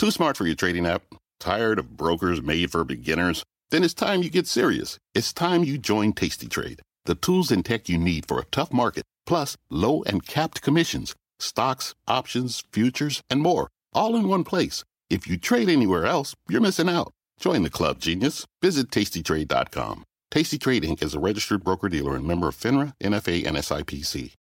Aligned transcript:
Too 0.00 0.10
smart 0.10 0.38
for 0.38 0.46
your 0.46 0.56
trading 0.56 0.86
app? 0.86 1.02
Tired 1.40 1.78
of 1.78 1.94
brokers 1.98 2.40
made 2.40 2.72
for 2.72 2.84
beginners? 2.84 3.44
Then 3.68 3.84
it's 3.84 3.92
time 3.92 4.22
you 4.22 4.30
get 4.30 4.46
serious. 4.46 4.96
It's 5.14 5.30
time 5.30 5.62
you 5.62 5.76
join 5.76 6.14
Tasty 6.14 6.48
Trade, 6.48 6.80
the 7.04 7.14
tools 7.14 7.50
and 7.50 7.62
tech 7.62 7.86
you 7.86 7.98
need 7.98 8.24
for 8.26 8.38
a 8.40 8.46
tough 8.46 8.72
market, 8.72 9.04
plus 9.26 9.58
low 9.68 10.02
and 10.04 10.26
capped 10.26 10.62
commissions, 10.62 11.14
stocks, 11.38 11.94
options, 12.08 12.64
futures, 12.72 13.20
and 13.28 13.42
more, 13.42 13.68
all 13.92 14.16
in 14.16 14.26
one 14.26 14.42
place. 14.42 14.84
If 15.10 15.26
you 15.26 15.36
trade 15.36 15.68
anywhere 15.68 16.06
else, 16.06 16.34
you're 16.48 16.62
missing 16.62 16.88
out. 16.88 17.12
Join 17.38 17.62
the 17.62 17.68
club, 17.68 17.98
genius. 17.98 18.46
Visit 18.62 18.90
tastytrade.com. 18.90 20.04
Tasty 20.30 20.56
Trade 20.56 20.84
Inc. 20.84 21.02
is 21.02 21.14
a 21.14 21.20
registered 21.20 21.62
broker 21.62 21.90
dealer 21.90 22.16
and 22.16 22.26
member 22.26 22.48
of 22.48 22.56
FINRA, 22.56 22.94
NFA, 23.02 23.46
and 23.46 23.58
SIPC. 23.58 24.32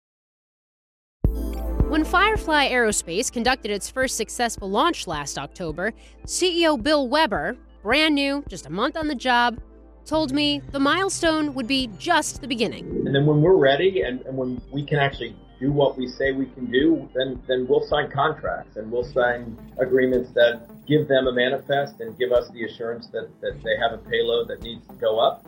When 1.89 2.05
Firefly 2.05 2.69
Aerospace 2.69 3.33
conducted 3.33 3.71
its 3.71 3.89
first 3.89 4.19
successful 4.19 4.69
launch 4.69 5.07
last 5.07 5.39
October, 5.39 5.95
CEO 6.27 6.81
Bill 6.81 7.09
Weber, 7.09 7.57
brand 7.83 8.15
new, 8.15 8.45
just 8.47 8.67
a 8.67 8.71
month 8.71 8.95
on 8.95 9.09
the 9.09 9.15
job, 9.15 9.59
told 10.05 10.33
me 10.33 10.61
the 10.71 10.79
milestone 10.79 11.55
would 11.55 11.67
be 11.67 11.89
just 11.99 12.43
the 12.43 12.47
beginning. 12.47 12.85
And 13.07 13.15
then 13.15 13.25
when 13.25 13.41
we're 13.41 13.57
ready 13.57 14.03
and, 14.03 14.21
and 14.27 14.37
when 14.37 14.61
we 14.71 14.85
can 14.85 14.99
actually 14.99 15.35
do 15.59 15.73
what 15.73 15.97
we 15.97 16.07
say 16.07 16.33
we 16.33 16.45
can 16.51 16.71
do, 16.71 17.09
then 17.15 17.43
then 17.49 17.67
we'll 17.67 17.81
sign 17.81 18.11
contracts 18.11 18.77
and 18.77 18.93
we'll 18.93 19.03
sign 19.03 19.57
agreements 19.79 20.31
that 20.33 20.61
give 20.87 21.09
them 21.09 21.27
a 21.27 21.33
manifest 21.33 22.01
and 22.01 22.19
give 22.19 22.33
us 22.33 22.51
the 22.51 22.65
assurance 22.65 23.07
that, 23.09 23.31
that 23.41 23.63
they 23.63 23.79
have 23.79 23.93
a 23.95 24.11
payload 24.11 24.49
that 24.49 24.61
needs 24.61 24.87
to 24.89 24.95
go 24.97 25.19
up. 25.19 25.47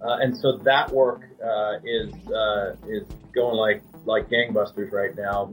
Uh, 0.00 0.16
and 0.22 0.34
so 0.34 0.56
that 0.56 0.90
work 0.90 1.28
uh, 1.44 1.74
is 1.84 2.14
uh, 2.28 2.76
is 2.88 3.06
going 3.34 3.56
like 3.56 3.82
like 4.04 4.28
gangbusters 4.28 4.92
right 4.92 5.16
now. 5.16 5.52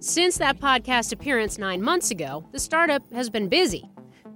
Since 0.00 0.38
that 0.38 0.58
podcast 0.58 1.12
appearance 1.12 1.58
nine 1.58 1.82
months 1.82 2.10
ago, 2.10 2.44
the 2.52 2.58
startup 2.58 3.02
has 3.12 3.30
been 3.30 3.48
busy. 3.48 3.88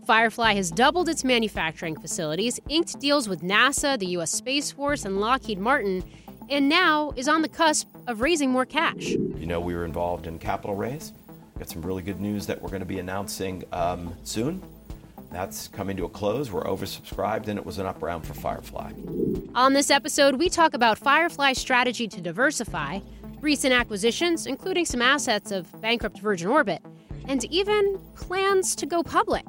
Firefly 0.06 0.54
has 0.54 0.70
doubled 0.70 1.08
its 1.08 1.22
manufacturing 1.22 2.00
facilities, 2.00 2.58
inked 2.68 2.98
deals 2.98 3.28
with 3.28 3.42
NASA, 3.42 3.98
the 3.98 4.06
U.S. 4.06 4.30
Space 4.30 4.72
Force, 4.72 5.04
and 5.04 5.20
Lockheed 5.20 5.58
Martin, 5.58 6.02
and 6.48 6.68
now 6.68 7.12
is 7.16 7.28
on 7.28 7.42
the 7.42 7.48
cusp 7.48 7.88
of 8.06 8.22
raising 8.22 8.50
more 8.50 8.64
cash. 8.64 9.08
You 9.08 9.46
know, 9.46 9.60
we 9.60 9.74
were 9.74 9.84
involved 9.84 10.26
in 10.26 10.38
capital 10.38 10.74
raise. 10.74 11.12
Got 11.58 11.68
some 11.68 11.82
really 11.82 12.02
good 12.02 12.20
news 12.20 12.46
that 12.46 12.62
we're 12.62 12.70
going 12.70 12.80
to 12.80 12.86
be 12.86 13.00
announcing 13.00 13.64
um, 13.72 14.14
soon. 14.22 14.62
That's 15.30 15.68
coming 15.68 15.96
to 15.98 16.04
a 16.04 16.08
close. 16.08 16.50
We're 16.50 16.64
oversubscribed, 16.64 17.48
and 17.48 17.58
it 17.58 17.66
was 17.66 17.78
an 17.78 17.84
up 17.84 18.02
round 18.02 18.26
for 18.26 18.32
Firefly. 18.32 18.92
On 19.54 19.74
this 19.74 19.90
episode, 19.90 20.36
we 20.36 20.48
talk 20.48 20.72
about 20.72 20.96
Firefly's 20.96 21.58
strategy 21.58 22.08
to 22.08 22.20
diversify, 22.20 23.00
recent 23.40 23.72
acquisitions, 23.72 24.46
including 24.46 24.84
some 24.84 25.02
assets 25.02 25.50
of 25.50 25.80
bankrupt 25.80 26.18
Virgin 26.20 26.48
Orbit, 26.48 26.82
and 27.26 27.44
even 27.46 27.98
plans 28.14 28.74
to 28.76 28.86
go 28.86 29.02
public. 29.02 29.44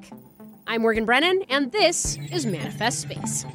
I'm 0.67 0.81
Morgan 0.81 1.05
Brennan, 1.05 1.43
and 1.49 1.71
this 1.71 2.17
is 2.31 2.45
Manifest 2.45 3.01
Space. 3.01 3.45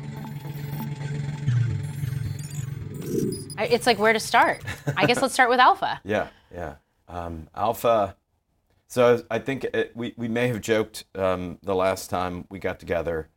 It's 3.58 3.86
like 3.86 3.98
where 3.98 4.12
to 4.12 4.20
start. 4.20 4.62
I 4.96 5.06
guess 5.06 5.22
let's 5.22 5.34
start 5.34 5.50
with 5.50 5.60
Alpha. 5.60 6.00
Yeah, 6.04 6.28
yeah. 6.52 6.76
Um, 7.08 7.48
Alpha. 7.54 8.16
So 8.88 9.22
I 9.30 9.38
think 9.38 9.64
it, 9.64 9.92
we, 9.94 10.14
we 10.16 10.28
may 10.28 10.48
have 10.48 10.60
joked 10.60 11.04
um, 11.14 11.58
the 11.62 11.74
last 11.74 12.10
time 12.10 12.46
we 12.50 12.58
got 12.58 12.80
together 12.80 13.28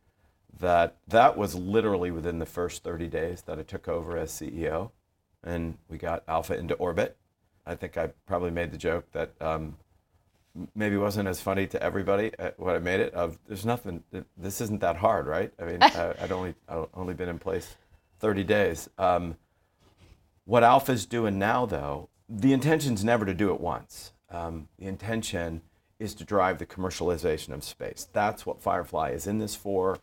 that 0.58 0.96
that 1.06 1.36
was 1.36 1.54
literally 1.54 2.10
within 2.10 2.40
the 2.40 2.46
first 2.46 2.82
30 2.82 3.06
days 3.06 3.42
that 3.42 3.58
I 3.58 3.62
took 3.62 3.86
over 3.86 4.16
as 4.16 4.32
CEO, 4.32 4.90
and 5.44 5.78
we 5.88 5.98
got 5.98 6.24
Alpha 6.28 6.56
into 6.56 6.74
orbit. 6.74 7.16
I 7.66 7.74
think 7.74 7.96
I 7.98 8.08
probably 8.26 8.50
made 8.50 8.72
the 8.72 8.78
joke 8.78 9.10
that 9.12 9.32
um, 9.40 9.76
maybe 10.74 10.96
wasn't 10.96 11.28
as 11.28 11.40
funny 11.40 11.66
to 11.68 11.82
everybody 11.82 12.32
what 12.56 12.74
I 12.74 12.78
made 12.78 13.00
it 13.00 13.14
of. 13.14 13.38
There's 13.46 13.66
nothing. 13.66 14.02
This 14.36 14.60
isn't 14.60 14.80
that 14.80 14.96
hard, 14.96 15.26
right? 15.26 15.52
I 15.60 15.64
mean, 15.64 15.82
I, 15.82 16.14
would 16.20 16.32
only 16.32 16.54
I'd 16.68 16.86
only 16.94 17.14
been 17.14 17.28
in 17.28 17.38
place 17.38 17.76
30 18.20 18.44
days. 18.44 18.88
Um, 18.98 19.36
what 20.44 20.64
Alpha's 20.64 21.04
doing 21.06 21.38
now, 21.38 21.66
though, 21.66 22.08
the 22.28 22.52
intention 22.52 22.94
is 22.94 23.04
never 23.04 23.24
to 23.24 23.34
do 23.34 23.52
it 23.52 23.60
once. 23.60 24.12
Um, 24.30 24.68
the 24.78 24.86
intention 24.86 25.62
is 25.98 26.14
to 26.14 26.24
drive 26.24 26.58
the 26.58 26.66
commercialization 26.66 27.52
of 27.52 27.64
space. 27.64 28.08
That's 28.12 28.46
what 28.46 28.62
Firefly 28.62 29.10
is 29.10 29.26
in 29.26 29.38
this 29.38 29.54
for. 29.54 29.98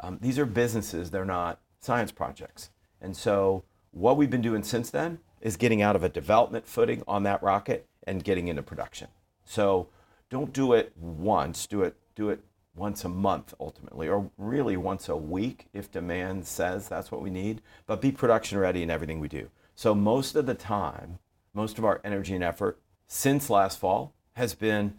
Um, 0.00 0.18
these 0.20 0.38
are 0.38 0.46
businesses, 0.46 1.10
they're 1.10 1.24
not 1.24 1.60
science 1.80 2.12
projects. 2.12 2.70
And 3.00 3.16
so, 3.16 3.64
what 3.92 4.16
we've 4.16 4.30
been 4.30 4.42
doing 4.42 4.62
since 4.62 4.90
then 4.90 5.18
is 5.40 5.56
getting 5.56 5.82
out 5.82 5.96
of 5.96 6.02
a 6.02 6.08
development 6.08 6.66
footing 6.66 7.02
on 7.08 7.22
that 7.24 7.42
rocket 7.42 7.86
and 8.06 8.24
getting 8.24 8.48
into 8.48 8.62
production. 8.62 9.08
So, 9.44 9.88
don't 10.28 10.52
do 10.52 10.72
it 10.74 10.92
once, 10.96 11.66
do 11.66 11.82
it, 11.82 11.96
do 12.14 12.30
it 12.30 12.40
once 12.74 13.04
a 13.04 13.08
month 13.08 13.52
ultimately, 13.58 14.08
or 14.08 14.30
really 14.38 14.76
once 14.76 15.08
a 15.08 15.16
week 15.16 15.66
if 15.72 15.90
demand 15.90 16.46
says 16.46 16.88
that's 16.88 17.10
what 17.10 17.20
we 17.20 17.30
need, 17.30 17.60
but 17.86 18.00
be 18.00 18.12
production 18.12 18.58
ready 18.58 18.82
in 18.82 18.90
everything 18.90 19.20
we 19.20 19.28
do. 19.28 19.50
So 19.74 19.94
most 19.94 20.36
of 20.36 20.46
the 20.46 20.54
time, 20.54 21.18
most 21.52 21.78
of 21.78 21.84
our 21.84 22.00
energy 22.04 22.34
and 22.34 22.44
effort 22.44 22.78
since 23.08 23.50
last 23.50 23.78
fall 23.78 24.12
has 24.34 24.54
been 24.54 24.94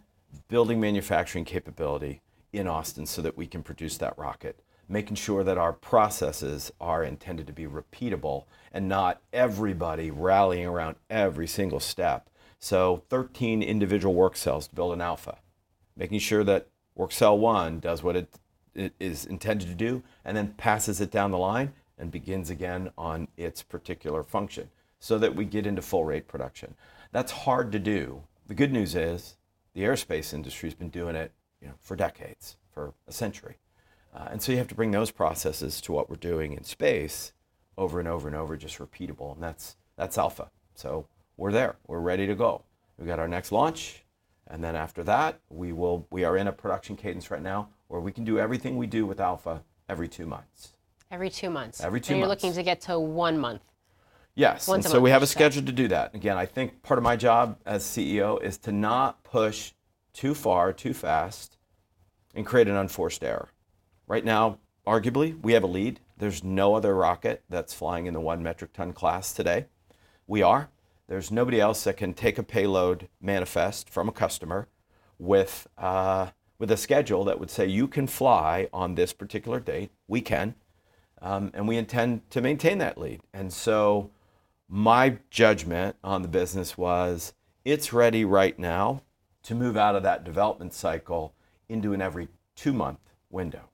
building 0.48 0.80
manufacturing 0.80 1.44
capability 1.44 2.20
in 2.52 2.66
Austin 2.66 3.06
so 3.06 3.22
that 3.22 3.36
we 3.36 3.46
can 3.46 3.62
produce 3.62 3.96
that 3.98 4.16
rocket, 4.18 4.60
making 4.88 5.16
sure 5.16 5.44
that 5.44 5.58
our 5.58 5.72
processes 5.72 6.72
are 6.80 7.04
intended 7.04 7.46
to 7.46 7.52
be 7.52 7.66
repeatable 7.66 8.44
and 8.72 8.88
not 8.88 9.20
everybody 9.32 10.10
rallying 10.10 10.66
around 10.66 10.96
every 11.08 11.46
single 11.46 11.80
step. 11.80 12.28
So 12.58 13.02
13 13.08 13.62
individual 13.62 14.14
work 14.14 14.36
cells 14.36 14.68
to 14.68 14.74
build 14.74 14.92
an 14.92 15.00
alpha, 15.00 15.38
making 15.96 16.20
sure 16.20 16.44
that 16.44 16.68
work 16.94 17.12
cell 17.12 17.38
one 17.38 17.80
does 17.80 18.02
what 18.02 18.16
it, 18.16 18.38
it 18.74 18.94
is 19.00 19.24
intended 19.24 19.68
to 19.68 19.74
do 19.74 20.02
and 20.24 20.36
then 20.36 20.54
passes 20.56 21.00
it 21.00 21.10
down 21.10 21.30
the 21.30 21.38
line 21.38 21.72
and 21.98 22.10
begins 22.10 22.50
again 22.50 22.90
on 22.96 23.28
its 23.36 23.62
particular 23.62 24.22
function 24.22 24.70
so 25.00 25.18
that 25.18 25.34
we 25.34 25.44
get 25.44 25.66
into 25.66 25.82
full 25.82 26.04
rate 26.04 26.28
production. 26.28 26.74
That's 27.10 27.32
hard 27.32 27.72
to 27.72 27.78
do. 27.78 28.22
The 28.46 28.54
good 28.54 28.72
news 28.72 28.94
is 28.94 29.36
the 29.74 29.82
aerospace 29.82 30.32
industry 30.32 30.68
has 30.68 30.74
been 30.74 30.90
doing 30.90 31.16
it 31.16 31.32
you 31.60 31.68
know, 31.68 31.74
for 31.80 31.96
decades, 31.96 32.56
for 32.72 32.94
a 33.06 33.12
century. 33.12 33.56
Uh, 34.12 34.28
and 34.30 34.42
so 34.42 34.52
you 34.52 34.58
have 34.58 34.68
to 34.68 34.74
bring 34.74 34.90
those 34.90 35.10
processes 35.10 35.80
to 35.80 35.92
what 35.92 36.10
we're 36.10 36.16
doing 36.16 36.52
in 36.52 36.64
space 36.64 37.32
over 37.78 37.98
and 37.98 38.08
over 38.08 38.28
and 38.28 38.36
over, 38.36 38.56
just 38.56 38.78
repeatable. 38.78 39.34
And 39.34 39.42
that's, 39.42 39.76
that's 39.96 40.18
Alpha. 40.18 40.50
So 40.74 41.06
we're 41.36 41.52
there. 41.52 41.76
We're 41.86 42.00
ready 42.00 42.26
to 42.26 42.34
go. 42.34 42.62
We've 42.98 43.08
got 43.08 43.18
our 43.18 43.28
next 43.28 43.52
launch. 43.52 44.04
And 44.48 44.62
then 44.62 44.76
after 44.76 45.02
that, 45.04 45.40
we, 45.48 45.72
will, 45.72 46.06
we 46.10 46.24
are 46.24 46.36
in 46.36 46.48
a 46.48 46.52
production 46.52 46.96
cadence 46.96 47.30
right 47.30 47.42
now 47.42 47.68
where 47.88 48.00
we 48.00 48.12
can 48.12 48.24
do 48.24 48.38
everything 48.38 48.76
we 48.76 48.86
do 48.86 49.06
with 49.06 49.20
Alpha 49.20 49.62
every 49.88 50.08
two 50.08 50.26
months. 50.26 50.74
Every 51.10 51.30
two 51.30 51.50
months. 51.50 51.82
Every 51.82 52.00
two 52.00 52.14
and 52.14 52.20
you're 52.20 52.28
months. 52.28 52.42
looking 52.42 52.56
to 52.56 52.62
get 52.62 52.80
to 52.82 52.98
one 52.98 53.38
month. 53.38 53.62
Yes, 54.34 54.66
Once 54.66 54.86
and 54.86 54.92
so 54.92 55.00
we 55.00 55.10
have 55.10 55.22
a 55.22 55.26
schedule 55.26 55.62
to 55.62 55.72
do 55.72 55.88
that. 55.88 56.14
Again, 56.14 56.38
I 56.38 56.46
think 56.46 56.82
part 56.82 56.96
of 56.96 57.04
my 57.04 57.16
job 57.16 57.58
as 57.66 57.84
CEO 57.84 58.42
is 58.42 58.56
to 58.58 58.72
not 58.72 59.22
push 59.24 59.72
too 60.14 60.34
far, 60.34 60.72
too 60.72 60.94
fast, 60.94 61.58
and 62.34 62.46
create 62.46 62.66
an 62.66 62.76
unforced 62.76 63.22
error. 63.22 63.50
Right 64.06 64.24
now, 64.24 64.58
arguably, 64.86 65.40
we 65.40 65.52
have 65.52 65.62
a 65.62 65.68
lead. 65.68 66.00
There's 66.18 66.44
no 66.44 66.74
other 66.74 66.94
rocket 66.94 67.42
that's 67.48 67.74
flying 67.74 68.06
in 68.06 68.14
the 68.14 68.20
one 68.20 68.42
metric 68.42 68.72
ton 68.72 68.92
class 68.92 69.32
today. 69.32 69.66
We 70.26 70.42
are. 70.42 70.70
There's 71.08 71.30
nobody 71.30 71.60
else 71.60 71.84
that 71.84 71.96
can 71.96 72.14
take 72.14 72.38
a 72.38 72.42
payload 72.42 73.08
manifest 73.20 73.90
from 73.90 74.08
a 74.08 74.12
customer 74.12 74.68
with, 75.18 75.66
uh, 75.76 76.28
with 76.58 76.70
a 76.70 76.76
schedule 76.76 77.24
that 77.24 77.38
would 77.38 77.50
say 77.50 77.66
you 77.66 77.88
can 77.88 78.06
fly 78.06 78.68
on 78.72 78.94
this 78.94 79.12
particular 79.12 79.60
date. 79.60 79.90
We 80.08 80.20
can. 80.20 80.54
Um, 81.20 81.50
and 81.54 81.68
we 81.68 81.76
intend 81.76 82.28
to 82.30 82.40
maintain 82.40 82.78
that 82.78 82.98
lead. 82.98 83.20
And 83.32 83.52
so 83.52 84.10
my 84.68 85.18
judgment 85.30 85.96
on 86.02 86.22
the 86.22 86.28
business 86.28 86.78
was 86.78 87.34
it's 87.64 87.92
ready 87.92 88.24
right 88.24 88.58
now 88.58 89.02
to 89.42 89.54
move 89.54 89.76
out 89.76 89.94
of 89.94 90.02
that 90.02 90.24
development 90.24 90.72
cycle 90.72 91.34
into 91.68 91.92
an 91.92 92.00
every 92.00 92.28
two 92.56 92.72
month 92.72 92.98
window. 93.30 93.71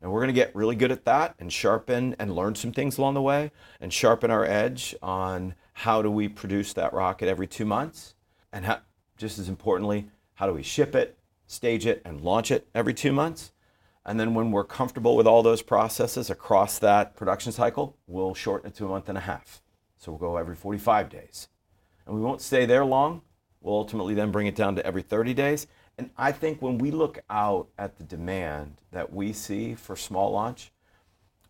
And 0.00 0.10
we're 0.10 0.20
going 0.20 0.28
to 0.28 0.40
get 0.40 0.54
really 0.54 0.76
good 0.76 0.92
at 0.92 1.04
that 1.04 1.34
and 1.38 1.52
sharpen 1.52 2.16
and 2.18 2.34
learn 2.34 2.54
some 2.54 2.72
things 2.72 2.96
along 2.96 3.14
the 3.14 3.22
way 3.22 3.52
and 3.80 3.92
sharpen 3.92 4.30
our 4.30 4.44
edge 4.44 4.94
on 5.02 5.54
how 5.74 6.00
do 6.00 6.10
we 6.10 6.28
produce 6.28 6.72
that 6.72 6.92
rocket 6.92 7.28
every 7.28 7.46
two 7.46 7.66
months 7.66 8.14
and 8.52 8.64
how, 8.64 8.80
just 9.16 9.38
as 9.38 9.48
importantly, 9.48 10.08
how 10.34 10.46
do 10.46 10.54
we 10.54 10.62
ship 10.62 10.94
it, 10.94 11.18
stage 11.46 11.84
it, 11.84 12.00
and 12.04 12.22
launch 12.22 12.50
it 12.50 12.66
every 12.74 12.94
two 12.94 13.12
months. 13.12 13.52
And 14.06 14.18
then 14.18 14.34
when 14.34 14.50
we're 14.50 14.64
comfortable 14.64 15.16
with 15.16 15.26
all 15.26 15.42
those 15.42 15.60
processes 15.60 16.30
across 16.30 16.78
that 16.78 17.14
production 17.14 17.52
cycle, 17.52 17.98
we'll 18.06 18.34
shorten 18.34 18.70
it 18.70 18.76
to 18.76 18.86
a 18.86 18.88
month 18.88 19.10
and 19.10 19.18
a 19.18 19.22
half. 19.22 19.62
So 19.98 20.12
we'll 20.12 20.18
go 20.18 20.38
every 20.38 20.56
45 20.56 21.10
days. 21.10 21.48
And 22.06 22.14
we 22.14 22.22
won't 22.22 22.40
stay 22.40 22.64
there 22.64 22.84
long. 22.84 23.20
We'll 23.60 23.74
ultimately 23.74 24.14
then 24.14 24.30
bring 24.30 24.46
it 24.46 24.56
down 24.56 24.74
to 24.76 24.86
every 24.86 25.02
30 25.02 25.34
days. 25.34 25.66
And 26.00 26.08
I 26.16 26.32
think 26.32 26.62
when 26.62 26.78
we 26.78 26.90
look 26.90 27.18
out 27.28 27.68
at 27.76 27.98
the 27.98 28.04
demand 28.04 28.80
that 28.90 29.12
we 29.12 29.34
see 29.34 29.74
for 29.74 29.96
small 29.96 30.30
launch, 30.30 30.72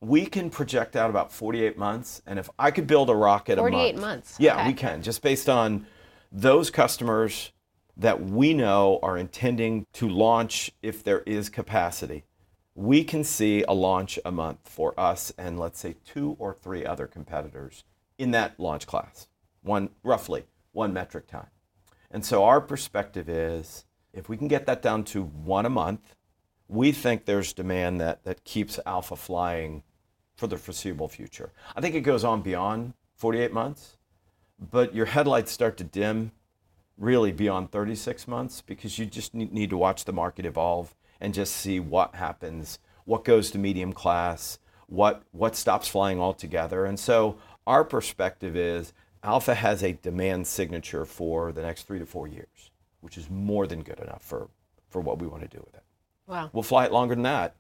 we 0.01 0.27
can 0.27 0.51
project 0.51 0.97
out 0.97 1.09
about 1.09 1.31
48 1.31 1.79
months. 1.79 2.21
And 2.27 2.37
if 2.37 2.51
I 2.59 2.73
could 2.73 2.89
build 2.89 3.11
a 3.11 3.15
rocket 3.15 3.59
48 3.59 3.95
month, 3.95 4.05
months. 4.05 4.37
Yeah, 4.41 4.57
okay. 4.57 4.67
we 4.67 4.73
can, 4.73 5.03
just 5.03 5.23
based 5.23 5.49
on 5.49 5.87
those 6.33 6.69
customers 6.69 7.53
that 7.97 8.25
we 8.25 8.53
know 8.53 8.99
are 9.05 9.17
intending 9.17 9.87
to 9.93 10.09
launch 10.09 10.73
if 10.83 11.05
there 11.05 11.21
is 11.21 11.49
capacity, 11.49 12.25
we 12.75 13.05
can 13.05 13.23
see 13.23 13.63
a 13.69 13.73
launch 13.73 14.19
a 14.25 14.33
month 14.33 14.59
for 14.65 14.99
us 14.99 15.33
and 15.39 15.61
let's 15.61 15.79
say 15.79 15.95
two 16.05 16.35
or 16.41 16.55
three 16.55 16.85
other 16.85 17.07
competitors 17.07 17.85
in 18.19 18.33
that 18.33 18.59
launch 18.59 18.89
class, 18.89 19.29
one 19.63 19.91
roughly 20.03 20.43
one 20.73 20.93
metric 20.93 21.29
time. 21.29 21.51
And 22.11 22.25
so 22.25 22.43
our 22.43 22.61
perspective 22.61 23.29
is 23.29 23.85
if 24.13 24.29
we 24.29 24.37
can 24.37 24.49
get 24.49 24.67
that 24.67 24.83
down 24.83 25.05
to 25.05 25.23
one 25.23 25.67
a 25.67 25.71
month, 25.71 26.15
we 26.69 26.93
think 26.93 27.25
there's 27.25 27.53
demand 27.53 28.01
that, 28.01 28.25
that 28.25 28.45
keeps 28.45 28.79
Alpha 28.87 29.17
flying 29.17 29.83
for 30.37 30.47
the 30.47 30.57
foreseeable 30.57 31.09
future. 31.09 31.53
I 31.77 31.81
think 31.81 31.95
it 31.95 32.01
goes 32.01 32.25
on 32.25 32.43
beyond 32.43 32.95
48 33.17 33.53
months, 33.53 33.97
but 34.59 34.95
your 34.95 35.07
headlights 35.07 35.53
start 35.53 35.77
to 35.79 35.85
dim 35.85 36.33
really 36.97 37.33
beyond 37.33 37.73
36 37.73 38.29
months 38.29 38.61
because 38.61 38.99
you 38.99 39.07
just 39.07 39.35
need 39.35 39.71
to 39.71 39.77
watch 39.77 40.05
the 40.05 40.13
market 40.13 40.47
evolve 40.47 40.95
and 41.21 41.35
just 41.35 41.55
see 41.55 41.81
what 41.81 42.15
happens, 42.15 42.79
what 43.05 43.25
goes 43.25 43.51
to 43.51 43.59
medium 43.59 43.93
class, 43.93 44.59
what, 44.87 45.23
what 45.33 45.57
stops 45.57 45.89
flying 45.89 46.21
altogether. 46.21 46.85
And 46.85 46.99
so 46.99 47.39
our 47.67 47.85
perspective 47.85 48.57
is 48.57 48.93
Alpha 49.23 49.55
has 49.55 49.83
a 49.83 49.93
demand 49.93 50.47
signature 50.47 51.05
for 51.05 51.53
the 51.53 51.63
next 51.63 51.83
three 51.87 51.99
to 51.99 52.07
four 52.07 52.27
years, 52.27 52.70
which 53.01 53.19
is 53.19 53.29
more 53.31 53.67
than 53.67 53.83
good 53.83 53.99
enough 54.01 54.23
for, 54.23 54.49
for 54.89 55.01
what 55.01 55.19
we 55.19 55.27
want 55.27 55.43
to 55.43 55.49
do 55.49 55.63
with 55.65 55.75
it. 55.75 55.85
Wow. 56.27 56.51
We'll 56.53 56.63
fly 56.63 56.85
it 56.85 56.93
longer 56.93 57.15
than 57.15 57.25
that 57.25 57.55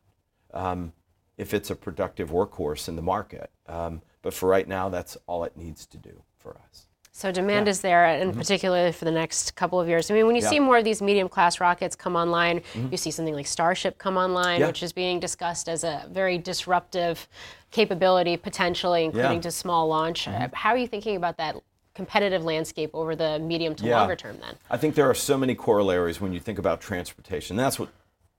um, 0.52 0.92
if 1.36 1.54
it's 1.54 1.70
a 1.70 1.76
productive 1.76 2.30
workhorse 2.30 2.88
in 2.88 2.96
the 2.96 3.02
market. 3.02 3.50
Um, 3.66 4.02
but 4.22 4.34
for 4.34 4.48
right 4.48 4.68
now, 4.68 4.88
that's 4.88 5.16
all 5.26 5.44
it 5.44 5.56
needs 5.56 5.86
to 5.86 5.96
do 5.96 6.22
for 6.38 6.56
us. 6.56 6.86
So 7.12 7.32
demand 7.32 7.66
yeah. 7.66 7.70
is 7.70 7.80
there, 7.80 8.06
and 8.06 8.30
mm-hmm. 8.30 8.38
particularly 8.40 8.92
for 8.92 9.04
the 9.04 9.10
next 9.10 9.54
couple 9.56 9.80
of 9.80 9.88
years. 9.88 10.10
I 10.10 10.14
mean, 10.14 10.26
when 10.26 10.36
you 10.36 10.42
yeah. 10.42 10.48
see 10.48 10.60
more 10.60 10.78
of 10.78 10.84
these 10.84 11.02
medium 11.02 11.28
class 11.28 11.60
rockets 11.60 11.96
come 11.96 12.16
online, 12.16 12.60
mm-hmm. 12.60 12.88
you 12.90 12.96
see 12.96 13.10
something 13.10 13.34
like 13.34 13.46
Starship 13.46 13.98
come 13.98 14.16
online, 14.16 14.60
yeah. 14.60 14.68
which 14.68 14.82
is 14.82 14.92
being 14.92 15.18
discussed 15.18 15.68
as 15.68 15.82
a 15.82 16.06
very 16.10 16.38
disruptive 16.38 17.28
capability, 17.72 18.36
potentially, 18.36 19.04
including 19.04 19.40
to 19.40 19.50
small 19.50 19.88
launch. 19.88 20.26
Mm-hmm. 20.26 20.54
How 20.54 20.70
are 20.70 20.78
you 20.78 20.86
thinking 20.86 21.16
about 21.16 21.36
that 21.38 21.56
competitive 22.00 22.44
landscape 22.44 22.90
over 22.94 23.14
the 23.14 23.38
medium 23.38 23.74
to 23.74 23.86
longer 23.86 24.16
term 24.16 24.38
then? 24.40 24.56
I 24.70 24.78
think 24.78 24.94
there 24.94 25.10
are 25.10 25.14
so 25.14 25.36
many 25.36 25.54
corollaries 25.54 26.18
when 26.18 26.32
you 26.32 26.40
think 26.40 26.58
about 26.58 26.80
transportation. 26.80 27.56
That's 27.56 27.78
what, 27.78 27.90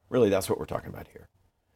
really, 0.09 0.29
that's 0.29 0.49
what 0.49 0.57
we're 0.57 0.65
talking 0.65 0.89
about 0.89 1.07
here. 1.13 1.29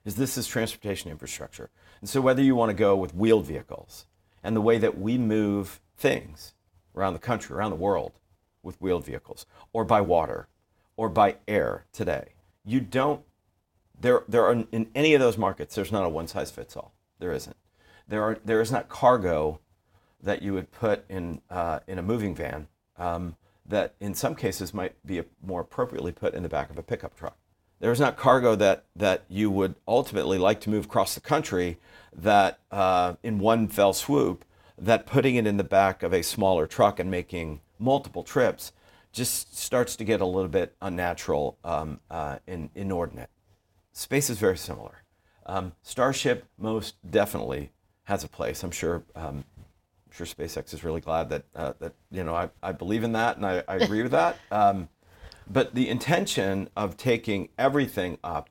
Is 0.03 0.15
this 0.15 0.35
is 0.35 0.47
transportation 0.47 1.11
infrastructure. 1.11 1.69
And 1.99 2.09
so 2.09 2.21
whether 2.21 2.41
you 2.41 2.55
want 2.55 2.71
to 2.71 2.73
go 2.73 2.95
with 2.95 3.13
wheeled 3.13 3.45
vehicles 3.45 4.07
and 4.43 4.55
the 4.55 4.61
way 4.61 4.79
that 4.79 4.97
we 4.97 5.19
move 5.19 5.79
things 5.95 6.55
around 6.95 7.13
the 7.13 7.19
country, 7.19 7.55
around 7.55 7.69
the 7.69 7.75
world 7.75 8.13
with 8.63 8.81
wheeled 8.81 9.05
vehicles, 9.05 9.45
or 9.71 9.85
by 9.85 10.01
water, 10.01 10.47
or 10.97 11.07
by 11.07 11.35
air 11.47 11.85
today. 11.93 12.29
You 12.63 12.79
don't, 12.79 13.21
there, 13.99 14.23
there 14.27 14.43
are, 14.43 14.65
in 14.71 14.87
any 14.95 15.13
of 15.13 15.21
those 15.21 15.37
markets, 15.37 15.75
there's 15.75 15.91
not 15.91 16.03
a 16.03 16.09
one 16.09 16.27
size 16.27 16.49
fits 16.49 16.75
all. 16.75 16.95
There 17.19 17.31
isn't. 17.31 17.55
There, 18.07 18.23
are, 18.23 18.39
there 18.43 18.61
is 18.61 18.71
not 18.71 18.89
cargo 18.89 19.59
that 20.21 20.41
you 20.41 20.53
would 20.53 20.71
put 20.71 21.05
in, 21.09 21.41
uh, 21.49 21.79
in 21.87 21.99
a 21.99 22.01
moving 22.01 22.35
van 22.35 22.67
um, 22.97 23.35
that 23.65 23.95
in 23.99 24.13
some 24.13 24.35
cases 24.35 24.73
might 24.73 24.93
be 25.05 25.21
more 25.43 25.61
appropriately 25.61 26.11
put 26.11 26.33
in 26.33 26.43
the 26.43 26.49
back 26.49 26.69
of 26.69 26.77
a 26.77 26.83
pickup 26.83 27.15
truck. 27.15 27.37
There 27.79 27.91
is 27.91 27.99
not 27.99 28.15
cargo 28.15 28.55
that, 28.55 28.85
that 28.95 29.25
you 29.27 29.51
would 29.51 29.75
ultimately 29.87 30.37
like 30.37 30.61
to 30.61 30.69
move 30.69 30.85
across 30.85 31.13
the 31.13 31.21
country 31.21 31.77
that 32.13 32.59
uh, 32.71 33.15
in 33.21 33.39
one 33.39 33.67
fell 33.67 33.93
swoop 33.93 34.45
that 34.77 35.05
putting 35.05 35.35
it 35.35 35.47
in 35.47 35.57
the 35.57 35.63
back 35.63 36.03
of 36.03 36.13
a 36.13 36.21
smaller 36.21 36.67
truck 36.67 36.99
and 36.99 37.09
making 37.09 37.61
multiple 37.79 38.23
trips 38.23 38.71
just 39.11 39.57
starts 39.57 39.95
to 39.95 40.03
get 40.03 40.19
a 40.21 40.25
little 40.25 40.49
bit 40.49 40.75
unnatural 40.81 41.57
um, 41.63 41.99
uh, 42.11 42.37
and 42.47 42.69
inordinate. 42.75 43.29
Space 43.93 44.29
is 44.29 44.37
very 44.37 44.57
similar. 44.57 45.03
Um, 45.45 45.73
Starship 45.83 46.45
most 46.57 46.95
definitely 47.09 47.71
has 48.03 48.23
a 48.23 48.27
place. 48.27 48.63
I'm 48.63 48.71
sure. 48.71 49.03
Um, 49.15 49.45
sure 50.15 50.25
SpaceX 50.25 50.73
is 50.73 50.83
really 50.83 51.01
glad 51.01 51.29
that 51.29 51.43
uh, 51.55 51.73
that 51.79 51.93
you 52.11 52.23
know 52.23 52.35
I, 52.35 52.49
I 52.63 52.71
believe 52.71 53.03
in 53.03 53.11
that 53.13 53.37
and 53.37 53.45
I, 53.45 53.63
I 53.67 53.75
agree 53.75 54.01
with 54.01 54.11
that. 54.11 54.37
Um, 54.51 54.89
but 55.47 55.75
the 55.75 55.89
intention 55.89 56.69
of 56.75 56.97
taking 56.97 57.49
everything 57.57 58.17
up 58.23 58.49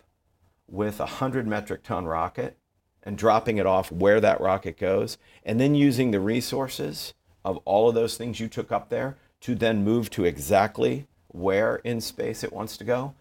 with 0.68 1.00
a 1.00 1.06
hundred 1.06 1.46
metric 1.46 1.82
ton 1.82 2.04
rocket 2.04 2.56
and 3.02 3.18
dropping 3.18 3.58
it 3.58 3.66
off 3.66 3.90
where 3.90 4.20
that 4.20 4.40
rocket 4.40 4.78
goes, 4.78 5.18
and 5.44 5.60
then 5.60 5.74
using 5.74 6.10
the 6.10 6.20
resources 6.20 7.14
of 7.44 7.58
all 7.64 7.88
of 7.88 7.94
those 7.94 8.16
things 8.16 8.40
you 8.40 8.48
took 8.48 8.72
up 8.72 8.88
there 8.88 9.16
to 9.40 9.54
then 9.54 9.84
move 9.84 10.08
to 10.10 10.24
exactly 10.24 11.06
where 11.28 11.76
in 11.76 12.00
space 12.00 12.42
it 12.42 12.52
wants 12.52 12.76
to 12.76 12.84
go, 12.84 13.14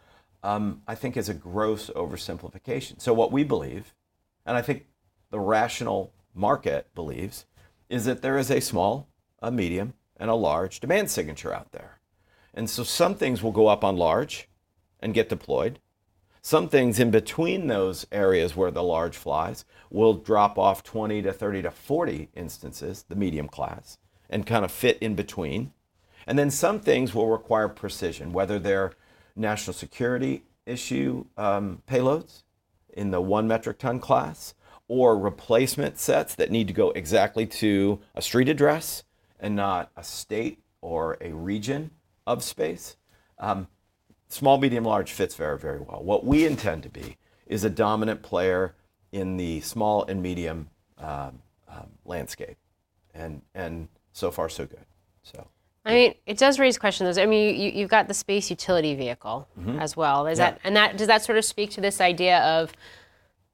um, 0.44 0.82
I 0.88 0.96
think 0.96 1.18
is 1.18 1.30
a 1.30 1.34
gross 1.34 1.90
oversimplification. 1.90 3.02
So, 3.02 3.14
what 3.14 3.32
we 3.32 3.44
believe, 3.44 3.94
and 4.46 4.56
I 4.56 4.62
think 4.62 4.86
the 5.32 5.40
rational 5.40 6.14
market 6.34 6.94
believes, 6.96 7.46
is 7.94 8.06
that 8.06 8.24
there 8.24 8.40
is 8.40 8.50
a 8.50 8.60
small, 8.60 9.08
a 9.40 9.52
medium, 9.52 9.94
and 10.18 10.28
a 10.28 10.34
large 10.34 10.80
demand 10.80 11.12
signature 11.12 11.54
out 11.54 11.72
there. 11.74 12.00
And 12.52 12.68
so 12.68 12.84
some 12.84 13.14
things 13.14 13.44
will 13.44 13.52
go 13.52 13.68
up 13.68 13.84
on 13.84 13.98
large 13.98 14.50
and 15.00 15.14
get 15.14 15.30
deployed, 15.30 15.78
some 16.42 16.70
things 16.70 17.00
in 17.00 17.12
between 17.12 17.68
those 17.68 18.08
areas 18.12 18.56
where 18.56 18.72
the 18.72 18.82
large 18.82 19.16
flies 19.16 19.64
will 19.92 20.16
drop 20.16 20.58
off 20.58 20.84
20 20.84 21.22
to 21.22 21.32
30 21.32 21.62
to 21.62 21.70
40 21.70 22.30
instances, 22.36 23.06
the 23.08 23.16
medium 23.16 23.48
class, 23.48 24.00
and 24.28 24.48
kind 24.48 24.66
of 24.66 24.72
fit 24.72 24.98
in 24.98 25.14
between. 25.14 25.72
And 26.26 26.40
then 26.40 26.50
some 26.50 26.80
things 26.80 27.14
will 27.14 27.30
require 27.30 27.70
precision, 27.70 28.34
whether 28.34 28.58
they're 28.58 28.94
national 29.36 29.76
security 29.76 30.46
issue 30.66 31.26
um, 31.38 31.84
payloads 31.88 32.42
in 32.90 33.12
the 33.12 33.22
one 33.22 33.48
metric 33.48 33.78
ton 33.78 34.00
class 34.00 34.56
or 34.88 35.18
replacement 35.18 35.98
sets 35.98 36.36
that 36.36 36.52
need 36.52 36.68
to 36.68 36.74
go 36.74 36.92
exactly 36.92 37.46
to 37.46 38.00
a 38.16 38.22
street 38.22 38.50
address 38.50 39.04
and 39.40 39.56
not 39.56 39.92
a 39.96 40.04
state 40.04 40.60
or 40.82 41.18
a 41.22 41.32
region 41.34 41.92
of 42.28 42.44
space. 42.44 42.98
Um, 43.40 43.68
small, 44.30 44.58
medium, 44.58 44.84
large 44.84 45.12
fits 45.12 45.36
very, 45.36 45.58
very 45.58 45.80
well. 45.80 46.04
What 46.04 46.26
we 46.26 46.46
intend 46.46 46.84
to 46.84 46.90
be 46.90 47.18
is 47.48 47.64
a 47.64 47.70
dominant 47.70 48.22
player 48.22 48.76
in 49.12 49.38
the 49.38 49.62
small 49.62 50.06
and 50.06 50.22
medium 50.22 50.70
um, 50.98 51.42
um, 51.70 51.88
landscape, 52.06 52.58
and 53.14 53.42
and 53.54 53.88
so 54.12 54.32
far 54.32 54.50
so 54.50 54.66
good. 54.66 54.86
So. 55.24 55.48
I 55.86 55.94
mean, 55.94 56.14
it 56.26 56.38
does 56.38 56.60
raise 56.60 56.78
questions. 56.78 57.18
I 57.18 57.26
mean, 57.26 57.60
you, 57.60 57.70
you've 57.70 57.90
got 57.90 58.08
the 58.08 58.14
space 58.14 58.50
utility 58.50 58.96
vehicle 58.96 59.50
mm-hmm. 59.60 59.80
as 59.80 59.98
well. 59.98 60.28
Is 60.28 60.40
yeah. 60.40 60.52
that 60.52 60.62
and 60.64 60.76
that 60.78 60.98
does 60.98 61.08
that 61.08 61.24
sort 61.24 61.38
of 61.38 61.44
speak 61.44 61.72
to 61.72 61.82
this 61.82 62.00
idea 62.00 62.40
of 62.40 62.72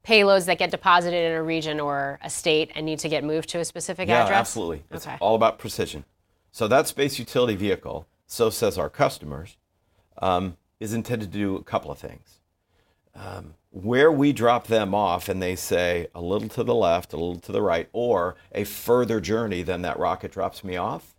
payloads 0.06 0.46
that 0.46 0.58
get 0.58 0.72
deposited 0.72 1.18
in 1.18 1.34
a 1.34 1.44
region 1.44 1.80
or 1.80 2.20
a 2.24 2.30
state 2.30 2.72
and 2.76 2.86
need 2.86 3.00
to 3.00 3.10
get 3.10 3.24
moved 3.24 3.50
to 3.50 3.60
a 3.60 3.66
specific 3.66 4.08
yeah, 4.08 4.24
address? 4.24 4.38
absolutely. 4.38 4.84
It's 4.92 5.06
okay. 5.06 5.18
all 5.20 5.36
about 5.36 5.60
precision. 5.60 6.06
So 6.52 6.68
that 6.68 6.88
space 6.88 7.20
utility 7.20 7.56
vehicle, 7.56 8.08
so 8.26 8.50
says 8.50 8.78
our 8.78 8.90
customers, 8.90 9.58
um, 10.22 10.58
is 10.80 10.94
intended 10.94 11.32
to 11.32 11.38
do 11.38 11.56
a 11.56 11.64
couple 11.64 11.92
of 11.92 11.98
things. 11.98 12.40
Um, 13.16 13.56
where 13.72 14.12
we 14.12 14.34
drop 14.34 14.68
them 14.68 14.96
off 14.96 15.30
and 15.30 15.42
they 15.42 15.56
say 15.56 16.08
a 16.16 16.22
little 16.22 16.50
to 16.50 16.64
the 16.64 16.74
left, 16.74 17.14
a 17.14 17.18
little 17.18 17.40
to 17.40 17.52
the 17.52 17.62
right, 17.62 17.88
or 17.92 18.36
a 18.52 18.64
further 18.64 19.20
journey 19.20 19.62
than 19.62 19.82
that 19.84 20.00
rocket 20.00 20.32
drops 20.32 20.64
me 20.64 20.76
off, 20.76 21.16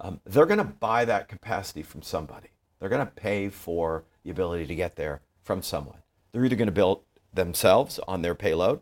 um, 0.00 0.20
they're 0.24 0.46
going 0.46 0.58
to 0.58 0.64
buy 0.64 1.04
that 1.04 1.28
capacity 1.28 1.82
from 1.82 2.02
somebody. 2.02 2.48
They're 2.78 2.88
going 2.88 3.06
to 3.06 3.12
pay 3.12 3.48
for 3.48 4.04
the 4.24 4.30
ability 4.30 4.66
to 4.66 4.74
get 4.74 4.96
there 4.96 5.20
from 5.42 5.62
someone. 5.62 5.98
They're 6.32 6.44
either 6.44 6.56
going 6.56 6.66
to 6.66 6.72
build 6.72 7.02
themselves 7.32 7.98
on 8.06 8.22
their 8.22 8.34
payload, 8.34 8.80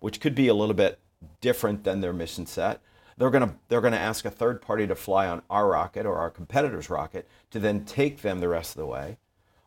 which 0.00 0.20
could 0.20 0.34
be 0.34 0.48
a 0.48 0.54
little 0.54 0.74
bit 0.74 0.98
different 1.40 1.84
than 1.84 2.00
their 2.00 2.12
mission 2.12 2.46
set. 2.46 2.80
They're 3.16 3.30
going 3.30 3.48
to 3.48 3.54
they're 3.68 3.80
going 3.80 3.92
to 3.92 3.98
ask 3.98 4.24
a 4.24 4.30
third 4.30 4.60
party 4.60 4.86
to 4.86 4.94
fly 4.94 5.28
on 5.28 5.42
our 5.48 5.68
rocket 5.68 6.04
or 6.04 6.16
our 6.16 6.30
competitor's 6.30 6.90
rocket 6.90 7.28
to 7.50 7.60
then 7.60 7.84
take 7.84 8.22
them 8.22 8.40
the 8.40 8.48
rest 8.48 8.72
of 8.72 8.78
the 8.78 8.86
way. 8.86 9.18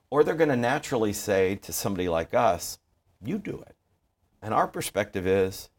Or 0.09 0.23
they're 0.23 0.35
going 0.35 0.49
to 0.49 0.57
naturally 0.57 1.13
say 1.13 1.55
to 1.55 1.73
somebody 1.73 2.09
like 2.09 2.33
us, 2.33 2.79
you 3.21 3.37
do 3.37 3.63
it. 3.67 3.75
And 4.41 4.53
our 4.53 4.67
perspective 4.67 5.25
is 5.25 5.69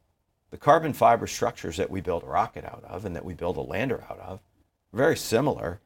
the 0.50 0.56
carbon 0.56 0.92
fiber 0.92 1.26
structures 1.26 1.76
that 1.76 1.90
we 1.90 2.00
build 2.00 2.22
a 2.22 2.26
rocket 2.26 2.64
out 2.64 2.84
of 2.84 3.04
and 3.04 3.14
that 3.14 3.24
we 3.24 3.34
build 3.34 3.56
a 3.56 3.62
lander 3.62 4.04
out 4.10 4.18
of 4.18 4.40
very 4.92 5.16
similar 5.16 5.80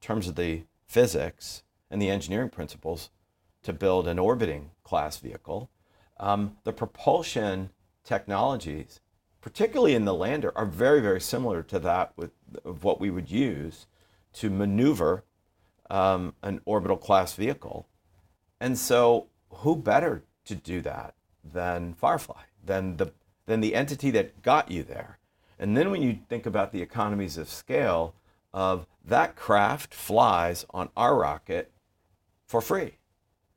in 0.00 0.06
terms 0.06 0.28
of 0.28 0.34
the 0.34 0.64
physics 0.86 1.62
and 1.90 2.00
the 2.00 2.10
engineering 2.10 2.50
principles 2.50 3.10
to 3.62 3.72
build 3.72 4.08
an 4.08 4.18
orbiting 4.18 4.70
class 4.82 5.18
vehicle. 5.18 5.70
Um, 6.20 6.58
the 6.64 6.72
propulsion 6.72 7.70
technologies, 8.04 9.00
particularly 9.40 9.94
in 9.94 10.04
the 10.04 10.14
lander, 10.14 10.56
are 10.56 10.66
very, 10.66 11.00
very 11.00 11.20
similar 11.20 11.62
to 11.64 11.78
that 11.80 12.12
with, 12.16 12.30
of 12.64 12.84
what 12.84 13.00
we 13.00 13.10
would 13.10 13.30
use 13.30 13.86
to 14.34 14.50
maneuver 14.50 15.24
um, 15.88 16.34
an 16.42 16.60
orbital 16.66 16.98
class 16.98 17.34
vehicle. 17.34 17.88
And 18.60 18.78
so, 18.78 19.28
who 19.48 19.74
better 19.74 20.24
to 20.44 20.54
do 20.54 20.82
that 20.82 21.14
than 21.42 21.94
Firefly, 21.94 22.42
than 22.62 22.98
the, 22.98 23.12
than 23.46 23.60
the 23.60 23.74
entity 23.74 24.10
that 24.12 24.42
got 24.42 24.70
you 24.70 24.82
there? 24.82 25.18
And 25.58 25.76
then 25.76 25.90
when 25.90 26.02
you 26.02 26.18
think 26.28 26.44
about 26.44 26.70
the 26.70 26.82
economies 26.82 27.38
of 27.38 27.48
scale 27.48 28.14
of 28.52 28.86
that 29.04 29.36
craft 29.36 29.94
flies 29.94 30.66
on 30.70 30.90
our 30.96 31.16
rocket 31.16 31.72
for 32.46 32.60
free. 32.60 32.98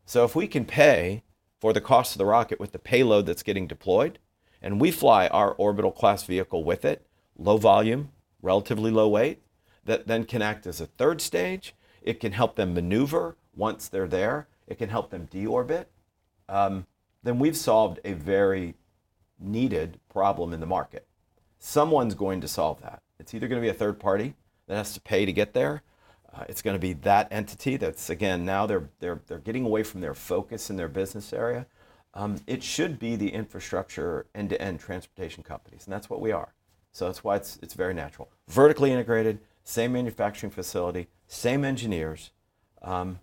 So 0.06 0.24
if 0.24 0.36
we 0.36 0.48
can 0.48 0.66
pay 0.66 1.24
for 1.64 1.72
the 1.72 1.80
cost 1.80 2.14
of 2.14 2.18
the 2.18 2.26
rocket 2.26 2.60
with 2.60 2.74
the 2.74 2.78
payload 2.78 3.26
that's 3.26 3.42
getting 3.42 3.68
deployed, 3.68 4.20
and 4.62 4.82
we 4.82 4.92
fly 4.92 5.28
our 5.28 5.54
orbital 5.54 5.94
class 5.94 6.26
vehicle 6.26 6.62
with 6.62 6.84
it, 6.84 7.08
low 7.38 7.56
volume, 7.56 8.12
relatively 8.42 8.92
low 8.92 9.08
weight, 9.08 9.42
that 9.86 10.06
then 10.06 10.26
can 10.26 10.42
act 10.42 10.68
as 10.68 10.82
a 10.82 10.86
third 10.86 11.22
stage. 11.22 11.74
It 12.02 12.20
can 12.20 12.34
help 12.34 12.58
them 12.58 12.74
maneuver 12.74 13.38
once 13.56 13.88
they're 13.88 14.10
there. 14.10 14.50
It 14.68 14.78
can 14.78 14.90
help 14.90 15.10
them 15.10 15.30
deorbit. 15.32 15.86
Um, 16.50 16.86
then 17.24 17.40
we've 17.40 17.56
solved 17.56 18.02
a 18.04 18.12
very 18.12 18.76
needed 19.40 20.02
problem 20.10 20.52
in 20.52 20.60
the 20.60 20.66
market. 20.66 21.08
Someone's 21.60 22.14
going 22.14 22.42
to 22.42 22.48
solve 22.50 22.82
that. 22.82 23.02
It's 23.22 23.34
either 23.34 23.48
going 23.48 23.62
to 23.62 23.66
be 23.66 23.74
a 23.74 23.74
third 23.74 24.02
party 24.02 24.36
that 24.68 24.76
has 24.76 24.94
to 24.96 25.00
pay 25.00 25.26
to 25.26 25.32
get 25.32 25.54
there. 25.54 25.82
Uh, 26.34 26.44
it's 26.50 26.62
going 26.62 26.76
to 26.76 26.80
be 26.80 26.94
that 26.94 27.28
entity 27.32 27.78
that's 27.78 28.10
again 28.10 28.44
now 28.44 28.66
they're 28.66 28.90
they're 29.00 29.22
they're 29.28 29.40
getting 29.40 29.66
away 29.66 29.84
from 29.84 30.02
their 30.02 30.16
focus 30.16 30.70
in 30.70 30.76
their 30.78 30.88
business 30.88 31.32
area. 31.32 31.66
Um, 32.16 32.38
it 32.46 32.62
should 32.64 33.00
be 33.00 33.16
the 33.16 33.30
infrastructure 33.30 34.28
end-to-end 34.36 34.80
transportation 34.80 35.44
companies, 35.44 35.86
and 35.86 35.94
that's 35.94 36.10
what 36.10 36.22
we 36.22 36.32
are. 36.32 36.54
So 36.92 37.06
that's 37.06 37.24
why 37.24 37.36
it's 37.36 37.60
it's 37.62 37.74
very 37.74 37.94
natural. 37.94 38.30
Vertically 38.48 38.92
integrated, 38.92 39.40
same 39.64 39.94
manufacturing 39.94 40.52
facility, 40.52 41.08
same 41.28 41.64
engineers. 41.64 42.32
Um, 42.82 43.20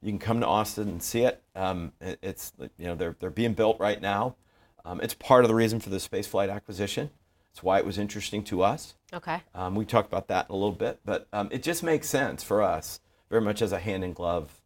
you 0.00 0.10
can 0.10 0.18
come 0.18 0.40
to 0.40 0.46
Austin 0.46 0.88
and 0.88 1.02
see 1.02 1.22
it. 1.22 1.42
Um, 1.54 1.92
it 2.00 2.18
it's 2.22 2.52
you 2.58 2.86
know 2.86 2.94
they're 2.94 3.16
they're 3.18 3.30
being 3.30 3.54
built 3.54 3.78
right 3.80 4.00
now. 4.00 4.36
Um, 4.84 5.00
it's 5.00 5.14
part 5.14 5.44
of 5.44 5.48
the 5.48 5.54
reason 5.54 5.78
for 5.80 5.90
the 5.90 5.98
spaceflight 5.98 6.52
acquisition. 6.52 7.10
It's 7.52 7.62
why 7.62 7.78
it 7.78 7.84
was 7.84 7.98
interesting 7.98 8.42
to 8.44 8.62
us. 8.62 8.94
Okay. 9.12 9.42
Um, 9.54 9.74
we 9.74 9.84
talked 9.84 10.08
about 10.08 10.28
that 10.28 10.46
in 10.48 10.54
a 10.54 10.56
little 10.56 10.72
bit, 10.72 11.00
but 11.04 11.28
um, 11.34 11.48
it 11.52 11.62
just 11.62 11.82
makes 11.82 12.08
sense 12.08 12.42
for 12.42 12.62
us 12.62 13.00
very 13.28 13.42
much 13.42 13.60
as 13.60 13.72
a 13.72 13.78
hand 13.78 14.04
in 14.04 14.14
glove 14.14 14.62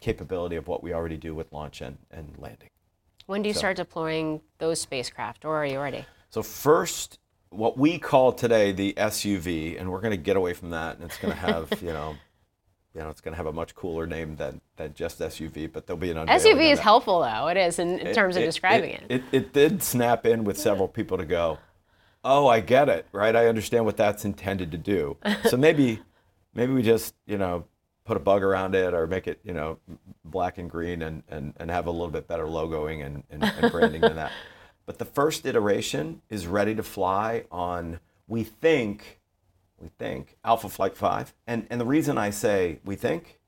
capability 0.00 0.54
of 0.54 0.68
what 0.68 0.82
we 0.82 0.92
already 0.92 1.16
do 1.16 1.34
with 1.34 1.52
launch 1.52 1.80
and, 1.80 1.98
and 2.12 2.34
landing. 2.38 2.70
When 3.26 3.42
do 3.42 3.48
you 3.48 3.54
So- 3.54 3.58
start 3.58 3.76
deploying 3.76 4.40
those 4.58 4.80
spacecraft, 4.80 5.44
or 5.44 5.56
are 5.56 5.66
you 5.66 5.80
ready? 5.80 6.04
So 6.30 6.42
first, 6.42 7.18
what 7.50 7.76
we 7.76 7.98
call 7.98 8.32
today 8.32 8.70
the 8.70 8.94
SUV, 8.96 9.78
and 9.80 9.90
we're 9.90 10.00
going 10.00 10.12
to 10.12 10.16
get 10.16 10.36
away 10.36 10.54
from 10.54 10.70
that, 10.70 10.96
and 10.96 11.04
it's 11.04 11.18
going 11.18 11.34
to 11.34 11.40
have 11.40 11.82
you 11.82 11.92
know, 11.92 12.14
you 12.94 13.00
know, 13.00 13.08
it's 13.08 13.20
going 13.20 13.32
to 13.32 13.36
have 13.36 13.46
a 13.46 13.52
much 13.52 13.74
cooler 13.74 14.06
name 14.06 14.36
than 14.36 14.60
than 14.76 14.94
just 14.94 15.18
SUV, 15.18 15.72
but 15.72 15.86
there'll 15.88 15.98
be 15.98 16.10
an 16.12 16.18
SUV 16.28 16.70
is 16.70 16.78
helpful 16.78 17.20
though. 17.20 17.48
It 17.48 17.56
is 17.56 17.80
in, 17.80 17.98
in 17.98 18.14
terms 18.14 18.36
of 18.36 18.44
describing 18.44 18.90
it. 18.92 19.04
it. 19.08 19.22
It 19.32 19.52
did 19.52 19.82
snap 19.82 20.24
in 20.24 20.44
with 20.44 20.56
several 20.56 20.86
people 20.86 21.18
to 21.18 21.24
go, 21.24 21.58
oh, 22.28 22.46
I 22.46 22.60
get 22.60 22.88
it, 22.88 23.06
right? 23.10 23.34
I 23.34 23.46
understand 23.46 23.86
what 23.86 23.96
that's 23.96 24.24
intended 24.24 24.70
to 24.72 24.78
do. 24.78 25.16
So 25.48 25.56
maybe, 25.56 26.00
maybe 26.54 26.72
we 26.74 26.82
just, 26.82 27.14
you 27.26 27.38
know, 27.38 27.64
put 28.04 28.16
a 28.18 28.20
bug 28.20 28.42
around 28.42 28.74
it 28.74 28.92
or 28.92 29.06
make 29.06 29.26
it, 29.26 29.40
you 29.42 29.54
know, 29.54 29.78
black 30.24 30.58
and 30.58 30.70
green 30.70 31.02
and, 31.02 31.22
and, 31.28 31.54
and 31.56 31.70
have 31.70 31.86
a 31.86 31.90
little 31.90 32.10
bit 32.10 32.28
better 32.28 32.44
logoing 32.44 33.04
and, 33.04 33.24
and, 33.30 33.42
and 33.42 33.72
branding 33.72 34.02
than 34.02 34.16
that. 34.16 34.30
But 34.86 34.96
the 34.96 35.04
first 35.04 35.44
iteration 35.44 36.22
is 36.30 36.46
ready 36.46 36.74
to 36.74 36.82
fly 36.82 37.44
on, 37.52 38.00
we 38.26 38.42
think, 38.42 39.20
we 39.78 39.90
think, 39.98 40.38
Alpha 40.42 40.70
Flight 40.70 40.96
5. 40.96 41.34
And, 41.46 41.66
and 41.68 41.78
the 41.78 41.84
reason 41.84 42.16
I 42.16 42.30
say 42.30 42.78
we 42.86 42.96
think 42.96 43.38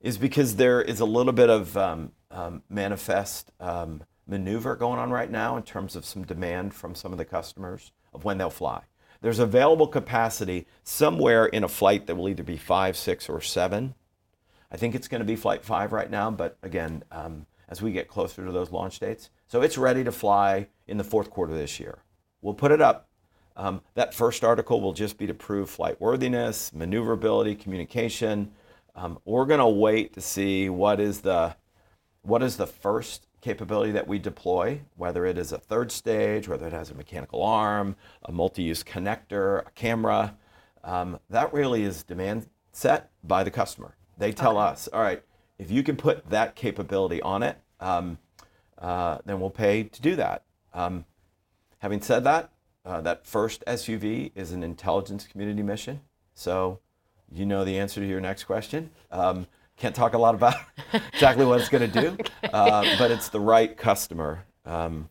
is 0.00 0.16
because 0.16 0.56
there 0.56 0.80
is 0.80 1.00
a 1.00 1.04
little 1.04 1.34
bit 1.34 1.50
of 1.50 1.76
um, 1.76 2.12
um, 2.30 2.62
manifest 2.70 3.52
um, 3.60 4.02
maneuver 4.26 4.76
going 4.76 4.98
on 4.98 5.10
right 5.10 5.30
now 5.30 5.58
in 5.58 5.62
terms 5.62 5.94
of 5.94 6.06
some 6.06 6.24
demand 6.24 6.72
from 6.72 6.94
some 6.94 7.12
of 7.12 7.18
the 7.18 7.26
customers 7.26 7.92
of 8.12 8.24
when 8.24 8.38
they'll 8.38 8.50
fly. 8.50 8.82
There's 9.20 9.38
available 9.38 9.88
capacity 9.88 10.66
somewhere 10.84 11.46
in 11.46 11.64
a 11.64 11.68
flight 11.68 12.06
that 12.06 12.16
will 12.16 12.28
either 12.28 12.44
be 12.44 12.56
five, 12.56 12.96
six, 12.96 13.28
or 13.28 13.40
seven. 13.40 13.94
I 14.70 14.76
think 14.76 14.94
it's 14.94 15.08
going 15.08 15.20
to 15.20 15.26
be 15.26 15.36
flight 15.36 15.64
five 15.64 15.92
right 15.92 16.10
now, 16.10 16.30
but 16.30 16.56
again, 16.62 17.02
um, 17.10 17.46
as 17.68 17.82
we 17.82 17.92
get 17.92 18.08
closer 18.08 18.44
to 18.44 18.52
those 18.52 18.70
launch 18.70 18.98
dates. 18.98 19.30
So 19.46 19.62
it's 19.62 19.78
ready 19.78 20.04
to 20.04 20.12
fly 20.12 20.68
in 20.86 20.98
the 20.98 21.04
fourth 21.04 21.30
quarter 21.30 21.54
this 21.54 21.80
year. 21.80 21.98
We'll 22.42 22.54
put 22.54 22.72
it 22.72 22.80
up. 22.80 23.08
Um, 23.56 23.82
that 23.94 24.14
first 24.14 24.44
article 24.44 24.80
will 24.80 24.92
just 24.92 25.18
be 25.18 25.26
to 25.26 25.34
prove 25.34 25.68
flight 25.68 26.00
worthiness, 26.00 26.72
maneuverability, 26.72 27.56
communication. 27.56 28.52
Um, 28.94 29.18
we're 29.24 29.46
going 29.46 29.58
to 29.58 29.66
wait 29.66 30.14
to 30.14 30.20
see 30.20 30.68
what 30.68 31.00
is 31.00 31.20
the 31.22 31.56
what 32.22 32.42
is 32.42 32.56
the 32.56 32.66
first 32.66 33.26
capability 33.40 33.92
that 33.92 34.06
we 34.06 34.18
deploy, 34.18 34.80
whether 34.96 35.24
it 35.24 35.38
is 35.38 35.52
a 35.52 35.58
third 35.58 35.92
stage, 35.92 36.48
whether 36.48 36.66
it 36.66 36.72
has 36.72 36.90
a 36.90 36.94
mechanical 36.94 37.42
arm, 37.42 37.96
a 38.24 38.32
multi-use 38.32 38.82
connector, 38.82 39.66
a 39.66 39.70
camera. 39.70 40.36
Um, 40.84 41.18
that 41.30 41.52
really 41.52 41.82
is 41.82 42.02
demand 42.02 42.48
set 42.72 43.10
by 43.22 43.44
the 43.44 43.50
customer. 43.50 43.96
They 44.16 44.32
tell 44.32 44.58
us, 44.58 44.88
all 44.92 45.00
right, 45.00 45.22
if 45.58 45.70
you 45.70 45.82
can 45.82 45.96
put 45.96 46.28
that 46.30 46.56
capability 46.56 47.20
on 47.22 47.42
it, 47.42 47.58
um, 47.80 48.18
uh, 48.78 49.18
then 49.24 49.40
we'll 49.40 49.50
pay 49.50 49.84
to 49.84 50.02
do 50.02 50.16
that. 50.16 50.44
Um, 50.72 51.04
having 51.78 52.00
said 52.00 52.24
that, 52.24 52.50
uh, 52.84 53.00
that 53.02 53.26
first 53.26 53.64
SUV 53.66 54.32
is 54.34 54.52
an 54.52 54.62
intelligence 54.62 55.26
community 55.26 55.62
mission. 55.62 56.00
So 56.34 56.80
you 57.30 57.44
know 57.44 57.64
the 57.64 57.78
answer 57.78 58.00
to 58.00 58.06
your 58.06 58.20
next 58.20 58.44
question. 58.44 58.90
Um, 59.10 59.46
can't 59.78 59.94
talk 59.94 60.14
a 60.14 60.18
lot 60.18 60.34
about 60.34 60.54
exactly 61.12 61.46
what 61.46 61.60
it's 61.60 61.68
going 61.68 61.90
to 61.90 62.00
do, 62.00 62.16
uh, 62.52 62.84
but 62.98 63.10
it's 63.10 63.28
the 63.28 63.40
right 63.40 63.76
customer 63.76 64.44
um, 64.64 65.08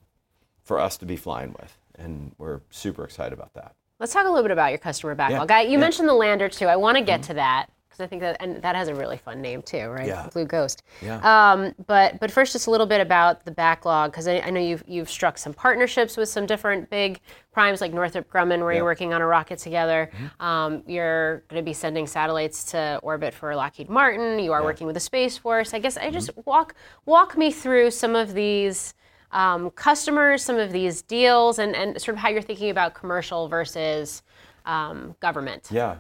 for 0.64 0.80
us 0.80 0.98
to 0.98 1.06
be 1.06 1.16
flying 1.16 1.54
with. 1.60 1.78
And 1.96 2.34
we're 2.38 2.62
super 2.70 3.04
excited 3.04 3.34
about 3.34 3.54
that. 3.54 3.74
Let's 4.00 4.14
talk 4.14 4.26
a 4.26 4.30
little 4.30 4.44
bit 4.44 4.52
about 4.52 4.70
your 4.70 4.78
customer 4.78 5.16
backlog. 5.16 5.50
Yeah, 5.50 5.58
I, 5.58 5.62
you 5.62 5.70
yeah. 5.70 5.74
Mm-hmm. 5.74 5.82
mentioned 5.82 6.10
the 6.10 6.14
lander 6.14 6.50
too. 6.50 6.68
I 6.68 6.76
want 6.76 6.98
to 6.98 7.04
get 7.04 7.24
to 7.24 7.34
that 7.36 7.68
because 7.90 8.04
I 8.04 8.08
think 8.08 8.22
that 8.22 8.38
and 8.40 8.62
that 8.62 8.76
has 8.76 8.88
a 8.88 8.96
really 8.96 9.18
fun 9.18 9.42
name 9.42 9.62
too, 9.62 9.88
right? 9.88 10.08
Yeah. 10.08 10.28
Blue 10.34 10.46
Ghost. 10.46 10.84
Yeah. 11.02 11.20
Um, 11.52 11.74
but 11.88 12.20
but 12.20 12.32
first, 12.32 12.54
just 12.54 12.68
a 12.68 12.72
little 12.72 12.86
bit 12.86 13.02
about 13.02 13.46
the 13.46 13.52
backlog 13.52 14.12
because 14.12 14.28
I, 14.28 14.40
I 14.40 14.50
know 14.50 14.60
you've 14.60 14.84
you've 14.88 15.10
struck 15.10 15.38
some 15.38 15.54
partnerships 15.54 16.18
with 16.18 16.30
some 16.30 16.46
different 16.46 16.90
big 16.90 17.20
primes 17.52 17.82
like 17.82 17.94
Northrop 17.94 18.30
Grumman, 18.32 18.48
where 18.48 18.58
Yeah. 18.58 18.62
Mm-hmm. 18.62 18.76
you're 18.76 18.84
working 18.86 19.14
on 19.14 19.22
a 19.22 19.26
rocket 19.28 19.60
together. 19.60 20.12
Um, 20.40 20.84
you're 20.88 21.44
going 21.50 21.62
to 21.62 21.66
be 21.66 21.74
sending 21.74 22.08
satellites 22.08 22.64
to 22.72 23.00
orbit 23.04 23.34
for 23.34 23.56
Lockheed 23.56 23.90
Martin. 23.90 24.40
You 24.40 24.54
are 24.54 24.64
working 24.64 24.86
with 24.88 24.94
the 24.94 25.00
Space 25.00 25.38
Force. 25.38 25.74
I 25.74 25.80
guess 25.80 25.98
I 25.98 26.10
just 26.12 26.30
Mm-hmm. 26.32 26.42
walk 26.46 26.76
walk 27.06 27.38
me 27.38 27.52
through 27.52 27.92
some 27.92 28.16
of 28.16 28.34
these. 28.34 28.94
Um, 29.30 29.72
customers, 29.72 30.42
some 30.42 30.56
of 30.58 30.72
these 30.72 31.02
deals, 31.02 31.60
and, 31.60 31.76
and 31.76 32.02
sort 32.02 32.16
of 32.16 32.20
how 32.22 32.30
you're 32.30 32.42
thinking 32.42 32.70
about 32.70 32.94
commercial 32.94 33.50
versus 33.50 34.24
um, 34.66 35.18
government. 35.20 35.68
Yeah. 35.70 35.98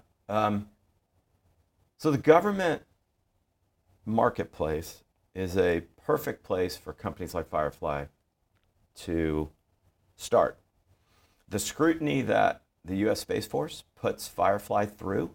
So 1.99 2.11
the 2.11 2.19
government 2.19 2.83
marketplace 4.05 5.03
is 5.33 5.57
a 5.57 5.81
perfect 6.05 6.43
place 6.43 6.77
for 6.77 6.93
companies 6.93 7.33
like 7.33 7.49
Firefly 7.49 8.05
to 8.97 9.49
start. 10.15 10.59
The 11.49 11.57
scrutiny 11.57 12.21
that 12.21 12.61
the 12.85 12.97
U.S. 12.97 13.21
Space 13.21 13.47
Force 13.47 13.83
puts 13.95 14.27
Firefly 14.27 14.85
through 14.85 15.31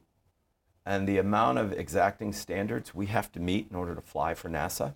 and 0.86 1.08
the 1.08 1.18
amount 1.18 1.58
of 1.58 1.72
exacting 1.72 2.32
standards 2.32 2.94
we 2.94 3.06
have 3.06 3.32
to 3.32 3.40
meet 3.40 3.66
in 3.68 3.76
order 3.76 3.96
to 3.96 4.00
fly 4.00 4.32
for 4.34 4.48
NASA, 4.48 4.94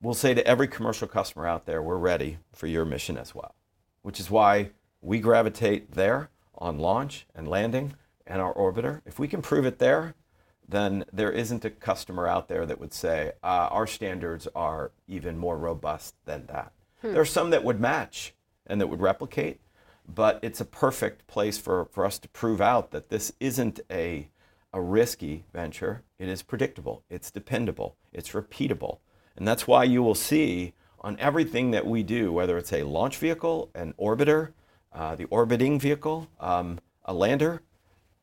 we'll 0.00 0.14
say 0.14 0.34
to 0.34 0.46
every 0.46 0.68
commercial 0.68 1.08
customer 1.08 1.48
out 1.48 1.66
there, 1.66 1.82
we're 1.82 1.96
ready 1.96 2.38
for 2.52 2.68
your 2.68 2.84
mission 2.84 3.18
as 3.18 3.34
well, 3.34 3.56
which 4.02 4.20
is 4.20 4.30
why 4.30 4.70
we 5.00 5.18
gravitate 5.18 5.92
there 5.92 6.30
on 6.56 6.78
launch 6.78 7.26
and 7.34 7.48
landing 7.48 7.94
and 8.24 8.40
our 8.40 8.54
orbiter. 8.54 9.00
If 9.04 9.18
we 9.18 9.26
can 9.26 9.42
prove 9.42 9.66
it 9.66 9.80
there, 9.80 10.14
then 10.68 11.04
there 11.12 11.32
isn't 11.32 11.64
a 11.64 11.70
customer 11.70 12.26
out 12.26 12.48
there 12.48 12.66
that 12.66 12.78
would 12.78 12.92
say 12.92 13.32
uh, 13.42 13.68
our 13.70 13.86
standards 13.86 14.46
are 14.54 14.92
even 15.06 15.38
more 15.38 15.56
robust 15.56 16.14
than 16.26 16.46
that. 16.46 16.72
There 17.02 17.20
are 17.20 17.24
some 17.24 17.50
that 17.50 17.64
would 17.64 17.80
match 17.80 18.34
and 18.66 18.80
that 18.80 18.88
would 18.88 19.00
replicate, 19.00 19.60
but 20.06 20.38
it's 20.42 20.60
a 20.60 20.64
perfect 20.64 21.26
place 21.26 21.56
for, 21.56 21.86
for 21.86 22.04
us 22.04 22.18
to 22.18 22.28
prove 22.28 22.60
out 22.60 22.90
that 22.90 23.08
this 23.08 23.32
isn't 23.40 23.80
a, 23.90 24.28
a 24.72 24.80
risky 24.80 25.44
venture. 25.52 26.02
It 26.18 26.28
is 26.28 26.42
predictable, 26.42 27.02
it's 27.08 27.30
dependable, 27.30 27.96
it's 28.12 28.30
repeatable. 28.30 28.98
And 29.36 29.46
that's 29.46 29.66
why 29.66 29.84
you 29.84 30.02
will 30.02 30.16
see 30.16 30.74
on 31.00 31.16
everything 31.20 31.70
that 31.70 31.86
we 31.86 32.02
do, 32.02 32.32
whether 32.32 32.58
it's 32.58 32.72
a 32.72 32.82
launch 32.82 33.16
vehicle, 33.16 33.70
an 33.74 33.94
orbiter, 33.98 34.52
uh, 34.92 35.14
the 35.14 35.26
orbiting 35.26 35.78
vehicle, 35.78 36.28
um, 36.40 36.80
a 37.04 37.14
lander, 37.14 37.62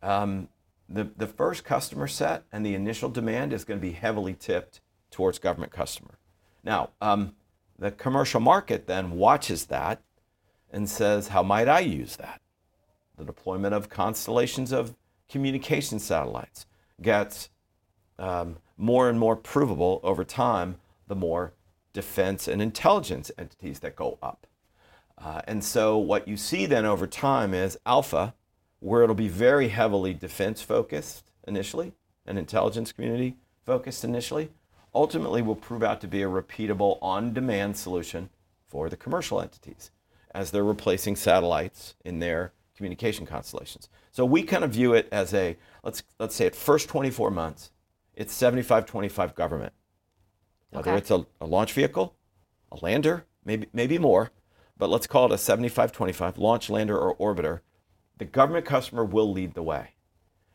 um, 0.03 0.49
the, 0.87 1.09
the 1.17 1.27
first 1.27 1.63
customer 1.63 2.07
set 2.07 2.43
and 2.51 2.65
the 2.65 2.75
initial 2.75 3.09
demand 3.09 3.53
is 3.53 3.63
going 3.63 3.79
to 3.79 3.85
be 3.85 3.93
heavily 3.93 4.33
tipped 4.33 4.81
towards 5.11 5.39
government 5.39 5.71
customer. 5.71 6.17
Now, 6.63 6.91
um, 7.01 7.35
the 7.77 7.91
commercial 7.91 8.39
market 8.39 8.87
then 8.87 9.11
watches 9.11 9.65
that 9.65 10.01
and 10.71 10.89
says, 10.89 11.29
how 11.29 11.43
might 11.43 11.67
I 11.67 11.79
use 11.79 12.15
that? 12.17 12.41
The 13.17 13.25
deployment 13.25 13.73
of 13.73 13.89
constellations 13.89 14.71
of 14.71 14.95
communication 15.29 15.99
satellites 15.99 16.65
gets 17.01 17.49
um, 18.19 18.57
more 18.77 19.09
and 19.09 19.19
more 19.19 19.35
provable 19.35 19.99
over 20.03 20.23
time 20.23 20.75
the 21.07 21.15
more 21.15 21.53
defense 21.93 22.47
and 22.47 22.61
intelligence 22.61 23.31
entities 23.37 23.79
that 23.79 23.95
go 23.95 24.17
up. 24.21 24.47
Uh, 25.17 25.41
and 25.47 25.63
so 25.63 25.97
what 25.97 26.27
you 26.27 26.35
see 26.35 26.65
then 26.65 26.85
over 26.85 27.07
time 27.07 27.53
is 27.53 27.77
Alpha 27.85 28.33
where 28.79 29.03
it'll 29.03 29.15
be 29.15 29.27
very 29.27 29.69
heavily 29.69 30.13
defense 30.13 30.61
focused 30.61 31.31
initially 31.47 31.93
and 32.25 32.37
intelligence 32.37 32.91
community 32.91 33.37
focused 33.65 34.03
initially, 34.03 34.49
ultimately 34.93 35.41
will 35.41 35.55
prove 35.55 35.83
out 35.83 36.01
to 36.01 36.07
be 36.07 36.21
a 36.21 36.27
repeatable 36.29 36.97
on 37.01 37.33
demand 37.33 37.77
solution 37.77 38.29
for 38.67 38.89
the 38.89 38.97
commercial 38.97 39.41
entities 39.41 39.91
as 40.33 40.51
they're 40.51 40.63
replacing 40.63 41.15
satellites 41.15 41.95
in 42.03 42.19
their 42.19 42.53
communication 42.75 43.25
constellations. 43.25 43.89
So 44.11 44.25
we 44.25 44.43
kind 44.43 44.63
of 44.63 44.71
view 44.71 44.93
it 44.93 45.07
as 45.11 45.33
a 45.33 45.57
let's 45.83 46.03
let's 46.19 46.35
say 46.35 46.45
at 46.45 46.55
first 46.55 46.89
24 46.89 47.31
months, 47.31 47.71
it's 48.13 48.33
75-25 48.37 49.35
government. 49.35 49.73
Whether 50.71 50.91
Okay. 50.91 50.97
it's 50.97 51.11
a, 51.11 51.25
a 51.39 51.45
launch 51.45 51.73
vehicle, 51.73 52.15
a 52.71 52.77
lander, 52.81 53.25
maybe 53.45 53.67
maybe 53.73 53.97
more, 53.97 54.31
but 54.77 54.89
let's 54.89 55.07
call 55.07 55.25
it 55.25 55.31
a 55.31 55.35
75-25 55.35 56.37
launch 56.37 56.69
lander 56.69 56.97
or 56.97 57.15
orbiter. 57.17 57.61
The 58.17 58.25
government 58.25 58.65
customer 58.65 59.03
will 59.03 59.31
lead 59.31 59.53
the 59.53 59.63
way. 59.63 59.91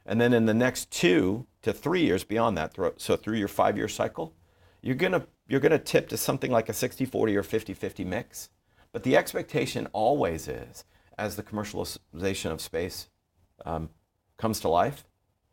And 0.06 0.20
then 0.20 0.32
in 0.32 0.46
the 0.46 0.54
next 0.54 0.90
two 0.90 1.46
to 1.62 1.72
three 1.72 2.02
years 2.02 2.24
beyond 2.24 2.56
that, 2.56 2.76
so 2.96 3.16
through 3.16 3.36
your 3.36 3.48
five 3.48 3.76
year 3.76 3.88
cycle, 3.88 4.34
you're 4.82 4.96
gonna 4.96 5.26
you're 5.46 5.60
gonna 5.60 5.78
tip 5.78 6.08
to 6.08 6.16
something 6.16 6.50
like 6.50 6.68
a 6.68 6.72
60-40 6.72 7.12
or 7.14 7.42
50-50 7.42 8.06
mix. 8.06 8.48
But 8.92 9.02
the 9.02 9.16
expectation 9.16 9.86
always 9.92 10.48
is, 10.48 10.84
as 11.18 11.36
the 11.36 11.42
commercialization 11.42 12.50
of 12.50 12.60
space 12.60 13.08
um, 13.64 13.90
comes 14.38 14.58
to 14.60 14.68
life, 14.68 15.04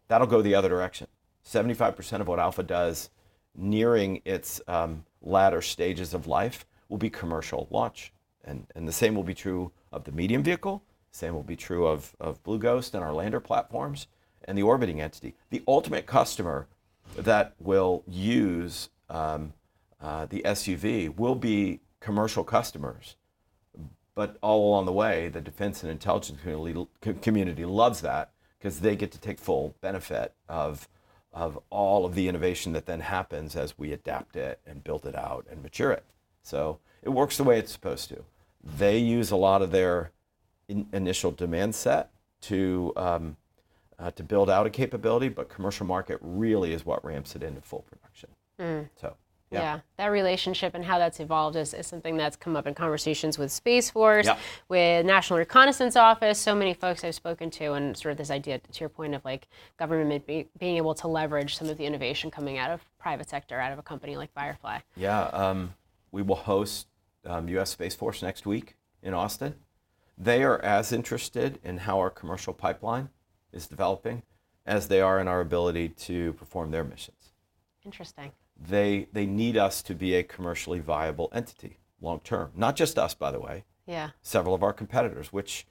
that'll 0.07 0.27
go 0.27 0.41
the 0.41 0.55
other 0.55 0.69
direction. 0.69 1.07
75% 1.45 2.21
of 2.21 2.27
what 2.27 2.39
Alpha 2.39 2.63
does 2.63 3.09
nearing 3.55 4.21
its 4.23 4.61
um, 4.67 5.03
latter 5.21 5.61
stages 5.61 6.13
of 6.13 6.27
life 6.27 6.65
will 6.89 6.97
be 6.97 7.09
commercial 7.09 7.67
launch. 7.69 8.13
And, 8.43 8.65
and 8.75 8.87
the 8.87 8.93
same 8.93 9.15
will 9.15 9.23
be 9.23 9.33
true 9.33 9.71
of 9.91 10.03
the 10.03 10.11
medium 10.11 10.43
vehicle, 10.43 10.83
same 11.11 11.33
will 11.33 11.43
be 11.43 11.55
true 11.55 11.87
of, 11.87 12.15
of 12.19 12.41
Blue 12.43 12.59
Ghost 12.59 12.93
and 12.93 13.03
our 13.03 13.13
lander 13.13 13.39
platforms 13.39 14.07
and 14.45 14.57
the 14.57 14.63
orbiting 14.63 15.01
entity. 15.01 15.35
The 15.49 15.63
ultimate 15.67 16.05
customer 16.05 16.67
that 17.15 17.53
will 17.59 18.03
use 18.07 18.89
um, 19.09 19.53
uh, 20.01 20.25
the 20.25 20.41
SUV 20.43 21.15
will 21.15 21.35
be 21.35 21.79
commercial 21.99 22.43
customers 22.43 23.15
but 24.17 24.35
all 24.41 24.67
along 24.67 24.87
the 24.87 24.93
way, 24.93 25.29
the 25.29 25.41
defense 25.41 25.83
and 25.83 25.91
intelligence 25.91 26.41
community, 26.41 26.87
community 27.21 27.65
loves 27.65 28.01
that 28.01 28.31
because 28.57 28.79
they 28.79 28.95
get 28.95 29.11
to 29.11 29.19
take 29.19 29.37
full 29.37 29.75
benefit 29.79 30.33
of, 30.49 30.89
of 31.31 31.59
all 31.69 32.03
of 32.03 32.15
the 32.15 32.27
innovation 32.27 32.73
that 32.73 32.87
then 32.87 33.01
happens 33.01 33.55
as 33.55 33.77
we 33.77 33.93
adapt 33.93 34.35
it 34.35 34.59
and 34.65 34.83
build 34.83 35.05
it 35.05 35.15
out 35.15 35.45
and 35.51 35.61
mature 35.61 35.91
it. 35.91 36.03
So 36.41 36.79
it 37.03 37.09
works 37.09 37.37
the 37.37 37.43
way 37.43 37.59
it's 37.59 37.71
supposed 37.71 38.09
to. 38.09 38.23
They 38.63 38.97
use 38.97 39.29
a 39.29 39.35
lot 39.35 39.61
of 39.61 39.69
their 39.69 40.09
in, 40.67 40.87
initial 40.93 41.31
demand 41.31 41.75
set 41.75 42.11
to, 42.41 42.93
um, 42.97 43.37
uh, 43.99 44.11
to 44.11 44.23
build 44.23 44.49
out 44.49 44.67
a 44.67 44.69
capability, 44.69 45.29
but 45.29 45.49
commercial 45.49 45.85
market 45.85 46.19
really 46.21 46.73
is 46.73 46.85
what 46.85 47.03
ramps 47.03 47.35
it 47.35 47.43
into 47.43 47.61
full 47.61 47.83
production. 47.89 48.29
So, 48.99 49.15
Yeah. 49.49 49.61
yeah. 49.61 49.79
that 49.97 50.07
relationship 50.07 50.73
and 50.75 50.83
how 50.83 50.97
that's 50.99 51.19
evolved 51.19 51.55
is, 51.55 51.73
is 51.73 51.87
something 51.87 52.17
that's 52.17 52.35
come 52.35 52.55
up 52.55 52.67
in 52.67 52.73
conversations 52.73 53.37
with 53.37 53.51
Space 53.51 53.89
Force, 53.89 54.25
Yeah. 54.25 54.37
with 54.67 55.05
National 55.05 55.39
Reconnaissance 55.39 55.95
Office, 55.95 56.39
so 56.39 56.53
many 56.53 56.73
folks 56.73 57.03
I've 57.03 57.15
spoken 57.15 57.49
to, 57.51 57.73
and 57.73 57.95
sort 57.95 58.11
of 58.11 58.17
this 58.17 58.29
idea, 58.29 58.57
to 58.59 58.79
your 58.79 58.89
point, 58.89 59.15
of 59.15 59.23
like 59.23 59.47
government 59.77 60.25
be, 60.27 60.47
being 60.59 60.75
able 60.77 60.93
to 60.95 61.07
leverage 61.07 61.55
some 61.55 61.69
of 61.69 61.77
the 61.77 61.85
innovation 61.85 62.29
coming 62.29 62.57
out 62.57 62.71
of 62.71 62.81
private 62.99 63.29
sector, 63.29 63.59
out 63.59 63.71
of 63.71 63.79
a 63.79 63.83
company 63.83 64.17
like 64.17 64.33
Firefly. 64.33 64.79
Yeah, 64.95 65.21
um, 65.27 65.73
we 66.11 66.21
will 66.23 66.35
host 66.35 66.87
um, 67.25 67.47
U.S. 67.49 67.69
Space 67.71 67.95
Force 67.95 68.21
next 68.21 68.45
week 68.45 68.75
in 69.01 69.13
Austin. 69.13 69.55
They 70.17 70.43
are 70.43 70.59
as 70.61 70.91
interested 70.91 71.59
in 71.63 71.79
how 71.79 71.99
our 71.99 72.09
commercial 72.09 72.53
pipeline 72.53 73.09
is 73.51 73.67
developing 73.67 74.23
as 74.65 74.87
they 74.87 74.99
are 74.99 75.19
in 75.19 75.27
our 75.27 75.41
ability 75.41 75.89
to 75.89 76.33
perform 76.33 76.71
their 76.71 76.83
missions. 76.83 77.31
Interesting. 77.85 78.31
They, 78.59 79.07
they 79.13 79.25
need 79.25 79.55
us 79.57 79.81
to 79.83 79.93
be 79.93 80.15
a 80.15 80.23
commercially 80.23 80.79
viable 80.79 81.29
entity 81.33 81.77
long 82.01 82.19
term. 82.21 82.51
Not 82.55 82.75
just 82.75 82.97
us, 82.97 83.13
by 83.13 83.31
the 83.31 83.39
way, 83.39 83.63
Yeah. 83.85 84.09
several 84.21 84.55
of 84.55 84.63
our 84.63 84.73
competitors, 84.73 85.31
which 85.31 85.65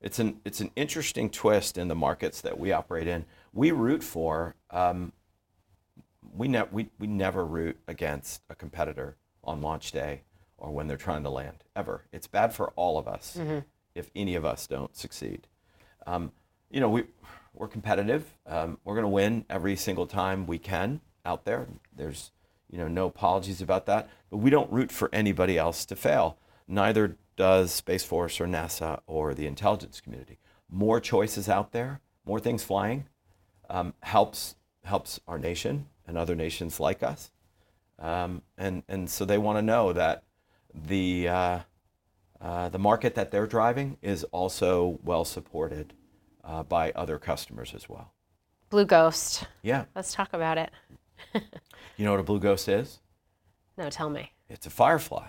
it's 0.00 0.18
an, 0.20 0.40
it's 0.44 0.60
an 0.60 0.70
interesting 0.76 1.28
twist 1.28 1.76
in 1.76 1.88
the 1.88 1.94
markets 1.96 2.40
that 2.42 2.58
we 2.58 2.70
operate 2.72 3.08
in. 3.08 3.24
We 3.52 3.72
root 3.72 4.02
for, 4.04 4.54
um, 4.70 5.12
we, 6.32 6.46
ne- 6.46 6.68
we, 6.70 6.88
we 7.00 7.08
never 7.08 7.44
root 7.44 7.78
against 7.88 8.42
a 8.48 8.54
competitor 8.54 9.16
on 9.42 9.60
launch 9.60 9.90
day 9.90 10.22
or 10.56 10.70
when 10.70 10.86
they're 10.86 10.96
trying 10.96 11.24
to 11.24 11.30
land, 11.30 11.64
ever. 11.74 12.04
It's 12.12 12.26
bad 12.28 12.52
for 12.54 12.70
all 12.76 12.96
of 12.98 13.08
us 13.08 13.36
if 13.98 14.10
any 14.14 14.34
of 14.34 14.44
us 14.44 14.66
don't 14.66 14.96
succeed. 14.96 15.46
Um, 16.06 16.32
you 16.70 16.80
know, 16.80 16.88
we, 16.88 17.04
we're 17.52 17.68
competitive. 17.68 18.32
Um, 18.46 18.78
we're 18.84 18.94
going 18.94 19.04
to 19.04 19.08
win 19.08 19.44
every 19.50 19.76
single 19.76 20.06
time 20.06 20.46
we 20.46 20.58
can 20.58 21.00
out 21.24 21.44
there. 21.44 21.66
There's, 21.94 22.30
you 22.70 22.78
know, 22.78 22.88
no 22.88 23.06
apologies 23.06 23.60
about 23.60 23.86
that. 23.86 24.08
But 24.30 24.38
we 24.38 24.50
don't 24.50 24.70
root 24.70 24.92
for 24.92 25.10
anybody 25.12 25.58
else 25.58 25.84
to 25.86 25.96
fail. 25.96 26.38
Neither 26.66 27.16
does 27.36 27.72
Space 27.72 28.04
Force 28.04 28.40
or 28.40 28.46
NASA 28.46 29.00
or 29.06 29.34
the 29.34 29.46
intelligence 29.46 30.00
community. 30.00 30.38
More 30.70 31.00
choices 31.00 31.48
out 31.48 31.72
there, 31.72 32.00
more 32.24 32.40
things 32.40 32.62
flying, 32.62 33.06
um, 33.68 33.94
helps 34.00 34.54
helps 34.84 35.20
our 35.28 35.38
nation 35.38 35.86
and 36.06 36.16
other 36.16 36.34
nations 36.34 36.80
like 36.80 37.02
us. 37.02 37.30
Um, 37.98 38.42
and 38.56 38.82
and 38.88 39.08
so 39.10 39.24
they 39.24 39.38
want 39.38 39.58
to 39.58 39.62
know 39.62 39.92
that 39.92 40.24
the 40.74 41.28
uh, 41.28 41.58
uh, 42.40 42.68
the 42.68 42.78
market 42.78 43.14
that 43.14 43.30
they're 43.30 43.46
driving 43.46 43.96
is 44.02 44.24
also 44.24 44.98
well 45.04 45.24
supported 45.24 45.92
uh, 46.44 46.62
by 46.62 46.92
other 46.92 47.18
customers 47.18 47.72
as 47.74 47.88
well. 47.88 48.12
Blue 48.70 48.84
Ghost. 48.84 49.46
Yeah, 49.62 49.84
Let's 49.94 50.12
talk 50.12 50.32
about 50.32 50.58
it. 50.58 50.70
you 51.96 52.04
know 52.04 52.12
what 52.12 52.20
a 52.20 52.24
blue 52.24 52.38
ghost 52.38 52.68
is? 52.68 53.00
No, 53.76 53.90
tell 53.90 54.10
me. 54.10 54.32
It's 54.48 54.66
a 54.66 54.70
firefly. 54.70 55.28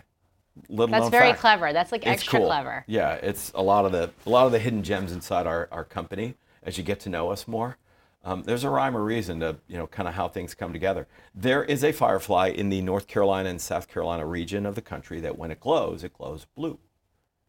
Little 0.68 0.92
That's 0.92 1.10
very 1.10 1.30
fact. 1.30 1.40
clever. 1.42 1.72
That's 1.74 1.92
like 1.92 2.02
It's 2.02 2.12
extra 2.22 2.40
cool. 2.40 2.48
clever. 2.48 2.84
Yeah, 2.88 3.14
it's 3.14 3.52
a 3.56 3.62
lot 3.62 3.86
of 3.86 3.92
the 3.94 4.12
a 4.26 4.30
lot 4.30 4.46
of 4.46 4.52
the 4.52 4.60
hidden 4.60 4.84
gems 4.84 5.12
inside 5.14 5.48
our, 5.48 5.70
our 5.72 5.86
company 5.86 6.36
as 6.64 6.78
you 6.78 6.84
get 6.84 7.00
to 7.02 7.10
know 7.10 7.32
us 7.32 7.48
more. 7.48 7.78
Um, 8.26 8.44
there's 8.44 8.66
a 8.66 8.70
rhyme 8.70 8.98
or 8.98 9.04
reason 9.04 9.40
to 9.40 9.56
you 9.68 9.78
know 9.78 9.88
kind 9.88 10.08
of 10.10 10.16
how 10.16 10.28
things 10.28 10.54
come 10.54 10.74
together. 10.74 11.08
There 11.34 11.64
is 11.64 11.84
a 11.84 11.94
firefly 11.94 12.48
in 12.50 12.70
the 12.70 12.82
North 12.82 13.08
Carolina 13.08 13.50
and 13.50 13.62
South 13.62 13.88
Carolina 13.88 14.26
region 14.26 14.66
of 14.66 14.76
the 14.76 14.82
country 14.82 15.22
that 15.22 15.38
when 15.38 15.50
it 15.50 15.62
glows, 15.62 16.04
it 16.04 16.14
glows 16.14 16.46
blue, 16.56 16.78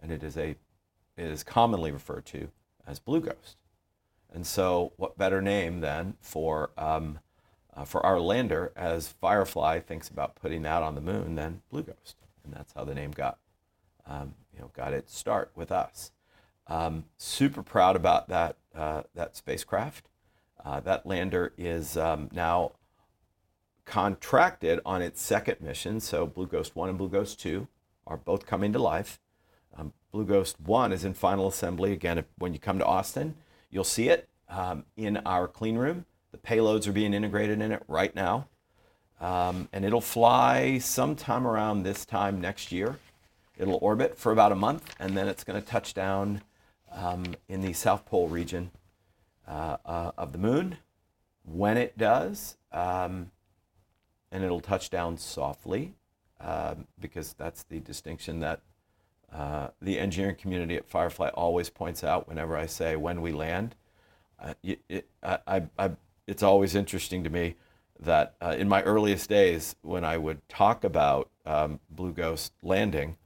and 0.03 0.11
it 0.11 0.23
is 0.23 0.37
a 0.37 0.57
it 1.17 1.27
is 1.27 1.43
commonly 1.43 1.91
referred 1.91 2.25
to 2.27 2.49
as 2.87 2.99
blue 2.99 3.21
ghost. 3.21 3.57
And 4.33 4.47
so, 4.47 4.93
what 4.97 5.19
better 5.19 5.43
name 5.43 5.81
than 5.81 6.15
for 6.21 6.71
um, 6.79 7.19
uh, 7.75 7.85
for 7.85 8.05
our 8.05 8.21
lander 8.21 8.73
as 8.77 9.09
Firefly 9.09 9.81
thinks 9.81 10.09
about 10.09 10.35
putting 10.37 10.63
that 10.63 10.83
on 10.83 10.95
the 10.95 11.01
moon 11.01 11.35
than 11.35 11.63
Blue 11.71 11.83
Ghost, 11.83 12.17
and 12.45 12.53
that's 12.53 12.73
how 12.73 12.85
the 12.85 12.95
name 12.95 13.11
got 13.13 13.39
um, 14.07 14.35
you 14.53 14.61
know 14.61 14.71
got 14.77 14.93
its 14.93 15.17
start 15.17 15.51
with 15.55 15.73
us. 15.73 16.13
Um, 16.67 17.05
super 17.17 17.63
proud 17.63 17.97
about 17.97 18.29
that 18.29 18.57
uh, 18.75 19.03
that 19.15 19.37
spacecraft. 19.37 20.09
Uh, 20.65 20.81
that 20.81 21.07
lander 21.07 21.53
is 21.57 21.97
um, 21.97 22.29
now 22.33 22.73
contracted 23.87 24.79
on 24.85 25.01
its 25.03 25.21
second 25.21 25.61
mission. 25.61 26.01
So 26.01 26.27
Blue 26.27 26.47
Ghost 26.47 26.77
One 26.77 26.89
and 26.89 26.99
Blue 26.99 27.09
Ghost 27.09 27.41
Two 27.41 27.67
are 28.07 28.17
both 28.17 28.47
coming 28.47 28.73
to 28.73 28.79
life. 28.79 29.19
Um, 29.77 29.93
Blue 30.13 30.25
Ghost 30.25 30.61
One 30.61 30.93
is 30.93 31.05
in 31.05 31.15
final 31.15 31.49
assembly. 31.49 31.93
Again, 31.93 32.19
if, 32.19 32.25
when 32.39 32.53
you 32.53 32.59
come 32.59 32.79
to 32.79 32.85
Austin, 32.85 33.37
you'll 33.71 33.85
see 33.85 34.09
it 34.09 34.29
um, 34.49 34.85
in 34.97 35.19
our 35.19 35.47
clean 35.47 35.77
room. 35.77 36.07
The 36.33 36.39
payloads 36.39 36.87
are 36.87 36.93
being 36.93 37.15
integrated 37.15 37.61
in 37.61 37.73
it 37.73 37.83
right 37.89 38.15
now, 38.15 38.49
um, 39.21 39.69
and 39.73 39.85
it'll 39.85 40.01
fly 40.01 40.79
sometime 40.79 41.47
around 41.47 41.83
this 41.83 42.05
time 42.05 42.41
next 42.41 42.71
year. 42.73 42.99
It'll 43.59 43.79
orbit 43.83 44.17
for 44.17 44.33
about 44.33 44.53
a 44.53 44.57
month, 44.57 44.95
and 44.99 45.17
then 45.17 45.29
it's 45.29 45.45
going 45.45 45.61
to 45.61 45.67
touch 45.67 45.93
down 45.93 46.43
um, 46.93 47.35
in 47.49 47.61
the 47.61 47.73
South 47.73 48.07
Pole 48.07 48.29
region 48.29 48.71
uh, 49.47 49.77
uh, 49.85 50.13
of 50.17 50.33
the 50.33 50.39
moon. 50.39 50.79
When 51.45 51.77
it 51.77 51.99
does, 51.99 52.57
um, 52.73 53.33
and 54.31 54.45
it'll 54.45 54.61
touch 54.61 54.89
down 54.89 55.19
softly, 55.19 55.95
um, 56.41 56.87
because 56.99 57.33
that's 57.33 57.65
the 57.65 57.81
distinction 57.81 58.41
that 58.41 58.61
uh, 59.33 59.69
the 59.81 59.99
engineering 59.99 60.37
community 60.37 60.77
at 60.77 60.89
Firefly 60.89 61.29
always 61.29 61.71
points 61.71 62.03
out 62.03 62.29
whenever 62.29 62.57
I 62.57 62.67
say 62.67 62.97
when 62.97 63.23
we 63.23 63.33
land. 63.33 63.77
Uh, 64.39 64.55
it, 64.63 65.09
I, 65.23 65.63
I, 65.79 65.91
it's 66.27 66.43
always 66.43 66.75
interesting 66.75 67.25
to 67.25 67.31
me 67.31 67.57
that 67.99 68.35
uh, 68.41 68.57
in 68.59 68.69
my 68.69 68.83
earliest 68.83 69.29
days, 69.29 69.77
when 69.83 70.05
I 70.05 70.17
would 70.17 70.47
talk 70.49 70.85
about 70.85 71.29
um, 71.45 71.81
Blue 71.91 72.13
Ghost 72.13 72.53
landing, 72.63 73.17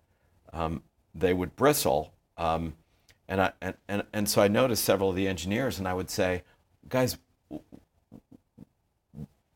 um, 0.53 0.83
they 1.15 1.33
would 1.33 1.55
bristle. 1.57 2.13
Um, 2.37 2.75
and, 3.29 3.41
I, 3.41 3.53
and, 3.61 3.75
and, 3.89 4.03
and 4.13 4.29
so 4.29 4.43
I 4.43 4.49
noticed 4.49 4.85
several 4.85 5.11
of 5.11 5.17
the 5.17 5.29
engineers, 5.29 5.79
and 5.79 5.87
I 5.87 5.95
would 5.95 6.11
say, 6.11 6.43
guys, 6.89 7.17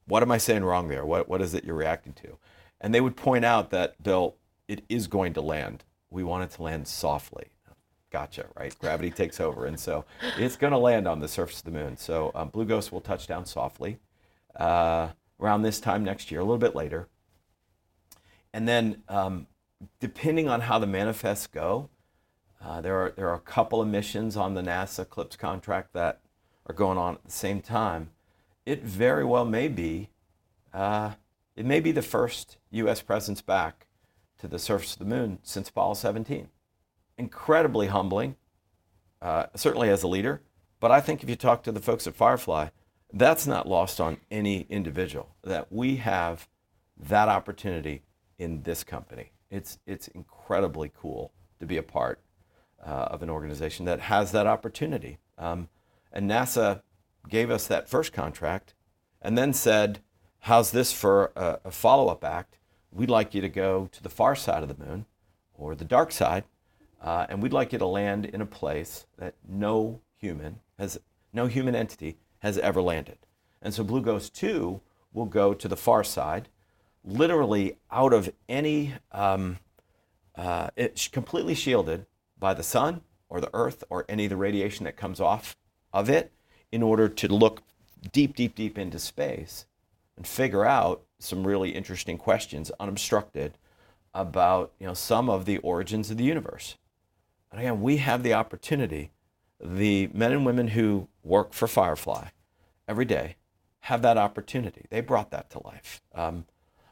what 0.07 0.23
am 0.23 0.31
I 0.31 0.39
saying 0.39 0.65
wrong 0.65 0.89
there? 0.89 1.05
What, 1.05 1.29
what 1.29 1.43
is 1.43 1.53
it 1.53 1.65
you're 1.65 1.75
reacting 1.75 2.15
to? 2.15 2.39
And 2.81 2.95
they 2.95 3.01
would 3.01 3.17
point 3.17 3.45
out 3.45 3.71
that, 3.71 4.03
Bill, 4.03 4.37
it 4.69 4.83
is 4.89 5.09
going 5.09 5.35
to 5.35 5.41
land. 5.41 5.85
We 6.11 6.25
want 6.25 6.45
it 6.45 6.51
to 6.57 6.63
land 6.63 6.89
softly. 6.89 7.49
gotcha, 8.11 8.47
right? 8.57 8.77
Gravity 8.79 9.11
takes 9.11 9.41
over. 9.41 9.67
And 9.67 9.79
so 9.79 10.05
it's 10.39 10.57
going 10.57 10.73
to 10.73 10.79
land 10.79 11.07
on 11.07 11.21
the 11.21 11.29
surface 11.29 11.59
of 11.59 11.65
the 11.65 11.71
moon. 11.71 11.97
So 11.97 12.33
um, 12.35 12.49
Blue 12.49 12.65
Ghost 12.65 12.91
will 12.93 13.01
touch 13.01 13.27
down 13.27 13.45
softly 13.45 13.99
uh, 14.57 15.09
around 15.41 15.63
this 15.63 15.81
time 15.81 16.05
next 16.05 16.31
year, 16.31 16.41
a 16.41 16.45
little 16.45 16.59
bit 16.59 16.75
later. 16.75 17.09
And 18.53 18.67
then, 18.67 19.03
um, 19.09 19.47
depending 20.01 20.49
on 20.49 20.63
how 20.63 20.79
the 20.79 20.87
manifests 20.87 21.47
go, 21.47 21.91
uh, 22.65 22.81
there, 22.81 22.97
are, 22.97 23.11
there 23.11 23.29
are 23.29 23.35
a 23.35 23.41
couple 23.41 23.81
of 23.81 23.89
missions 23.89 24.37
on 24.37 24.55
the 24.55 24.63
NASA 24.63 25.07
CLPS 25.07 25.39
contract 25.39 25.93
that 25.93 26.21
are 26.67 26.75
going 26.75 26.99
on 26.99 27.15
at 27.15 27.25
the 27.25 27.31
same 27.31 27.61
time. 27.61 28.11
It 28.67 28.83
very 28.83 29.25
well 29.25 29.45
may 29.45 29.69
be, 29.69 30.09
uh, 30.73 31.13
it 31.57 31.65
may 31.65 31.81
be 31.81 31.93
the 31.93 32.03
first 32.03 32.57
U.S. 32.71 33.01
presence 33.01 33.41
back 33.43 33.88
to 34.39 34.49
the 34.49 34.59
surface 34.59 34.93
of 34.93 34.99
the 34.99 35.05
moon 35.05 35.39
since 35.43 35.69
Apollo 35.69 35.95
17 35.95 36.49
incredibly 37.19 37.89
humbling, 37.89 38.37
uh, 39.21 39.47
certainly 39.55 39.91
as 39.91 40.03
a 40.03 40.09
leader. 40.09 40.41
But 40.81 40.93
I 40.93 41.01
think 41.01 41.23
if 41.23 41.29
you 41.29 41.37
talk 41.37 41.63
to 41.65 41.73
the 41.73 41.81
folks 41.81 42.07
at 42.07 42.15
Firefly, 42.15 42.69
that's 43.13 43.47
not 43.47 43.69
lost 43.69 44.01
on 44.01 44.19
any 44.31 44.67
individual 44.71 45.35
that 45.43 45.73
we 45.73 45.97
have 45.97 46.49
that 46.97 47.29
opportunity 47.29 48.03
in 48.39 48.63
this 48.63 48.85
company. 48.85 49.33
It's, 49.51 49.79
it's 49.87 50.09
incredibly 50.09 50.93
cool 50.97 51.33
to 51.59 51.67
be 51.67 51.77
a 51.77 51.83
part 51.83 52.21
uh, 52.85 53.09
of 53.11 53.23
an 53.23 53.31
organization 53.31 53.87
that 53.87 54.01
has 54.01 54.31
that 54.33 54.47
opportunity. 54.47 55.19
Um, 55.37 55.69
and 56.13 56.31
NASA 56.31 56.83
gave 57.29 57.51
us 57.51 57.67
that 57.67 57.89
first 57.89 58.13
contract 58.13 58.75
and 59.21 59.37
then 59.37 59.53
said, 59.53 60.01
How's 60.43 60.71
this 60.71 60.93
for 60.93 61.33
a, 61.35 61.59
a 61.65 61.71
follow 61.73 62.09
up 62.09 62.23
act? 62.23 62.59
We'd 62.91 63.11
like 63.11 63.35
you 63.35 63.41
to 63.41 63.49
go 63.49 63.89
to 63.93 64.03
the 64.03 64.09
far 64.09 64.35
side 64.35 64.63
of 64.63 64.69
the 64.69 64.85
moon 64.85 65.07
or 65.55 65.75
the 65.75 65.85
dark 65.85 66.13
side 66.13 66.45
uh, 67.01 67.27
and 67.29 67.43
we'd 67.43 67.53
like 67.53 67.73
you 67.73 67.79
to 67.79 67.87
land 67.87 68.27
in 68.27 68.41
a 68.41 68.47
place 68.47 69.07
that 69.19 69.35
no 69.49 70.01
human 70.17 70.61
has, 70.79 70.99
no 71.33 71.47
human 71.47 71.75
entity 71.75 72.17
has 72.41 72.59
ever 72.59 72.83
landed. 72.83 73.19
And 73.63 73.73
so 73.73 73.85
Blue 73.85 74.03
Ghost 74.03 74.35
2 74.35 74.81
will 75.13 75.27
go 75.27 75.55
to 75.55 75.69
the 75.69 75.77
far 75.77 76.03
side, 76.05 76.49
literally 77.05 77.77
out 77.91 78.13
of 78.13 78.33
any, 78.49 78.95
um, 79.13 79.59
uh, 80.35 80.71
it's 80.77 81.09
completely 81.09 81.55
shielded 81.55 82.07
by 82.39 82.55
the 82.55 82.63
sun 82.63 83.03
or 83.29 83.41
the 83.41 83.51
earth 83.53 83.85
or 83.91 84.05
any 84.09 84.25
of 84.25 84.31
the 84.31 84.37
radiation 84.37 84.85
that 84.85 84.97
comes 84.97 85.21
off 85.21 85.57
of 85.93 86.09
it 86.09 86.33
in 86.71 86.83
order 86.83 87.09
to 87.09 87.29
look 87.29 87.63
deep, 88.13 88.37
deep, 88.37 88.55
deep 88.55 88.79
into 88.79 88.99
space 88.99 89.67
and 90.19 90.27
figure 90.27 90.67
out 90.67 91.03
some 91.21 91.47
really 91.47 91.71
interesting 91.71 92.19
questions 92.19 92.71
unobstructed 92.79 93.57
about 94.13 94.73
you 94.79 94.87
know 94.87 94.95
some 94.95 95.31
of 95.31 95.47
the 95.47 95.59
origins 95.59 96.11
of 96.11 96.19
the 96.19 96.25
universe. 96.25 96.77
And 97.51 97.61
again, 97.61 97.81
we 97.81 97.99
have 97.99 98.23
the 98.23 98.35
opportunity, 98.35 99.13
the 99.65 100.11
men 100.13 100.33
and 100.33 100.45
women 100.45 100.69
who 100.69 101.09
work 101.23 101.55
for 101.55 101.67
Firefly 101.67 102.29
every 102.87 103.05
day 103.07 103.37
have 103.81 104.03
that 104.03 104.19
opportunity. 104.19 104.87
They 104.91 105.01
brought 105.01 105.31
that 105.31 105.51
to 105.51 105.65
life. 105.65 106.03
Um, 106.15 106.45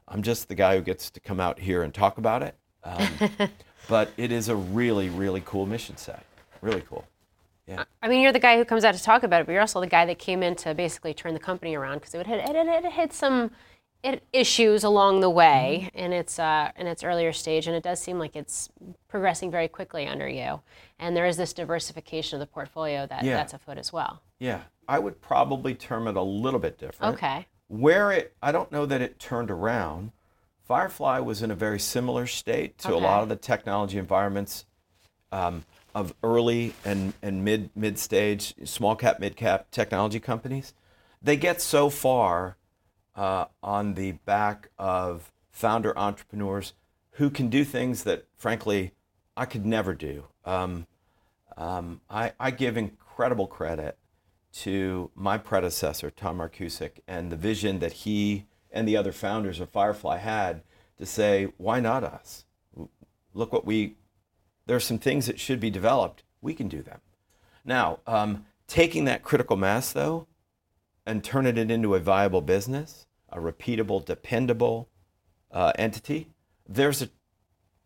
I'm 0.08 0.22
just 0.22 0.48
the 0.48 0.54
guy 0.54 0.76
who 0.76 0.82
gets 0.82 1.10
to 1.10 1.20
come 1.20 1.40
out 1.40 1.58
here 1.58 1.82
and 1.82 1.92
talk 1.92 2.16
about 2.16 2.42
it. 2.42 2.54
Um, 2.84 3.08
but 3.88 4.12
it 4.16 4.30
is 4.30 4.48
a 4.48 4.56
really, 4.56 5.08
really 5.08 5.42
cool 5.44 5.66
mission 5.66 5.96
set. 5.96 6.24
Really 6.62 6.82
cool. 6.82 7.04
Yeah. 7.66 7.84
I 8.00 8.08
mean, 8.08 8.22
you're 8.22 8.32
the 8.32 8.38
guy 8.38 8.56
who 8.56 8.64
comes 8.64 8.84
out 8.84 8.94
to 8.94 9.02
talk 9.02 9.22
about 9.22 9.40
it, 9.40 9.46
but 9.46 9.52
you're 9.52 9.60
also 9.60 9.80
the 9.80 9.86
guy 9.86 10.06
that 10.06 10.18
came 10.18 10.42
in 10.42 10.54
to 10.56 10.74
basically 10.74 11.14
turn 11.14 11.34
the 11.34 11.40
company 11.40 11.74
around 11.74 11.98
because 11.98 12.14
it 12.14 12.26
had 12.26 12.38
it, 12.38 12.54
it, 12.54 12.84
it 12.84 12.92
had 12.92 13.12
some 13.12 13.50
it, 14.04 14.22
issues 14.32 14.84
along 14.84 15.20
the 15.20 15.30
way 15.30 15.90
in 15.92 16.12
its 16.12 16.38
uh, 16.38 16.70
in 16.76 16.86
its 16.86 17.02
earlier 17.02 17.32
stage, 17.32 17.66
and 17.66 17.74
it 17.74 17.82
does 17.82 18.00
seem 18.00 18.18
like 18.18 18.36
it's 18.36 18.68
progressing 19.08 19.50
very 19.50 19.66
quickly 19.66 20.06
under 20.06 20.28
you. 20.28 20.60
And 20.98 21.16
there 21.16 21.26
is 21.26 21.36
this 21.36 21.52
diversification 21.52 22.36
of 22.36 22.40
the 22.40 22.52
portfolio 22.52 23.06
that 23.06 23.24
Yeah. 23.24 23.36
that's 23.36 23.52
afoot 23.52 23.78
as 23.78 23.92
well. 23.92 24.22
Yeah. 24.38 24.62
I 24.88 25.00
would 25.00 25.20
probably 25.20 25.74
term 25.74 26.06
it 26.06 26.16
a 26.16 26.22
little 26.22 26.60
bit 26.60 26.78
different. 26.78 27.14
Okay. 27.14 27.46
Where 27.66 28.12
it, 28.12 28.36
I 28.40 28.52
don't 28.52 28.70
know 28.70 28.86
that 28.86 29.00
it 29.00 29.18
turned 29.18 29.50
around. 29.50 30.12
Firefly 30.62 31.18
was 31.18 31.42
in 31.42 31.50
a 31.50 31.56
very 31.56 31.80
similar 31.80 32.28
state 32.28 32.78
to 32.78 32.94
a 32.94 32.98
lot 32.98 33.22
of 33.22 33.28
the 33.28 33.36
technology 33.36 33.98
environments 33.98 34.64
um, 35.32 35.64
of 35.96 36.14
early 36.22 36.74
and, 36.84 37.14
and 37.22 37.42
mid 37.42 37.70
mid 37.74 37.98
stage, 37.98 38.54
small 38.64 38.94
cap, 38.94 39.18
mid 39.18 39.34
cap 39.34 39.70
technology 39.70 40.20
companies. 40.20 40.74
They 41.22 41.38
get 41.38 41.62
so 41.62 41.88
far 41.88 42.58
uh, 43.16 43.46
on 43.62 43.94
the 43.94 44.12
back 44.12 44.68
of 44.78 45.32
founder 45.50 45.98
entrepreneurs 45.98 46.74
who 47.12 47.30
can 47.30 47.48
do 47.48 47.64
things 47.64 48.04
that, 48.04 48.26
frankly, 48.36 48.92
I 49.38 49.46
could 49.46 49.64
never 49.64 49.94
do. 49.94 50.24
Um, 50.44 50.86
um, 51.56 52.02
I, 52.10 52.34
I 52.38 52.50
give 52.50 52.76
incredible 52.76 53.46
credit 53.46 53.96
to 54.64 55.10
my 55.14 55.38
predecessor, 55.38 56.10
Tom 56.10 56.38
Markusic, 56.38 57.00
and 57.08 57.32
the 57.32 57.36
vision 57.36 57.78
that 57.78 57.92
he 57.92 58.44
and 58.70 58.86
the 58.86 58.98
other 58.98 59.12
founders 59.12 59.60
of 59.60 59.70
Firefly 59.70 60.18
had 60.18 60.60
to 60.98 61.06
say, 61.06 61.48
why 61.56 61.80
not 61.80 62.04
us? 62.04 62.44
Look 63.32 63.50
what 63.50 63.64
we, 63.64 63.96
there 64.66 64.76
are 64.76 64.80
some 64.80 64.98
things 64.98 65.26
that 65.26 65.40
should 65.40 65.60
be 65.60 65.70
developed. 65.70 66.22
We 66.40 66.54
can 66.54 66.68
do 66.68 66.82
them. 66.82 67.00
Now, 67.64 68.00
um, 68.06 68.46
taking 68.66 69.04
that 69.04 69.22
critical 69.22 69.56
mass, 69.56 69.92
though, 69.92 70.26
and 71.04 71.22
turning 71.22 71.56
it 71.56 71.70
into 71.70 71.94
a 71.94 72.00
viable 72.00 72.42
business, 72.42 73.06
a 73.30 73.38
repeatable, 73.38 74.04
dependable 74.04 74.88
uh, 75.50 75.72
entity, 75.78 76.28
there's 76.68 77.02
a 77.02 77.08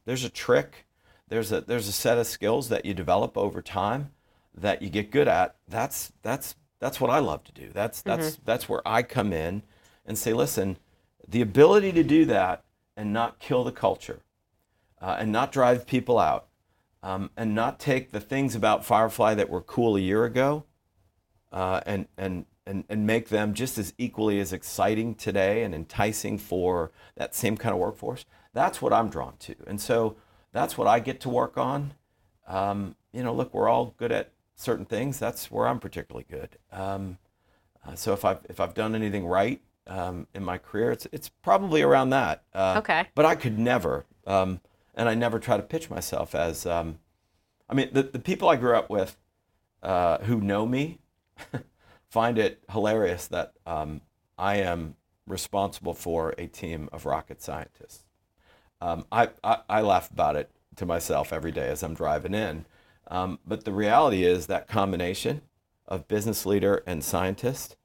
there's 0.06 0.24
a 0.24 0.30
trick, 0.30 0.86
there's 1.28 1.52
a 1.52 1.60
there's 1.60 1.88
a 1.88 1.92
set 1.92 2.18
of 2.18 2.26
skills 2.26 2.68
that 2.70 2.84
you 2.84 2.94
develop 2.94 3.36
over 3.36 3.62
time 3.62 4.10
that 4.54 4.82
you 4.82 4.90
get 4.90 5.10
good 5.10 5.28
at. 5.28 5.56
That's 5.68 6.12
that's 6.22 6.56
that's 6.78 7.00
what 7.00 7.10
I 7.10 7.18
love 7.18 7.44
to 7.44 7.52
do. 7.52 7.70
That's 7.72 8.02
that's 8.02 8.36
that's 8.44 8.68
where 8.68 8.86
I 8.86 9.02
come 9.02 9.32
in 9.32 9.62
and 10.06 10.18
say, 10.18 10.32
listen, 10.32 10.78
the 11.28 11.42
ability 11.42 11.92
to 11.92 12.02
do 12.02 12.24
that 12.24 12.64
and 12.96 13.12
not 13.12 13.38
kill 13.38 13.64
the 13.64 13.72
culture, 13.72 14.20
uh, 15.00 15.16
and 15.18 15.30
not 15.30 15.52
drive 15.52 15.86
people 15.86 16.18
out, 16.18 16.48
um, 17.02 17.30
and 17.36 17.54
not 17.54 17.78
take 17.78 18.12
the 18.12 18.20
things 18.20 18.54
about 18.54 18.84
Firefly 18.84 19.34
that 19.34 19.48
were 19.50 19.62
cool 19.62 19.96
a 19.96 20.00
year 20.00 20.24
ago, 20.24 20.64
uh, 21.52 21.80
and 21.86 22.06
and 22.16 22.46
and 22.66 22.84
and 22.88 23.06
make 23.06 23.28
them 23.28 23.54
just 23.54 23.78
as 23.78 23.94
equally 23.98 24.38
as 24.40 24.52
exciting 24.52 25.14
today 25.14 25.62
and 25.62 25.74
enticing 25.74 26.38
for 26.38 26.92
that 27.16 27.34
same 27.34 27.56
kind 27.56 27.72
of 27.72 27.80
workforce. 27.80 28.24
That's 28.52 28.82
what 28.82 28.92
I'm 28.92 29.08
drawn 29.08 29.36
to, 29.40 29.54
and 29.66 29.80
so 29.80 30.16
that's 30.52 30.76
what 30.76 30.86
I 30.86 31.00
get 31.00 31.20
to 31.20 31.28
work 31.28 31.56
on. 31.56 31.94
Um, 32.46 32.96
you 33.12 33.22
know, 33.22 33.32
look, 33.32 33.54
we're 33.54 33.68
all 33.68 33.94
good 33.96 34.12
at 34.12 34.32
certain 34.56 34.84
things. 34.84 35.18
That's 35.18 35.50
where 35.50 35.66
I'm 35.66 35.78
particularly 35.80 36.26
good. 36.28 36.58
Um, 36.72 37.18
uh, 37.86 37.94
so 37.94 38.12
if 38.12 38.24
I've 38.24 38.40
if 38.48 38.60
I've 38.60 38.74
done 38.74 38.94
anything 38.94 39.24
right 39.26 39.60
um, 39.86 40.26
in 40.34 40.44
my 40.44 40.58
career, 40.58 40.90
it's 40.92 41.06
it's 41.12 41.28
probably 41.28 41.82
around 41.82 42.10
that. 42.10 42.42
Uh, 42.52 42.74
Okay. 42.78 43.06
But 43.14 43.24
I 43.24 43.36
could 43.36 43.58
never, 43.58 44.04
um, 44.26 44.60
and 45.00 45.08
I 45.08 45.14
never 45.14 45.38
try 45.38 45.56
to 45.56 45.62
pitch 45.62 45.88
myself 45.88 46.34
as. 46.34 46.66
Um, 46.66 46.98
I 47.70 47.74
mean, 47.74 47.88
the 47.90 48.02
the 48.02 48.18
people 48.18 48.50
I 48.50 48.56
grew 48.56 48.76
up 48.76 48.90
with, 48.90 49.16
uh, 49.82 50.18
who 50.18 50.42
know 50.42 50.66
me, 50.66 50.98
find 52.10 52.36
it 52.38 52.62
hilarious 52.70 53.26
that 53.28 53.54
um, 53.64 54.02
I 54.36 54.56
am 54.56 54.96
responsible 55.26 55.94
for 55.94 56.34
a 56.36 56.46
team 56.46 56.90
of 56.92 57.06
rocket 57.06 57.40
scientists. 57.40 58.04
Um, 58.82 59.06
I, 59.10 59.30
I, 59.42 59.58
I 59.70 59.80
laugh 59.80 60.10
about 60.10 60.36
it 60.36 60.50
to 60.76 60.84
myself 60.84 61.32
every 61.32 61.52
day 61.52 61.68
as 61.68 61.82
I'm 61.82 61.94
driving 61.94 62.34
in. 62.34 62.66
Um, 63.08 63.38
but 63.46 63.64
the 63.64 63.72
reality 63.72 64.24
is 64.24 64.48
that 64.48 64.68
combination 64.68 65.42
of 65.86 66.08
business 66.08 66.44
leader 66.44 66.82
and 66.86 67.02
scientist 67.02 67.76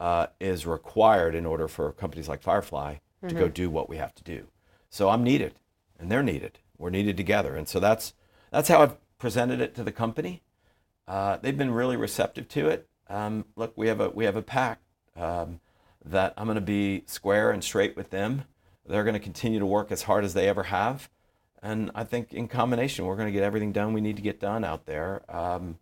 uh, 0.00 0.26
is 0.40 0.66
required 0.66 1.34
in 1.36 1.46
order 1.46 1.68
for 1.68 1.92
companies 1.92 2.28
like 2.28 2.42
Firefly 2.42 2.96
to 3.28 3.34
go 3.34 3.48
do 3.48 3.70
what 3.70 3.88
we 3.88 3.96
have 3.98 4.14
to 4.16 4.24
do. 4.24 4.48
So 4.90 5.08
I'm 5.08 5.22
needed, 5.22 5.54
and 6.02 6.10
they're 6.10 6.22
needed. 6.22 6.58
We're 6.76 6.90
needed 6.90 7.16
together, 7.16 7.56
and 7.56 7.68
so 7.68 7.80
that's 7.80 8.12
that's 8.50 8.68
how 8.68 8.82
I've 8.82 8.96
presented 9.18 9.60
it 9.60 9.74
to 9.76 9.84
the 9.84 9.92
company. 9.92 10.42
Uh, 11.08 11.38
they've 11.40 11.56
been 11.56 11.70
really 11.70 11.96
receptive 11.96 12.48
to 12.48 12.68
it. 12.68 12.88
Um, 13.08 13.46
look, 13.56 13.72
we 13.76 13.88
have 13.88 14.00
a 14.00 14.10
we 14.10 14.24
have 14.24 14.36
a 14.36 14.42
pact 14.42 14.82
um, 15.16 15.60
that 16.04 16.34
I'm 16.36 16.46
going 16.46 16.56
to 16.56 16.60
be 16.60 17.04
square 17.06 17.52
and 17.52 17.62
straight 17.62 17.96
with 17.96 18.10
them. 18.10 18.44
They're 18.84 19.04
going 19.04 19.14
to 19.14 19.20
continue 19.20 19.60
to 19.60 19.66
work 19.66 19.92
as 19.92 20.02
hard 20.02 20.24
as 20.24 20.34
they 20.34 20.48
ever 20.48 20.64
have, 20.64 21.08
and 21.62 21.90
I 21.94 22.02
think 22.04 22.32
in 22.34 22.48
combination, 22.48 23.06
we're 23.06 23.16
going 23.16 23.28
to 23.28 23.32
get 23.32 23.44
everything 23.44 23.72
done 23.72 23.92
we 23.92 24.00
need 24.00 24.16
to 24.16 24.22
get 24.22 24.40
done 24.40 24.64
out 24.64 24.84
there. 24.84 25.22
Um, 25.28 25.78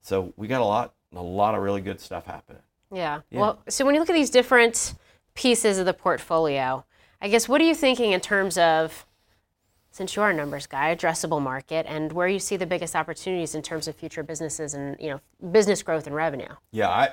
so 0.00 0.32
we 0.36 0.48
got 0.48 0.62
a 0.62 0.64
lot 0.64 0.94
a 1.14 1.22
lot 1.22 1.54
of 1.54 1.62
really 1.62 1.82
good 1.82 2.00
stuff 2.00 2.24
happening. 2.26 2.62
Yeah. 2.90 3.20
Yeah. 3.30 3.40
Well, 3.40 3.62
so 3.68 3.84
when 3.84 3.94
you 3.94 4.00
look 4.00 4.10
at 4.10 4.14
these 4.14 4.30
different 4.30 4.94
pieces 5.34 5.78
of 5.78 5.86
the 5.86 5.92
portfolio, 5.92 6.84
I 7.20 7.28
guess 7.28 7.48
what 7.48 7.60
are 7.60 7.64
you 7.64 7.74
thinking 7.74 8.12
in 8.12 8.20
terms 8.20 8.56
of, 8.58 9.04
since 9.98 10.14
you 10.14 10.22
are 10.22 10.30
a 10.30 10.34
numbers 10.34 10.68
guy, 10.68 10.94
addressable 10.94 11.42
market, 11.42 11.84
and 11.88 12.12
where 12.12 12.28
you 12.28 12.38
see 12.38 12.56
the 12.56 12.64
biggest 12.64 12.94
opportunities 12.94 13.56
in 13.56 13.62
terms 13.62 13.88
of 13.88 13.96
future 13.96 14.22
businesses 14.22 14.72
and 14.72 14.96
you 15.00 15.10
know 15.10 15.20
business 15.50 15.82
growth 15.82 16.06
and 16.06 16.14
revenue? 16.14 16.48
Yeah, 16.70 16.88
I, 16.88 17.08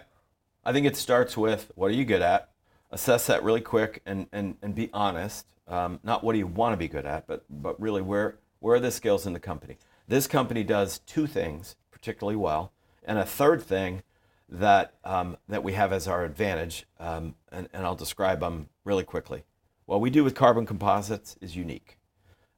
I 0.63 0.71
think 0.71 0.86
it 0.86 0.95
starts 0.95 1.36
with 1.36 1.71
what 1.74 1.88
are 1.88 1.95
you 1.95 2.06
good 2.06 2.21
at? 2.21 2.52
Assess 2.91 3.26
that 3.26 3.43
really 3.43 3.60
quick 3.60 4.04
and, 4.06 4.28
and, 4.32 4.56
and 4.62 4.76
be 4.76 4.91
honest. 4.93 5.48
Um, 5.67 6.00
not 6.04 6.24
what 6.24 6.34
do 6.34 6.38
you 6.38 6.45
want 6.45 6.74
to 6.74 6.78
be 6.78 6.88
good 6.88 7.08
at, 7.08 7.26
but, 7.26 7.43
but 7.50 7.82
really 7.82 8.04
where, 8.04 8.38
where 8.60 8.76
are 8.76 8.80
the 8.80 8.91
skills 8.91 9.26
in 9.26 9.34
the 9.34 9.39
company? 9.39 9.78
This 10.08 10.28
company 10.28 10.63
does 10.63 11.00
two 11.00 11.26
things 11.26 11.76
particularly 11.89 12.38
well, 12.38 12.71
and 13.04 13.17
a 13.17 13.26
third 13.26 13.63
thing 13.63 14.04
that 14.48 14.93
um, 15.04 15.38
that 15.50 15.63
we 15.63 15.74
have 15.74 15.91
as 15.91 16.08
our 16.08 16.24
advantage, 16.24 16.86
um, 17.00 17.34
and, 17.52 17.67
and 17.74 17.84
I'll 17.84 17.95
describe 17.95 18.41
them 18.41 18.69
really 18.84 19.04
quickly. 19.04 19.43
What 19.88 20.02
we 20.02 20.12
do 20.12 20.24
with 20.24 20.36
carbon 20.36 20.67
composites 20.67 21.36
is 21.41 21.56
unique. 21.56 21.94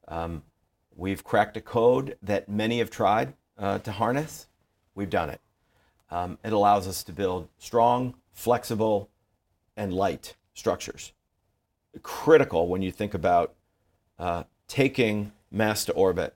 Um, 0.08 0.42
we've 0.96 1.22
cracked 1.22 1.56
a 1.56 1.60
code 1.60 2.16
that 2.22 2.48
many 2.48 2.78
have 2.78 2.90
tried 2.90 3.34
uh, 3.56 3.78
to 3.80 3.92
harness. 3.92 4.46
We've 4.94 5.10
done 5.10 5.30
it. 5.30 5.40
Um, 6.10 6.38
it 6.42 6.52
allows 6.52 6.88
us 6.88 7.04
to 7.04 7.12
build 7.12 7.48
strong, 7.58 8.14
flexible, 8.32 9.10
and 9.76 9.92
light 9.92 10.34
structures. 10.54 11.12
Critical 12.02 12.68
when 12.68 12.82
you 12.82 12.90
think 12.90 13.14
about 13.14 13.54
uh, 14.18 14.44
taking 14.66 15.32
mass 15.50 15.84
to 15.84 15.92
orbit 15.92 16.34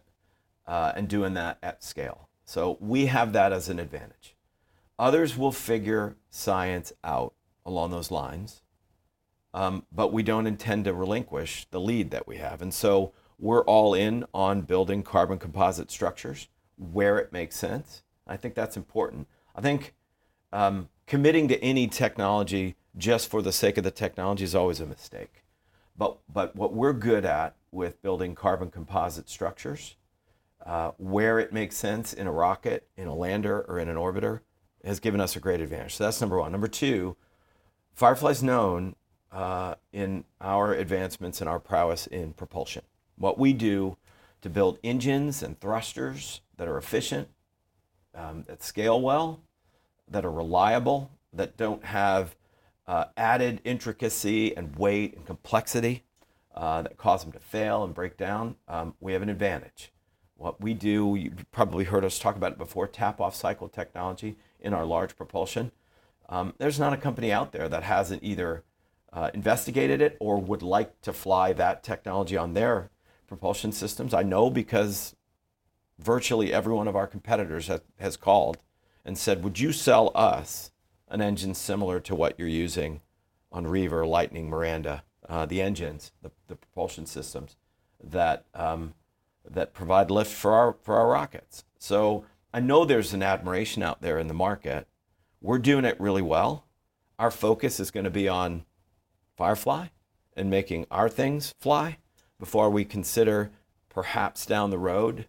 uh, 0.67 0.93
and 0.95 1.09
doing 1.09 1.35
that 1.35 1.59
at 1.63 1.83
scale. 1.83 2.29
So 2.45 2.77
we 2.81 3.07
have 3.07 3.33
that 3.33 3.53
as 3.53 3.69
an 3.69 3.79
advantage. 3.79 4.37
Others 4.99 5.37
will 5.37 5.53
figure 5.53 6.17
science 6.31 6.93
out 7.03 7.35
along 7.65 7.91
those 7.91 8.11
lines, 8.11 8.63
um, 9.55 9.85
but 9.91 10.13
we 10.13 10.23
don't 10.23 10.47
intend 10.47 10.85
to 10.85 10.95
relinquish 10.95 11.67
the 11.71 11.81
lead 11.81 12.11
that 12.11 12.27
we 12.27 12.37
have. 12.37 12.63
And 12.63 12.73
so 12.73 13.13
we're 13.43 13.65
all 13.65 13.93
in 13.93 14.25
on 14.33 14.61
building 14.63 15.03
carbon 15.03 15.37
composite 15.37 15.91
structures 15.91 16.47
where 16.77 17.19
it 17.19 17.33
makes 17.33 17.57
sense. 17.57 18.05
I 18.25 18.37
think 18.37 18.55
that's 18.55 18.77
important. 18.77 19.27
I 19.57 19.61
think 19.61 19.95
um, 20.53 20.89
committing 21.09 21.49
to 21.49 21.61
any 21.63 21.89
technology 21.89 22.77
just 22.97 23.29
for 23.29 23.43
the 23.43 23.51
sake 23.51 23.77
of 23.77 23.85
the 23.85 23.91
technology 23.91 24.45
is 24.45 24.55
always 24.55 24.79
a 24.79 24.87
mistake. 24.87 25.43
But, 25.99 26.19
but 26.33 26.55
what 26.55 26.73
we're 26.73 26.93
good 26.93 27.25
at 27.25 27.57
with 27.73 28.01
building 28.01 28.37
carbon 28.37 28.71
composite 28.71 29.29
structures, 29.29 29.97
uh, 30.65 30.93
where 30.99 31.41
it 31.41 31.53
makes 31.53 31.77
sense 31.77 32.13
in 32.13 32.29
a 32.29 32.33
rocket, 32.33 32.87
in 32.97 33.09
a 33.09 33.15
lander, 33.15 33.63
or 33.63 33.81
in 33.81 33.89
an 33.89 33.97
orbiter, 33.97 34.41
has 34.85 35.01
given 35.01 35.21
us 35.21 35.35
a 35.35 35.41
great 35.41 35.61
advantage. 35.61 35.97
So 35.97 36.05
that's 36.05 36.21
number 36.21 36.39
one. 36.39 36.53
Number 36.53 36.69
two, 36.69 37.17
Firefly's 37.93 38.43
known 38.43 38.95
uh, 39.33 39.75
in 39.93 40.25
our 40.41 40.73
advancements 40.75 41.41
and 41.41 41.51
our 41.51 41.59
prowess 41.59 42.07
in 42.07 42.35
propulsion. 42.35 42.83
What 43.17 43.39
we 43.39 43.53
do 43.53 43.97
to 44.41 44.51
build 44.51 44.79
engines 44.83 45.43
and 45.43 45.59
thrusters 45.61 46.41
that 46.57 46.69
are 46.69 46.79
efficient, 46.79 47.29
um, 48.15 48.45
that 48.47 48.63
scale 48.63 49.01
well, 49.01 49.41
that 50.09 50.25
are 50.25 50.33
reliable, 50.33 51.11
that 51.33 51.57
don't 51.57 51.85
have 51.85 52.37
uh, 52.87 53.07
added 53.17 53.61
intricacy 53.65 54.57
and 54.57 54.77
weight 54.77 55.17
and 55.17 55.25
complexity 55.25 56.05
uh, 56.55 56.83
that 56.83 56.97
cause 56.97 57.23
them 57.23 57.33
to 57.33 57.39
fail 57.39 57.85
and 57.85 57.95
break 57.95 58.17
down, 58.17 58.57
um, 58.69 58.95
we 59.01 59.13
have 59.13 59.23
an 59.23 59.29
advantage. 59.29 59.93
What 60.37 60.61
we 60.61 60.75
do, 60.75 61.15
you 61.15 61.33
probably 61.53 61.85
heard 61.85 62.05
us 62.05 62.19
talk 62.19 62.37
about 62.37 62.53
it 62.53 62.59
before, 62.59 62.87
tap 62.87 63.21
off 63.21 63.35
cycle 63.35 63.69
technology 63.69 64.37
in 64.61 64.75
our 64.75 64.85
large 64.85 65.17
propulsion. 65.17 65.71
Um, 66.29 66.55
there's 66.59 66.81
not 66.81 66.93
a 66.93 66.97
company 66.97 67.33
out 67.33 67.53
there 67.53 67.69
that 67.69 67.85
hasn't 67.85 68.25
either 68.25 68.65
uh, 69.13 69.31
investigated 69.35 70.01
it 70.01 70.17
or 70.21 70.39
would 70.39 70.63
like 70.63 71.01
to 71.03 71.13
fly 71.13 71.53
that 71.53 71.83
technology 71.83 72.37
on 72.37 72.55
their 72.55 72.91
propulsion 73.33 73.73
systems. 73.73 74.13
I 74.13 74.23
know 74.23 74.51
because 74.51 75.17
virtually 75.99 76.53
every 76.53 76.75
one 76.75 76.87
of 76.87 76.95
our 76.95 77.07
competitors 77.07 77.71
has, 77.99 78.17
called 78.19 78.59
and 79.07 79.17
said, 79.17 79.43
Would 79.43 79.59
you 79.59 79.73
sell 79.73 80.13
us 80.15 80.71
an 81.09 81.23
engine 81.23 81.55
similar 81.55 81.99
to 82.01 82.15
what 82.15 82.39
you're 82.39 82.47
using 82.47 83.01
on 83.51 83.67
Reaver, 83.67 84.05
Lightning, 84.05 84.51
Miranda, 84.51 85.03
uh, 85.31 85.47
the 85.47 85.63
engines, 85.63 86.13
the, 86.21 86.31
the 86.47 86.57
propulsion 86.57 87.07
systems 87.07 87.57
that, 88.05 88.45
um, 88.53 88.93
that 89.49 89.73
provide 89.73 90.11
lift 90.11 90.33
for 90.33 90.53
our, 90.53 90.77
for 90.83 90.97
our 90.97 91.09
rockets? 91.09 91.65
So 91.79 92.27
I 92.53 92.61
know 92.61 92.85
there's 92.85 93.15
an 93.15 93.23
admiration 93.23 93.83
out 93.83 94.03
there 94.03 94.19
in 94.19 94.29
the 94.29 94.35
market. 94.35 94.87
We're 95.41 95.59
doing 95.59 95.87
it 95.87 95.99
really 95.99 96.21
well. 96.21 96.67
Our 97.19 97.31
focus 97.31 97.81
is 97.81 97.91
going 97.91 98.05
to 98.05 98.11
be 98.11 98.29
on 98.29 98.67
Firefly 99.39 99.87
and 100.37 100.51
making 100.51 100.85
our 100.91 101.09
things 101.09 101.55
fly 101.59 101.97
before 102.43 102.69
we 102.69 102.85
consider 102.85 103.53
perhaps 103.89 104.45
down 104.47 104.71
the 104.71 104.79
road 104.79 105.27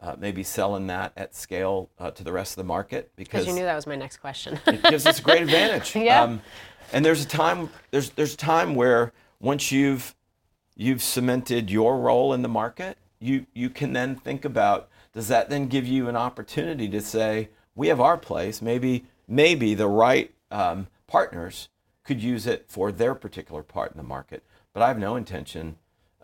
uh, 0.00 0.16
maybe 0.18 0.42
selling 0.42 0.88
that 0.88 1.12
at 1.16 1.32
scale 1.32 1.88
uh, 2.00 2.10
to 2.10 2.24
the 2.24 2.32
rest 2.32 2.54
of 2.54 2.56
the 2.56 2.64
market 2.64 3.12
because 3.14 3.46
you 3.46 3.52
knew 3.52 3.62
that 3.62 3.76
was 3.76 3.86
my 3.86 3.94
next 3.94 4.16
question. 4.16 4.58
it 4.66 4.82
gives 4.82 5.06
us 5.06 5.20
a 5.20 5.22
great 5.22 5.42
advantage. 5.42 5.94
yeah. 5.96 6.22
Um, 6.22 6.42
and 6.92 7.04
there's 7.04 7.24
a 7.24 7.28
time 7.28 7.70
there's 7.92 8.10
there's 8.10 8.34
a 8.34 8.36
time 8.36 8.74
where 8.74 9.12
once 9.38 9.70
you've 9.70 10.16
you've 10.74 11.04
cemented 11.04 11.70
your 11.70 12.00
role 12.00 12.34
in 12.34 12.42
the 12.42 12.48
market, 12.48 12.98
you 13.20 13.46
you 13.54 13.70
can 13.70 13.92
then 13.92 14.16
think 14.16 14.44
about 14.44 14.88
does 15.12 15.28
that 15.28 15.48
then 15.48 15.68
give 15.68 15.86
you 15.86 16.08
an 16.08 16.16
opportunity 16.16 16.88
to 16.88 17.00
say 17.00 17.48
we 17.76 17.86
have 17.86 18.00
our 18.00 18.18
place 18.18 18.60
maybe 18.60 19.04
maybe 19.28 19.72
the 19.72 19.86
right 19.86 20.34
um, 20.50 20.88
partners 21.06 21.68
could 22.02 22.20
use 22.20 22.44
it 22.44 22.64
for 22.66 22.90
their 22.90 23.14
particular 23.14 23.62
part 23.62 23.92
in 23.92 23.96
the 23.98 24.02
market 24.02 24.42
but 24.72 24.82
i 24.82 24.88
have 24.88 24.98
no 24.98 25.16
intention 25.16 25.76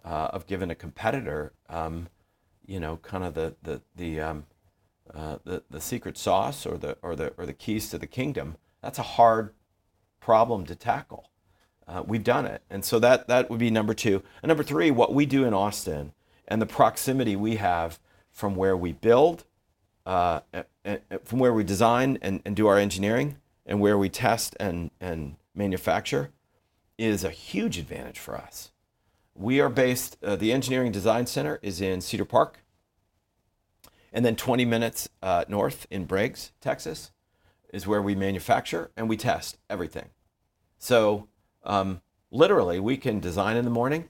uh, 0.05 0.29
of 0.33 0.47
giving 0.47 0.71
a 0.71 0.75
competitor 0.75 1.53
um, 1.69 2.09
you 2.67 2.81
know, 2.81 2.97
kind 2.99 3.25
of 3.25 3.35
the 3.35 3.55
the 3.63 3.81
the 3.97 4.21
um, 4.21 4.47
uh, 5.13 5.39
the 5.45 5.63
the 5.71 5.81
secret 5.81 6.17
sauce 6.17 6.67
or 6.67 6.79
the 6.79 6.97
or 7.03 7.17
the 7.17 7.33
or 7.37 7.47
the 7.47 7.53
keys 7.53 7.91
to 7.91 7.99
the 7.99 8.07
kingdom. 8.07 8.57
That's 8.83 8.99
a 8.99 9.03
hard 9.03 9.53
problem 10.21 10.67
to 10.67 10.75
tackle. 10.75 11.31
Uh, 11.87 12.03
we've 12.07 12.25
done 12.25 12.47
it, 12.47 12.63
and 12.71 12.85
so 12.85 12.99
that 13.01 13.29
that 13.29 13.51
would 13.51 13.59
be 13.59 13.71
number 13.71 13.95
two. 13.95 14.23
And 14.43 14.49
number 14.49 14.63
three, 14.63 14.91
what 14.91 15.13
we 15.13 15.27
do 15.27 15.45
in 15.45 15.55
Austin 15.55 16.13
and 16.47 16.63
the 16.63 16.67
proximity 16.67 17.37
we 17.37 17.57
have 17.57 17.99
from 18.31 18.55
where 18.57 18.77
we 18.77 18.93
build, 18.93 19.45
uh, 20.07 20.41
from 21.25 21.39
where 21.39 21.53
we 21.53 21.65
design 21.65 22.19
and, 22.23 22.41
and 22.45 22.57
do 22.57 22.67
our 22.67 22.79
engineering, 22.79 23.37
and 23.67 23.81
where 23.81 23.99
we 23.99 24.09
test 24.09 24.57
and 24.61 24.91
and 25.01 25.37
manufacture, 25.55 26.31
is 26.97 27.25
a 27.25 27.31
huge 27.31 27.79
advantage 27.79 28.19
for 28.19 28.37
us. 28.37 28.72
We 29.35 29.61
are 29.61 29.71
based, 29.71 30.19
uh, 30.23 30.37
the 30.37 30.53
Engineering 30.53 30.93
Design 30.93 31.27
Center 31.27 31.59
is 31.63 31.81
in 31.81 32.01
Cedar 32.01 32.25
Park. 32.25 32.59
And 34.13 34.25
then 34.25 34.37
20 34.37 34.65
minutes 34.67 35.09
uh, 35.23 35.45
north 35.49 35.87
in 35.91 36.05
Briggs, 36.05 36.53
Texas, 36.61 37.13
is 37.73 37.87
where 37.87 38.03
we 38.03 38.15
manufacture 38.15 38.91
and 38.97 39.09
we 39.09 39.17
test 39.17 39.57
everything. 39.71 40.11
So, 40.79 41.29
um, 41.65 42.03
literally, 42.31 42.79
we 42.79 42.99
can 42.99 43.21
design 43.21 43.57
in 43.57 43.65
the 43.65 43.71
morning, 43.71 44.09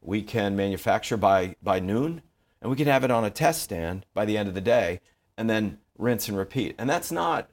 we 0.00 0.22
can 0.22 0.56
manufacture 0.56 1.16
by, 1.16 1.54
by 1.62 1.78
noon, 1.78 2.22
and 2.60 2.70
we 2.70 2.76
can 2.76 2.88
have 2.88 3.04
it 3.04 3.10
on 3.12 3.24
a 3.24 3.30
test 3.30 3.62
stand 3.62 4.06
by 4.12 4.24
the 4.24 4.36
end 4.36 4.48
of 4.48 4.54
the 4.54 4.60
day, 4.60 5.00
and 5.36 5.48
then 5.48 5.78
rinse 5.96 6.28
and 6.28 6.36
repeat. 6.36 6.74
And 6.78 6.90
that's 6.90 7.12
not, 7.12 7.48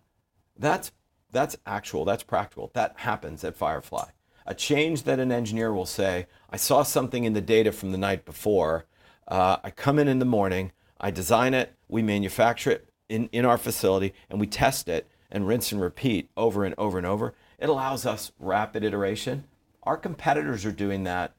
that's, 0.58 0.92
that's 1.32 1.56
actual, 1.68 2.04
that's 2.04 2.24
practical. 2.24 2.72
That 2.74 2.96
happens 2.98 3.44
at 3.44 3.56
Firefly 3.56 4.10
a 4.46 4.54
change 4.54 5.04
that 5.04 5.20
an 5.20 5.32
engineer 5.32 5.74
will 5.74 5.86
say, 5.86 6.28
I 6.50 6.58
saw 6.58 6.84
something 6.84 7.24
in 7.24 7.34
the 7.34 7.42
data 7.42 7.72
from 7.72 7.92
the 7.92 7.98
night 7.98 8.26
before. 8.26 8.86
Uh, 9.28 9.58
I 9.64 9.72
come 9.72 9.98
in 9.98 10.08
in 10.08 10.20
the 10.20 10.26
morning, 10.26 10.72
I 11.00 11.12
design 11.12 11.54
it, 11.54 11.74
we 11.88 12.02
manufacture 12.02 12.72
it 12.72 12.90
in, 13.10 13.28
in 13.32 13.46
our 13.46 13.58
facility, 13.58 14.14
and 14.30 14.40
we 14.40 14.48
test 14.48 14.88
it 14.88 15.10
and 15.32 15.48
rinse 15.48 15.72
and 15.72 15.82
repeat 15.82 16.30
over 16.38 16.64
and 16.64 16.76
over 16.78 16.98
and 16.98 17.08
over. 17.08 17.34
It 17.60 17.70
allows 17.70 18.06
us 18.06 18.32
rapid 18.40 18.84
iteration. 18.84 19.46
Our 19.84 19.98
competitors 19.98 20.66
are 20.66 20.72
doing 20.72 21.04
that 21.06 21.36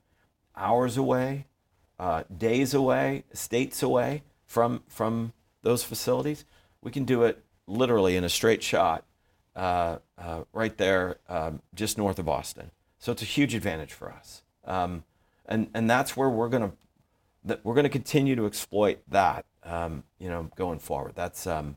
hours 0.57 0.97
away, 0.97 1.47
uh, 1.99 2.25
days 2.37 2.75
away, 2.75 3.25
states 3.33 3.83
away 3.83 4.23
from, 4.45 4.83
from 4.89 5.33
those 5.63 5.85
facilities. 5.85 6.45
We 6.83 6.91
can 6.91 7.05
do 7.05 7.23
it 7.23 7.45
literally 7.67 8.17
in 8.17 8.25
a 8.25 8.29
straight 8.29 8.63
shot 8.63 9.05
uh, 9.55 9.99
uh, 10.19 10.43
right 10.53 10.77
there 10.77 11.17
um, 11.29 11.63
just 11.75 11.99
north 11.99 12.19
of 12.19 12.29
Austin. 12.29 12.71
So 13.07 13.13
it's 13.13 13.23
a 13.23 13.25
huge 13.25 13.55
advantage 13.55 13.93
for 13.93 14.11
us. 14.11 14.43
Um, 14.65 15.05
and, 15.49 15.71
and 15.75 15.89
that's 15.89 16.17
where 16.17 16.29
we're 16.29 16.49
going 16.49 16.73
to 17.45 17.61
we're 17.63 17.75
going 17.75 17.85
to 17.85 17.89
continue 17.89 18.35
to 18.35 18.47
exploit 18.47 18.99
that, 19.07 19.47
um, 19.63 20.03
you 20.19 20.29
know, 20.29 20.51
going 20.57 20.81
forward. 20.81 21.13
That's 21.15 21.47
um, 21.47 21.77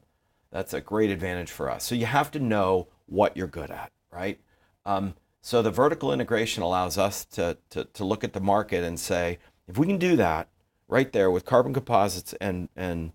that's 0.50 0.74
a 0.74 0.82
great 0.82 1.12
advantage 1.12 1.52
for 1.52 1.70
us. 1.70 1.84
So 1.84 1.94
you 1.94 2.08
have 2.08 2.32
to 2.32 2.39
know 2.39 2.88
what 3.06 3.38
you're 3.38 3.46
good 3.46 3.70
at, 3.70 3.92
right? 4.12 4.39
Um, 4.88 5.13
so 5.44 5.62
the 5.62 5.70
vertical 5.70 6.12
integration 6.12 6.63
allows 6.63 6.98
us 6.98 7.26
to, 7.26 7.58
to 7.70 7.84
to 7.84 8.04
look 8.04 8.24
at 8.24 8.34
the 8.34 8.42
market 8.42 8.84
and 8.84 9.00
say, 9.00 9.38
if 9.68 9.78
we 9.78 9.86
can 9.86 10.00
do 10.00 10.15
that 10.15 10.50
right 10.88 11.13
there 11.13 11.30
with 11.30 11.46
carbon 11.46 11.76
composites 11.76 12.34
and 12.42 12.70
and 12.76 13.12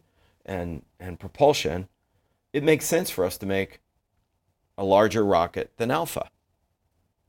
and 0.46 0.84
and 1.00 1.18
propulsion, 1.18 1.88
it 2.52 2.62
makes 2.62 2.86
sense 2.86 3.10
for 3.10 3.24
us 3.24 3.36
to 3.38 3.46
make 3.46 3.80
a 4.78 4.84
larger 4.84 5.24
rocket 5.24 5.72
than 5.78 5.90
Alpha 5.90 6.30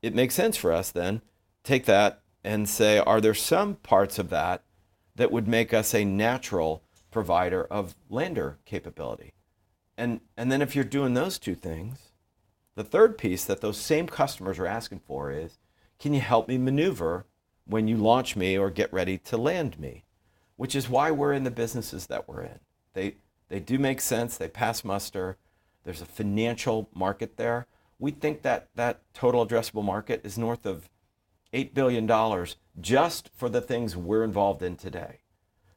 it 0.06 0.14
makes 0.14 0.34
sense 0.34 0.56
for 0.56 0.72
us 0.72 0.90
then 0.92 1.20
take 1.64 1.84
that 1.86 2.22
and 2.44 2.68
say, 2.68 2.98
are 2.98 3.20
there 3.20 3.34
some 3.34 3.74
parts 3.74 4.20
of 4.20 4.30
that 4.30 4.62
that 5.16 5.32
would 5.32 5.48
make 5.48 5.74
us 5.74 5.94
a 5.94 6.04
natural 6.04 6.84
provider 7.10 7.64
of 7.64 7.96
lander 8.08 8.58
capability? 8.64 9.34
And, 9.98 10.20
and 10.36 10.52
then 10.52 10.62
if 10.62 10.76
you're 10.76 10.84
doing 10.84 11.14
those 11.14 11.40
two 11.40 11.56
things, 11.56 11.98
the 12.76 12.84
third 12.84 13.18
piece 13.18 13.44
that 13.46 13.62
those 13.62 13.78
same 13.78 14.06
customers 14.06 14.60
are 14.60 14.66
asking 14.66 15.00
for 15.00 15.32
is, 15.32 15.58
can 15.98 16.14
you 16.14 16.20
help 16.20 16.46
me 16.46 16.56
maneuver 16.56 17.26
when 17.66 17.88
you 17.88 17.96
launch 17.96 18.36
me 18.36 18.56
or 18.56 18.70
get 18.70 18.92
ready 18.92 19.18
to 19.18 19.36
land 19.36 19.80
me? 19.80 20.04
Which 20.54 20.76
is 20.76 20.88
why 20.88 21.10
we're 21.10 21.32
in 21.32 21.42
the 21.42 21.50
businesses 21.50 22.06
that 22.06 22.28
we're 22.28 22.42
in. 22.42 22.60
They 22.94 23.16
they 23.48 23.60
do 23.60 23.78
make 23.78 24.00
sense. 24.00 24.36
They 24.36 24.48
pass 24.48 24.84
muster. 24.84 25.36
There's 25.84 26.00
a 26.00 26.06
financial 26.06 26.88
market 26.94 27.36
there. 27.36 27.66
We 27.98 28.10
think 28.10 28.42
that 28.42 28.68
that 28.74 29.00
total 29.14 29.46
addressable 29.46 29.84
market 29.84 30.20
is 30.24 30.36
north 30.36 30.66
of 30.66 30.88
$8 31.52 31.74
billion 31.74 32.46
just 32.80 33.30
for 33.34 33.48
the 33.48 33.60
things 33.60 33.96
we're 33.96 34.24
involved 34.24 34.62
in 34.62 34.76
today. 34.76 35.20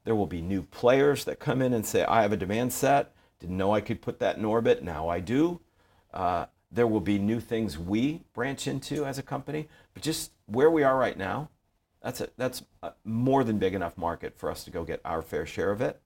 There 0.03 0.15
will 0.15 0.27
be 0.27 0.41
new 0.41 0.63
players 0.63 1.23
that 1.25 1.39
come 1.39 1.61
in 1.61 1.73
and 1.73 1.85
say, 1.85 2.03
I 2.03 2.21
have 2.21 2.31
a 2.31 2.37
demand 2.37 2.73
set. 2.73 3.13
Didn't 3.39 3.57
know 3.57 3.73
I 3.73 3.81
could 3.81 4.01
put 4.01 4.19
that 4.19 4.37
in 4.37 4.45
orbit. 4.45 4.83
Now 4.83 5.07
I 5.07 5.19
do. 5.19 5.61
Uh, 6.13 6.47
there 6.71 6.87
will 6.87 6.99
be 6.99 7.17
new 7.17 7.39
things 7.39 7.77
we 7.77 8.23
branch 8.33 8.67
into 8.67 9.05
as 9.05 9.17
a 9.17 9.23
company. 9.23 9.67
But 9.93 10.03
just 10.03 10.31
where 10.45 10.69
we 10.69 10.83
are 10.83 10.97
right 10.97 11.17
now, 11.17 11.49
that's 12.01 12.21
a, 12.21 12.29
that's 12.37 12.63
a 12.83 12.93
more 13.03 13.43
than 13.43 13.57
big 13.57 13.73
enough 13.73 13.97
market 13.97 14.37
for 14.37 14.49
us 14.49 14.63
to 14.65 14.71
go 14.71 14.83
get 14.83 15.01
our 15.03 15.21
fair 15.21 15.45
share 15.45 15.71
of 15.71 15.81
it 15.81 16.01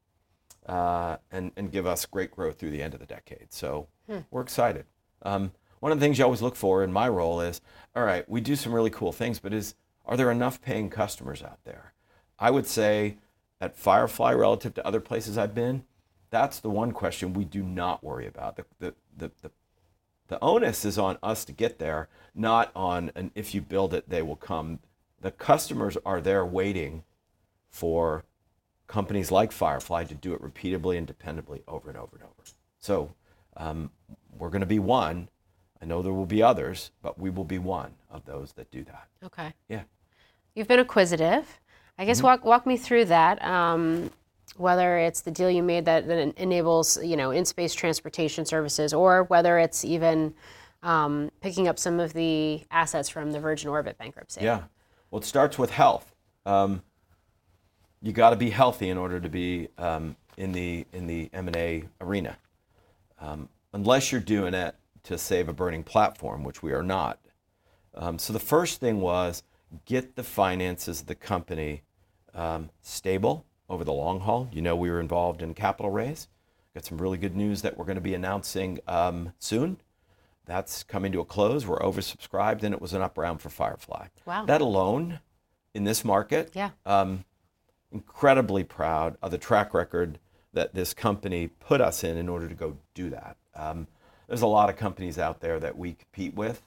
uh, 0.67 1.17
and, 1.31 1.51
and 1.55 1.71
give 1.71 1.85
us 1.85 2.05
great 2.05 2.31
growth 2.31 2.59
through 2.59 2.71
the 2.71 2.81
end 2.81 2.93
of 2.93 2.99
the 2.99 3.05
decade. 3.05 3.53
So 3.53 3.87
hmm. 4.07 4.19
we're 4.31 4.41
excited. 4.41 4.85
Um, 5.21 5.51
one 5.83 5.91
of 5.91 5.99
the 5.99 6.05
things 6.05 6.17
you 6.17 6.23
always 6.23 6.41
look 6.41 6.55
for 6.55 6.81
in 6.81 6.93
my 6.93 7.09
role 7.09 7.41
is, 7.41 7.59
all 7.93 8.05
right, 8.05 8.27
we 8.29 8.39
do 8.39 8.55
some 8.55 8.71
really 8.71 8.89
cool 8.89 9.11
things, 9.11 9.37
but 9.37 9.53
is 9.53 9.75
are 10.05 10.15
there 10.15 10.31
enough 10.31 10.61
paying 10.61 10.89
customers 10.89 11.43
out 11.43 11.59
there? 11.65 11.91
I 12.39 12.51
would 12.51 12.65
say 12.65 13.17
at 13.59 13.75
Firefly 13.75 14.31
relative 14.31 14.73
to 14.75 14.87
other 14.87 15.01
places 15.01 15.37
I've 15.37 15.53
been, 15.53 15.83
that's 16.29 16.61
the 16.61 16.69
one 16.69 16.93
question 16.93 17.33
we 17.33 17.43
do 17.43 17.63
not 17.63 18.01
worry 18.01 18.25
about. 18.25 18.55
The, 18.55 18.65
the, 18.79 18.93
the, 19.17 19.31
the, 19.41 19.51
the 20.29 20.39
onus 20.41 20.85
is 20.85 20.97
on 20.97 21.17
us 21.21 21.43
to 21.43 21.51
get 21.51 21.79
there, 21.79 22.07
not 22.33 22.71
on 22.73 23.11
an 23.13 23.31
if 23.35 23.53
you 23.53 23.59
build 23.59 23.93
it, 23.93 24.07
they 24.07 24.21
will 24.21 24.37
come. 24.37 24.79
The 25.19 25.31
customers 25.31 25.97
are 26.05 26.21
there 26.21 26.45
waiting 26.45 27.03
for 27.69 28.23
companies 28.87 29.31
like 29.31 29.51
Firefly 29.51 30.05
to 30.05 30.15
do 30.15 30.33
it 30.33 30.41
repeatably 30.41 30.97
and 30.97 31.05
dependably 31.05 31.61
over 31.67 31.89
and 31.89 31.97
over 31.97 32.15
and 32.15 32.23
over. 32.23 32.43
So 32.79 33.13
um, 33.57 33.91
we're 34.37 34.49
going 34.49 34.61
to 34.61 34.65
be 34.65 34.79
one. 34.79 35.27
I 35.83 35.85
know 35.85 36.01
there 36.01 36.13
will 36.13 36.25
be 36.25 36.41
others, 36.41 36.91
but 37.01 37.19
we 37.19 37.29
will 37.29 37.43
be 37.43 37.59
one 37.59 37.91
of 38.09 38.23
those 38.23 38.53
that 38.53 38.71
do 38.71 38.85
that. 38.85 39.07
Okay. 39.21 39.53
Yeah. 39.67 39.81
You've 40.55 40.69
been 40.69 40.79
acquisitive. 40.79 41.59
I 41.97 42.05
guess 42.05 42.19
mm-hmm. 42.19 42.27
walk 42.27 42.45
walk 42.45 42.65
me 42.65 42.77
through 42.77 43.05
that. 43.05 43.43
Um, 43.43 44.09
whether 44.55 44.97
it's 44.97 45.21
the 45.21 45.31
deal 45.31 45.51
you 45.51 45.61
made 45.61 45.83
that, 45.83 46.07
that 46.07 46.37
enables 46.37 47.03
you 47.03 47.17
know 47.17 47.31
in 47.31 47.43
space 47.43 47.73
transportation 47.73 48.45
services, 48.45 48.93
or 48.93 49.23
whether 49.23 49.59
it's 49.59 49.83
even 49.83 50.33
um, 50.83 51.29
picking 51.41 51.67
up 51.67 51.77
some 51.77 51.99
of 51.99 52.13
the 52.13 52.63
assets 52.71 53.09
from 53.09 53.33
the 53.33 53.39
Virgin 53.41 53.69
Orbit 53.69 53.97
bankruptcy. 53.97 54.41
Yeah. 54.41 54.63
Well, 55.11 55.19
it 55.19 55.25
starts 55.25 55.59
with 55.59 55.71
health. 55.71 56.15
Um, 56.45 56.81
you 58.01 58.13
got 58.13 58.29
to 58.29 58.37
be 58.37 58.51
healthy 58.51 58.87
in 58.87 58.97
order 58.97 59.19
to 59.19 59.29
be 59.29 59.67
um, 59.77 60.15
in 60.37 60.53
the 60.53 60.85
in 60.93 61.07
the 61.07 61.29
M&A 61.33 61.83
arena. 61.99 62.37
Um, 63.19 63.49
unless 63.73 64.13
you're 64.13 64.21
doing 64.21 64.53
it 64.53 64.75
to 65.03 65.17
save 65.17 65.49
a 65.49 65.53
burning 65.53 65.83
platform, 65.83 66.43
which 66.43 66.63
we 66.63 66.71
are 66.71 66.83
not. 66.83 67.19
Um, 67.95 68.17
so 68.17 68.33
the 68.33 68.39
first 68.39 68.79
thing 68.79 69.01
was 69.01 69.43
get 69.85 70.15
the 70.15 70.23
finances 70.23 71.01
of 71.01 71.07
the 71.07 71.15
company 71.15 71.83
um, 72.33 72.69
stable 72.81 73.45
over 73.69 73.83
the 73.83 73.93
long 73.93 74.21
haul. 74.21 74.49
You 74.51 74.61
know, 74.61 74.75
we 74.75 74.89
were 74.89 74.99
involved 74.99 75.41
in 75.41 75.53
capital 75.53 75.91
raise. 75.91 76.27
Got 76.73 76.85
some 76.85 76.97
really 76.97 77.17
good 77.17 77.35
news 77.35 77.61
that 77.61 77.77
we're 77.77 77.85
going 77.85 77.95
to 77.95 78.01
be 78.01 78.15
announcing 78.15 78.79
um, 78.87 79.33
soon. 79.37 79.77
That's 80.45 80.83
coming 80.83 81.11
to 81.11 81.19
a 81.19 81.25
close. 81.25 81.65
We're 81.65 81.79
oversubscribed, 81.79 82.63
and 82.63 82.73
it 82.73 82.81
was 82.81 82.93
an 82.93 83.01
up 83.01 83.17
round 83.17 83.41
for 83.41 83.49
Firefly. 83.49 84.07
Wow. 84.25 84.45
That 84.45 84.59
alone, 84.59 85.19
in 85.73 85.83
this 85.83 86.03
market, 86.03 86.51
yeah 86.53 86.71
um, 86.85 87.25
incredibly 87.91 88.63
proud 88.63 89.17
of 89.21 89.31
the 89.31 89.37
track 89.37 89.73
record 89.73 90.19
that 90.51 90.73
this 90.73 90.93
company 90.93 91.47
put 91.47 91.79
us 91.79 92.03
in 92.03 92.17
in 92.17 92.27
order 92.27 92.47
to 92.47 92.55
go 92.55 92.77
do 92.93 93.09
that. 93.11 93.37
Um, 93.55 93.87
there's 94.27 94.41
a 94.41 94.47
lot 94.47 94.69
of 94.69 94.75
companies 94.75 95.17
out 95.17 95.39
there 95.41 95.59
that 95.59 95.77
we 95.77 95.93
compete 95.93 96.33
with 96.33 96.61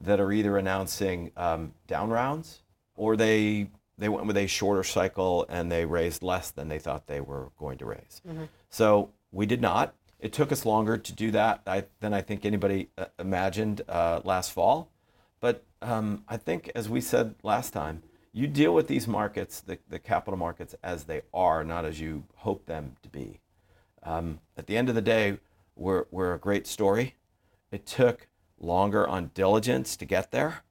that 0.00 0.20
are 0.20 0.32
either 0.32 0.56
announcing 0.56 1.30
um, 1.36 1.72
down 1.86 2.10
rounds 2.10 2.62
or 2.96 3.16
they 3.16 3.70
they 3.98 4.08
went 4.08 4.26
with 4.26 4.36
a 4.36 4.46
shorter 4.46 4.82
cycle 4.82 5.44
and 5.50 5.70
they 5.70 5.84
raised 5.84 6.22
less 6.22 6.50
than 6.50 6.68
they 6.68 6.78
thought 6.78 7.06
they 7.06 7.20
were 7.20 7.50
going 7.58 7.76
to 7.78 7.84
raise. 7.84 8.22
Mm-hmm. 8.26 8.44
So 8.70 9.10
we 9.30 9.44
did 9.44 9.60
not. 9.60 9.94
It 10.18 10.32
took 10.32 10.50
us 10.52 10.64
longer 10.64 10.96
to 10.96 11.12
do 11.12 11.30
that 11.32 11.60
I, 11.66 11.84
than 12.00 12.14
I 12.14 12.22
think 12.22 12.44
anybody 12.44 12.88
uh, 12.96 13.06
imagined 13.18 13.82
uh, 13.88 14.20
last 14.24 14.52
fall. 14.52 14.90
But 15.40 15.64
um, 15.82 16.24
I 16.28 16.36
think, 16.36 16.70
as 16.74 16.88
we 16.88 17.00
said 17.00 17.34
last 17.42 17.72
time, 17.72 18.02
you 18.32 18.46
deal 18.46 18.74
with 18.74 18.86
these 18.86 19.08
markets, 19.08 19.60
the, 19.60 19.78
the 19.88 19.98
capital 19.98 20.38
markets, 20.38 20.74
as 20.82 21.04
they 21.04 21.22
are, 21.34 21.64
not 21.64 21.84
as 21.84 22.00
you 22.00 22.24
hope 22.36 22.66
them 22.66 22.96
to 23.02 23.08
be. 23.08 23.40
Um, 24.02 24.40
at 24.56 24.66
the 24.66 24.76
end 24.76 24.88
of 24.88 24.94
the 24.94 25.02
day, 25.02 25.38
we're, 25.80 26.04
we're 26.10 26.34
a 26.34 26.38
great 26.38 26.66
story. 26.66 27.16
It 27.72 27.86
took 27.86 28.28
longer 28.58 29.06
on 29.08 29.30
diligence 29.34 29.96
to 29.96 30.04
get 30.04 30.30
there, 30.30 30.62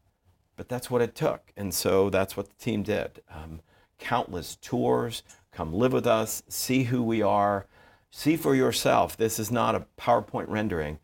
but 0.56 0.70
that's 0.70 0.90
what 0.90 1.02
it 1.02 1.16
took. 1.16 1.52
And 1.58 1.74
so 1.74 2.10
that's 2.10 2.38
what 2.38 2.48
the 2.48 2.64
team 2.64 2.84
did. 2.84 3.22
Um, 3.34 3.62
countless 3.98 4.58
tours, 4.62 5.24
come 5.52 5.74
live 5.74 5.94
with 5.94 6.08
us, 6.08 6.44
see 6.48 6.84
who 6.84 7.04
we 7.04 7.22
are, 7.22 7.68
see 8.12 8.38
for 8.38 8.56
yourself. 8.56 9.18
This 9.18 9.40
is 9.40 9.52
not 9.52 9.76
a 9.76 9.86
PowerPoint 10.00 10.48
rendering. 10.48 11.00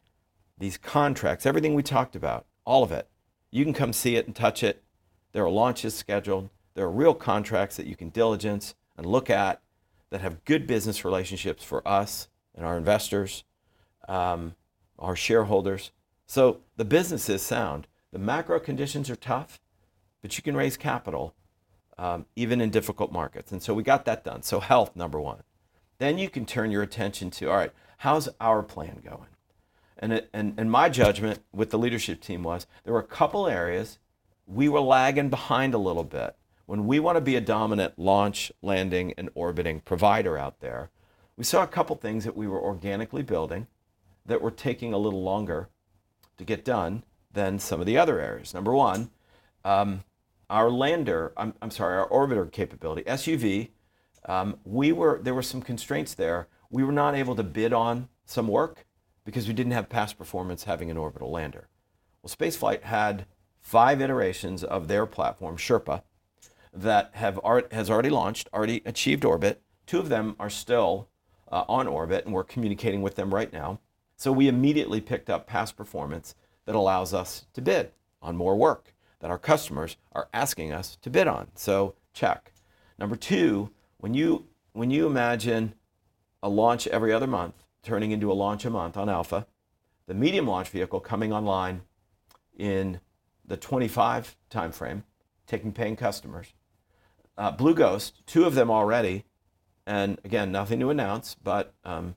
These 0.58 0.78
contracts, 0.78 1.46
everything 1.46 1.74
we 1.74 1.84
talked 1.84 2.16
about, 2.16 2.46
all 2.64 2.84
of 2.84 2.92
it, 2.92 3.10
you 3.52 3.64
can 3.64 3.74
come 3.74 3.92
see 3.92 4.16
it 4.16 4.26
and 4.26 4.36
touch 4.36 4.64
it 4.64 4.86
there 5.36 5.44
are 5.44 5.50
launches 5.50 5.94
scheduled. 5.94 6.50
There 6.76 6.86
are 6.86 6.90
real 6.90 7.14
contracts 7.14 7.76
that 7.76 7.88
you 7.88 7.98
can 7.98 8.08
diligence 8.08 8.74
and 8.96 9.06
look 9.06 9.30
at 9.30 9.62
that 10.10 10.22
have 10.22 10.46
good 10.46 10.66
business 10.66 11.04
relationships 11.04 11.62
for 11.62 11.86
us 11.86 12.30
and 12.56 12.66
our 12.66 12.78
investors, 12.78 13.44
um, 14.08 14.56
our 14.98 15.16
shareholders. 15.16 15.92
So 16.26 16.62
the 16.78 16.86
business 16.86 17.30
is 17.30 17.42
sound. 17.42 17.88
The 18.12 18.20
macro 18.20 18.60
conditions 18.60 19.10
are 19.10 19.16
tough, 19.16 19.60
but 20.22 20.38
you 20.38 20.44
can 20.44 20.56
raise 20.56 20.78
capital 20.78 21.36
um, 21.98 22.26
even 22.36 22.62
in 22.62 22.70
difficult 22.70 23.12
markets. 23.12 23.52
And 23.52 23.62
so 23.62 23.74
we 23.74 23.84
got 23.84 24.06
that 24.06 24.24
done. 24.24 24.42
So 24.42 24.60
health, 24.60 24.96
number 24.96 25.20
one. 25.20 25.44
Then 25.98 26.18
you 26.18 26.30
can 26.30 26.46
turn 26.46 26.72
your 26.72 26.84
attention 26.84 27.30
to 27.32 27.50
all 27.50 27.58
right, 27.58 27.72
how's 27.98 28.30
our 28.42 28.64
plan 28.64 29.02
going? 29.04 29.28
And, 29.98 30.12
it, 30.12 30.30
and, 30.34 30.54
and 30.58 30.70
my 30.70 30.90
judgment 30.90 31.40
with 31.54 31.70
the 31.70 31.78
leadership 31.78 32.22
team 32.22 32.44
was 32.44 32.68
there 32.84 32.94
were 32.94 33.00
a 33.00 33.04
couple 33.04 33.48
areas 33.48 33.98
we 34.46 34.68
were 34.68 34.82
lagging 34.82 35.30
behind 35.30 35.74
a 35.74 35.80
little 35.80 36.04
bit. 36.04 36.36
When 36.66 36.88
we 36.88 37.00
want 37.00 37.16
to 37.16 37.22
be 37.22 37.36
a 37.36 37.42
dominant 37.42 37.98
launch, 37.98 38.52
landing, 38.62 39.14
and 39.18 39.30
orbiting 39.36 39.80
provider 39.82 40.38
out 40.38 40.60
there, 40.60 40.90
we 41.38 41.44
saw 41.44 41.64
a 41.64 41.68
couple 41.68 41.96
things 41.96 42.24
that 42.26 42.36
we 42.36 42.48
were 42.48 42.62
organically 42.62 43.24
building 43.24 43.68
that 44.26 44.42
were 44.42 44.52
taking 44.52 44.94
a 44.94 44.98
little 44.98 45.24
longer 45.24 45.70
to 46.38 46.44
get 46.44 46.66
done 46.66 47.04
than 47.32 47.60
some 47.60 47.80
of 47.80 47.86
the 47.86 47.98
other 47.98 48.20
areas. 48.20 48.54
Number 48.54 48.74
one, 48.74 49.10
um, 49.64 50.04
our 50.50 50.70
lander, 50.70 51.34
I'm, 51.38 51.54
I'm, 51.62 51.72
sorry, 51.72 51.98
our 51.98 52.10
orbiter 52.10 52.52
capability, 52.52 53.04
SUV, 53.04 53.70
um, 54.26 54.58
we 54.64 54.92
were, 54.92 55.20
there 55.22 55.34
were 55.34 55.42
some 55.42 55.62
constraints 55.62 56.14
there. 56.14 56.48
We 56.70 56.84
were 56.84 56.92
not 56.92 57.16
able 57.16 57.36
to 57.36 57.44
bid 57.44 57.74
on 57.74 58.10
some 58.26 58.48
work 58.48 58.86
because 59.24 59.48
we 59.48 59.54
didn't 59.54 59.74
have 59.74 59.90
past 59.90 60.18
performance 60.18 60.64
having 60.64 60.90
an 60.90 60.98
orbital 60.98 61.32
lander. 61.32 61.68
Well, 62.22 62.34
Spaceflight 62.34 62.84
had 62.84 63.26
five 63.60 64.02
iterations 64.02 64.64
of 64.64 64.88
their 64.88 65.06
platform, 65.06 65.58
Sherpa, 65.58 66.04
that 66.74 67.12
have 67.14 67.40
has 67.72 67.90
already 67.90 68.10
launched, 68.10 68.50
already 68.54 68.82
achieved 68.86 69.26
orbit. 69.26 69.62
Two 69.86 70.00
of 70.00 70.10
them 70.10 70.36
are 70.40 70.50
still 70.50 71.08
uh, 71.52 71.64
on 71.68 71.88
orbit, 71.88 72.26
and 72.26 72.34
we're 72.34 72.44
communicating 72.44 73.02
with 73.02 73.16
them 73.16 73.34
right 73.34 73.52
now. 73.52 73.80
So 74.18 74.32
we 74.32 74.48
immediately 74.48 75.02
picked 75.02 75.30
up 75.30 75.48
past 75.48 75.76
performance 75.76 76.36
that 76.66 76.76
allows 76.76 77.14
us 77.14 77.46
to 77.54 77.62
bid 77.62 77.92
on 78.22 78.36
more 78.36 78.56
work 78.56 78.94
that 79.20 79.32
our 79.32 79.40
customers 79.40 79.98
are 80.12 80.30
asking 80.34 80.72
us 80.72 80.98
to 81.02 81.10
bid 81.10 81.28
on. 81.28 81.48
So 81.56 81.96
check. 82.14 82.52
Number 82.98 83.16
two, 83.16 83.72
when 83.98 84.14
you 84.14 84.46
when 84.74 84.92
you 84.92 85.08
imagine 85.08 85.74
a 86.44 86.50
launch 86.50 86.86
every 86.88 87.12
other 87.14 87.28
month 87.28 87.56
turning 87.82 88.12
into 88.12 88.32
a 88.32 88.34
launch 88.34 88.66
a 88.66 88.70
month 88.70 88.98
on 88.98 89.10
Alpha, 89.10 89.48
the 90.08 90.14
medium 90.14 90.48
launch 90.48 90.70
vehicle 90.70 91.00
coming 91.00 91.32
online 91.32 91.82
in 92.58 93.00
the 93.46 93.58
25 93.58 94.36
timeframe, 94.52 95.04
taking 95.48 95.72
paying 95.72 95.96
customers. 95.96 96.54
Uh, 97.38 97.52
Blue 97.52 97.74
Ghost, 97.74 98.26
two 98.26 98.46
of 98.46 98.56
them 98.56 98.70
already, 98.70 99.26
and 99.86 100.20
again, 100.24 100.52
nothing 100.52 100.80
to 100.80 100.90
announce, 100.90 101.36
but 101.36 101.74
um, 101.84 102.16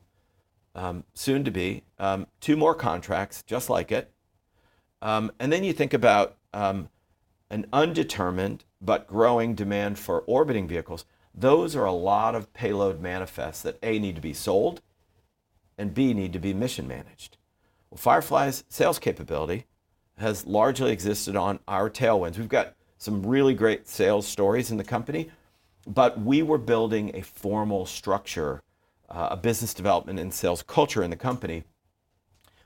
um, 0.75 1.05
soon 1.15 1.45
to 1.45 1.51
be. 1.51 1.83
Um, 1.99 2.27
two 2.41 2.57
more 2.57 2.75
contracts, 2.75 3.43
just 3.43 3.69
like 3.71 3.91
it. 3.93 4.13
Um, 5.01 5.31
and 5.39 5.53
then 5.53 5.65
you 5.65 5.73
think 5.73 5.95
about 5.95 6.37
um, 6.53 6.89
an 7.51 7.67
undetermined 7.73 8.65
but 8.81 9.07
growing 9.07 9.55
demand 9.55 9.99
for 9.99 10.21
orbiting 10.23 10.69
vehicles. 10.69 11.05
Those 11.35 11.77
are 11.77 11.85
a 11.85 11.93
lot 11.93 12.35
of 12.35 12.53
payload 12.53 13.01
manifests 13.01 13.63
that 13.63 13.79
A, 13.83 13.99
need 13.99 14.17
to 14.17 14.21
be 14.21 14.33
sold, 14.33 14.81
and 15.77 15.95
B, 15.95 16.15
need 16.15 16.33
to 16.33 16.39
be 16.39 16.53
mission 16.53 16.89
managed. 16.89 17.37
Well, 17.91 17.99
Firefly's 17.99 18.65
sales 18.69 18.99
capability 18.99 19.67
has 20.19 20.47
largely 20.47 20.93
existed 20.93 21.37
on 21.37 21.61
our 21.69 21.89
tailwinds. 21.89 22.39
We've 22.39 22.49
got 22.49 22.75
some 22.99 23.25
really 23.25 23.55
great 23.55 23.89
sales 23.89 24.27
stories 24.27 24.71
in 24.71 24.77
the 24.77 24.85
company, 24.85 25.31
but 25.87 26.21
we 26.21 26.43
were 26.43 26.59
building 26.59 27.13
a 27.15 27.23
formal 27.23 27.87
structure 27.87 28.63
uh, 29.09 29.29
a 29.31 29.37
business 29.37 29.75
development 29.75 30.19
and 30.19 30.33
sales 30.33 30.63
culture 30.63 31.03
in 31.03 31.11
the 31.11 31.17
company, 31.17 31.65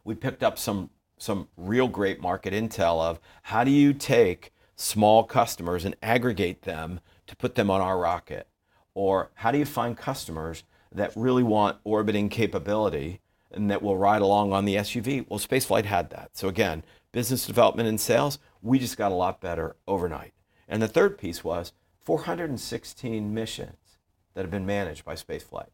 we 0.05 0.14
picked 0.14 0.43
up 0.43 0.59
some 0.59 0.90
some 1.18 1.47
real 1.57 1.86
great 1.86 2.20
market 2.20 2.53
intel 2.53 3.01
of 3.01 3.20
how 3.43 3.62
do 3.62 3.70
you 3.70 3.93
take 3.93 4.53
small 4.74 5.22
customers 5.22 5.84
and 5.84 5.95
aggregate 6.03 6.62
them 6.62 6.99
to 7.28 7.36
put 7.36 7.55
them 7.55 7.70
on 7.70 7.80
our 7.80 7.97
rocket, 7.97 8.49
or 8.93 9.30
how 9.34 9.53
do 9.53 9.59
you 9.59 9.64
find 9.64 9.97
customers 9.97 10.64
that 10.90 11.12
really 11.14 11.45
want 11.45 11.78
orbiting 11.84 12.28
capability 12.28 13.20
and 13.53 13.70
that 13.70 13.82
will 13.82 13.97
ride 13.97 14.22
along 14.22 14.53
on 14.53 14.64
the 14.64 14.74
SUV? 14.74 15.24
Well, 15.28 15.38
Spaceflight 15.38 15.84
had 15.84 16.11
that. 16.11 16.30
So 16.32 16.49
again, 16.49 16.82
business 17.12 17.47
development 17.47 17.88
and 17.88 18.01
sales, 18.01 18.38
we 18.61 18.80
just 18.80 18.97
got 18.97 19.12
a 19.12 19.14
lot 19.14 19.40
better 19.40 19.76
overnight. 19.86 20.32
And 20.66 20.82
the 20.82 20.88
third 20.88 21.18
piece 21.18 21.45
was 21.45 21.72
416 22.01 23.32
missions 23.32 23.99
that 24.34 24.40
have 24.40 24.51
been 24.51 24.66
managed 24.66 25.05
by 25.05 25.14
Spaceflight. 25.14 25.68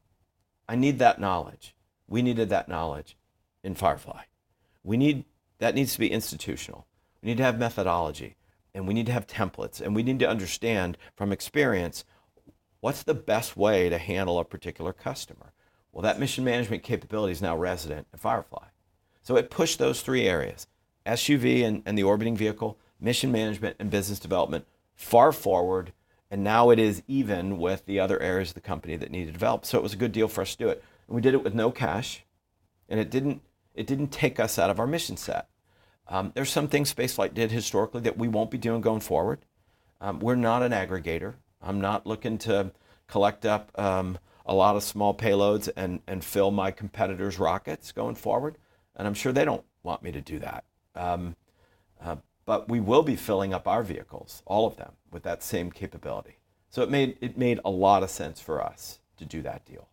I 0.68 0.76
need 0.76 0.98
that 0.98 1.20
knowledge. 1.20 1.74
We 2.06 2.22
needed 2.22 2.48
that 2.50 2.68
knowledge 2.68 3.16
in 3.64 3.74
Firefly. 3.74 4.22
We 4.84 4.96
need 4.96 5.24
that 5.58 5.74
needs 5.74 5.94
to 5.94 5.98
be 5.98 6.10
institutional. 6.10 6.86
We 7.22 7.28
need 7.28 7.38
to 7.38 7.44
have 7.44 7.58
methodology 7.58 8.36
and 8.74 8.86
we 8.86 8.94
need 8.94 9.06
to 9.06 9.12
have 9.12 9.26
templates 9.26 9.80
and 9.80 9.94
we 9.94 10.02
need 10.02 10.18
to 10.20 10.28
understand 10.28 10.96
from 11.16 11.32
experience 11.32 12.04
what's 12.80 13.02
the 13.02 13.14
best 13.14 13.56
way 13.56 13.88
to 13.88 13.98
handle 13.98 14.38
a 14.38 14.44
particular 14.44 14.92
customer. 14.92 15.52
Well, 15.92 16.02
that 16.02 16.20
mission 16.20 16.44
management 16.44 16.82
capability 16.82 17.32
is 17.32 17.42
now 17.42 17.56
resident 17.56 18.06
in 18.12 18.18
Firefly. 18.18 18.66
So 19.22 19.36
it 19.36 19.50
pushed 19.50 19.78
those 19.78 20.00
three 20.00 20.26
areas 20.26 20.66
SUV 21.06 21.64
and, 21.64 21.82
and 21.86 21.98
the 21.98 22.02
orbiting 22.02 22.36
vehicle, 22.36 22.78
mission 23.00 23.32
management, 23.32 23.76
and 23.78 23.90
business 23.90 24.18
development 24.18 24.66
far 24.94 25.32
forward. 25.32 25.92
And 26.30 26.44
now 26.44 26.70
it 26.70 26.78
is 26.78 27.02
even 27.08 27.58
with 27.58 27.86
the 27.86 27.98
other 28.00 28.20
areas 28.20 28.50
of 28.50 28.54
the 28.54 28.60
company 28.60 28.96
that 28.96 29.10
need 29.10 29.26
to 29.26 29.32
develop. 29.32 29.64
So 29.64 29.78
it 29.78 29.82
was 29.82 29.94
a 29.94 29.98
good 29.98 30.12
deal 30.12 30.28
for 30.28 30.42
us 30.42 30.52
to 30.52 30.64
do 30.64 30.68
it. 30.68 30.84
And 31.06 31.14
we 31.14 31.22
did 31.22 31.34
it 31.34 31.42
with 31.42 31.54
no 31.54 31.70
cash, 31.70 32.24
and 32.88 33.00
it 33.00 33.10
didn't, 33.10 33.40
it 33.74 33.86
didn't 33.86 34.08
take 34.08 34.38
us 34.38 34.58
out 34.58 34.70
of 34.70 34.78
our 34.78 34.86
mission 34.86 35.16
set. 35.16 35.48
Um, 36.06 36.32
there's 36.34 36.50
some 36.50 36.68
things 36.68 36.92
Spaceflight 36.92 37.34
did 37.34 37.50
historically 37.50 38.00
that 38.02 38.18
we 38.18 38.28
won't 38.28 38.50
be 38.50 38.58
doing 38.58 38.80
going 38.80 39.00
forward. 39.00 39.40
Um, 40.00 40.20
we're 40.20 40.36
not 40.36 40.62
an 40.62 40.72
aggregator. 40.72 41.34
I'm 41.62 41.80
not 41.80 42.06
looking 42.06 42.38
to 42.38 42.72
collect 43.06 43.44
up 43.44 43.70
um, 43.78 44.18
a 44.46 44.54
lot 44.54 44.76
of 44.76 44.82
small 44.82 45.14
payloads 45.14 45.68
and, 45.76 46.00
and 46.06 46.24
fill 46.24 46.50
my 46.50 46.70
competitors' 46.70 47.38
rockets 47.38 47.92
going 47.92 48.14
forward. 48.14 48.56
And 48.96 49.06
I'm 49.06 49.14
sure 49.14 49.32
they 49.32 49.44
don't 49.44 49.64
want 49.82 50.02
me 50.02 50.12
to 50.12 50.20
do 50.20 50.38
that. 50.38 50.64
Um, 50.94 51.36
uh, 52.02 52.16
but 52.48 52.66
we 52.66 52.80
will 52.80 53.02
be 53.02 53.14
filling 53.14 53.52
up 53.52 53.68
our 53.68 53.82
vehicles, 53.82 54.42
all 54.46 54.66
of 54.66 54.78
them, 54.78 54.92
with 55.12 55.22
that 55.22 55.42
same 55.42 55.70
capability. 55.70 56.38
So 56.70 56.80
it 56.80 56.88
made, 56.88 57.18
it 57.20 57.36
made 57.36 57.60
a 57.62 57.68
lot 57.68 58.02
of 58.02 58.08
sense 58.08 58.40
for 58.40 58.64
us 58.64 59.00
to 59.18 59.26
do 59.26 59.42
that 59.42 59.66
deal. 59.66 59.86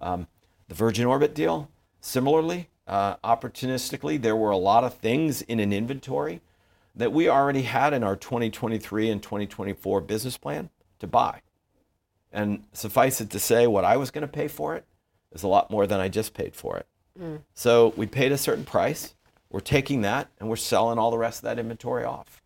Um, 0.00 0.26
the 0.66 0.74
Virgin 0.74 1.06
Orbit 1.06 1.32
deal, 1.32 1.70
similarly, 2.00 2.70
uh, 2.88 3.18
opportunistically, 3.18 4.20
there 4.20 4.34
were 4.34 4.50
a 4.50 4.56
lot 4.56 4.82
of 4.82 4.94
things 4.94 5.42
in 5.42 5.60
an 5.60 5.72
inventory 5.72 6.40
that 6.96 7.12
we 7.12 7.28
already 7.28 7.62
had 7.62 7.94
in 7.94 8.02
our 8.02 8.16
2023 8.16 9.08
and 9.08 9.22
2024 9.22 10.00
business 10.00 10.36
plan 10.36 10.70
to 10.98 11.06
buy. 11.06 11.40
And 12.32 12.64
suffice 12.72 13.20
it 13.20 13.30
to 13.30 13.38
say, 13.38 13.68
what 13.68 13.84
I 13.84 13.96
was 13.96 14.10
going 14.10 14.22
to 14.22 14.32
pay 14.32 14.48
for 14.48 14.74
it 14.74 14.84
is 15.30 15.44
a 15.44 15.48
lot 15.48 15.70
more 15.70 15.86
than 15.86 16.00
I 16.00 16.08
just 16.08 16.34
paid 16.34 16.56
for 16.56 16.78
it. 16.78 16.86
Mm. 17.16 17.42
So 17.54 17.94
we 17.96 18.08
paid 18.08 18.32
a 18.32 18.38
certain 18.38 18.64
price. 18.64 19.14
We're 19.52 19.60
taking 19.60 20.00
that 20.00 20.28
and 20.40 20.48
we're 20.48 20.56
selling 20.56 20.98
all 20.98 21.10
the 21.10 21.18
rest 21.18 21.40
of 21.40 21.44
that 21.44 21.58
inventory 21.58 22.04
off. 22.04 22.42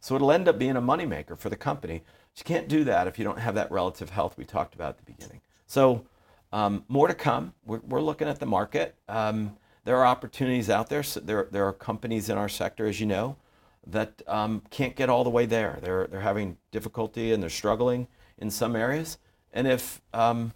So 0.00 0.14
it'll 0.14 0.30
end 0.30 0.48
up 0.48 0.58
being 0.58 0.76
a 0.76 0.82
moneymaker 0.82 1.38
for 1.38 1.48
the 1.48 1.56
company. 1.56 2.02
You 2.36 2.44
can't 2.44 2.68
do 2.68 2.84
that 2.84 3.06
if 3.06 3.18
you 3.18 3.24
don't 3.24 3.38
have 3.38 3.54
that 3.54 3.70
relative 3.72 4.10
health 4.10 4.36
we 4.36 4.44
talked 4.44 4.74
about 4.74 4.90
at 4.90 4.98
the 4.98 5.10
beginning. 5.10 5.40
So 5.66 6.04
um, 6.52 6.84
more 6.88 7.08
to 7.08 7.14
come. 7.14 7.54
We're, 7.64 7.78
we're, 7.78 8.02
looking 8.02 8.28
at 8.28 8.38
the 8.38 8.46
market. 8.46 8.94
Um, 9.08 9.56
there 9.84 9.96
are 9.96 10.06
opportunities 10.06 10.68
out 10.68 10.90
there. 10.90 11.02
So 11.02 11.20
there, 11.20 11.48
there 11.50 11.66
are 11.66 11.72
companies 11.72 12.28
in 12.28 12.36
our 12.36 12.48
sector, 12.48 12.86
as 12.86 13.00
you 13.00 13.06
know, 13.06 13.36
that 13.86 14.20
um, 14.26 14.62
can't 14.70 14.94
get 14.94 15.08
all 15.08 15.24
the 15.24 15.30
way 15.30 15.46
there. 15.46 15.78
They're, 15.82 16.06
they're 16.06 16.20
having 16.20 16.58
difficulty 16.70 17.32
and 17.32 17.42
they're 17.42 17.50
struggling 17.50 18.08
in 18.36 18.50
some 18.50 18.76
areas. 18.76 19.16
And 19.54 19.66
if 19.66 20.02
um, 20.12 20.52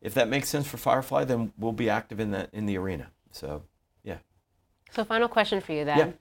if 0.00 0.14
that 0.14 0.28
makes 0.28 0.48
sense 0.48 0.66
for 0.66 0.76
Firefly, 0.78 1.24
then 1.24 1.52
we'll 1.58 1.72
be 1.72 1.90
active 1.90 2.20
in 2.20 2.30
the 2.30 2.48
in 2.52 2.64
the 2.64 2.78
arena. 2.78 3.10
So. 3.30 3.62
So, 4.90 5.04
final 5.04 5.28
question 5.28 5.60
for 5.60 5.72
you 5.72 5.84
then. 5.84 5.98
Yeah. 5.98 6.12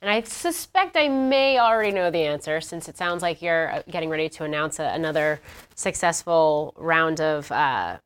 And 0.00 0.10
I 0.10 0.22
suspect 0.22 0.96
I 0.96 1.08
may 1.08 1.58
already 1.58 1.90
know 1.90 2.10
the 2.10 2.22
answer 2.22 2.60
since 2.60 2.88
it 2.88 2.96
sounds 2.96 3.20
like 3.20 3.42
you're 3.42 3.72
uh, 3.72 3.82
getting 3.90 4.08
ready 4.08 4.28
to 4.28 4.44
announce 4.44 4.78
a, 4.78 4.84
another 4.94 5.40
successful 5.74 6.72
round 6.76 7.20
of 7.20 7.50
uh, 7.50 7.98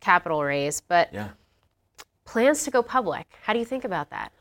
capital 0.00 0.42
raise. 0.42 0.80
But 0.80 1.12
yeah. 1.12 1.28
plans 2.24 2.64
to 2.64 2.70
go 2.70 2.82
public. 2.82 3.26
How 3.42 3.52
do 3.52 3.60
you 3.60 3.64
think 3.64 3.84
about 3.84 4.10
that? 4.10 4.32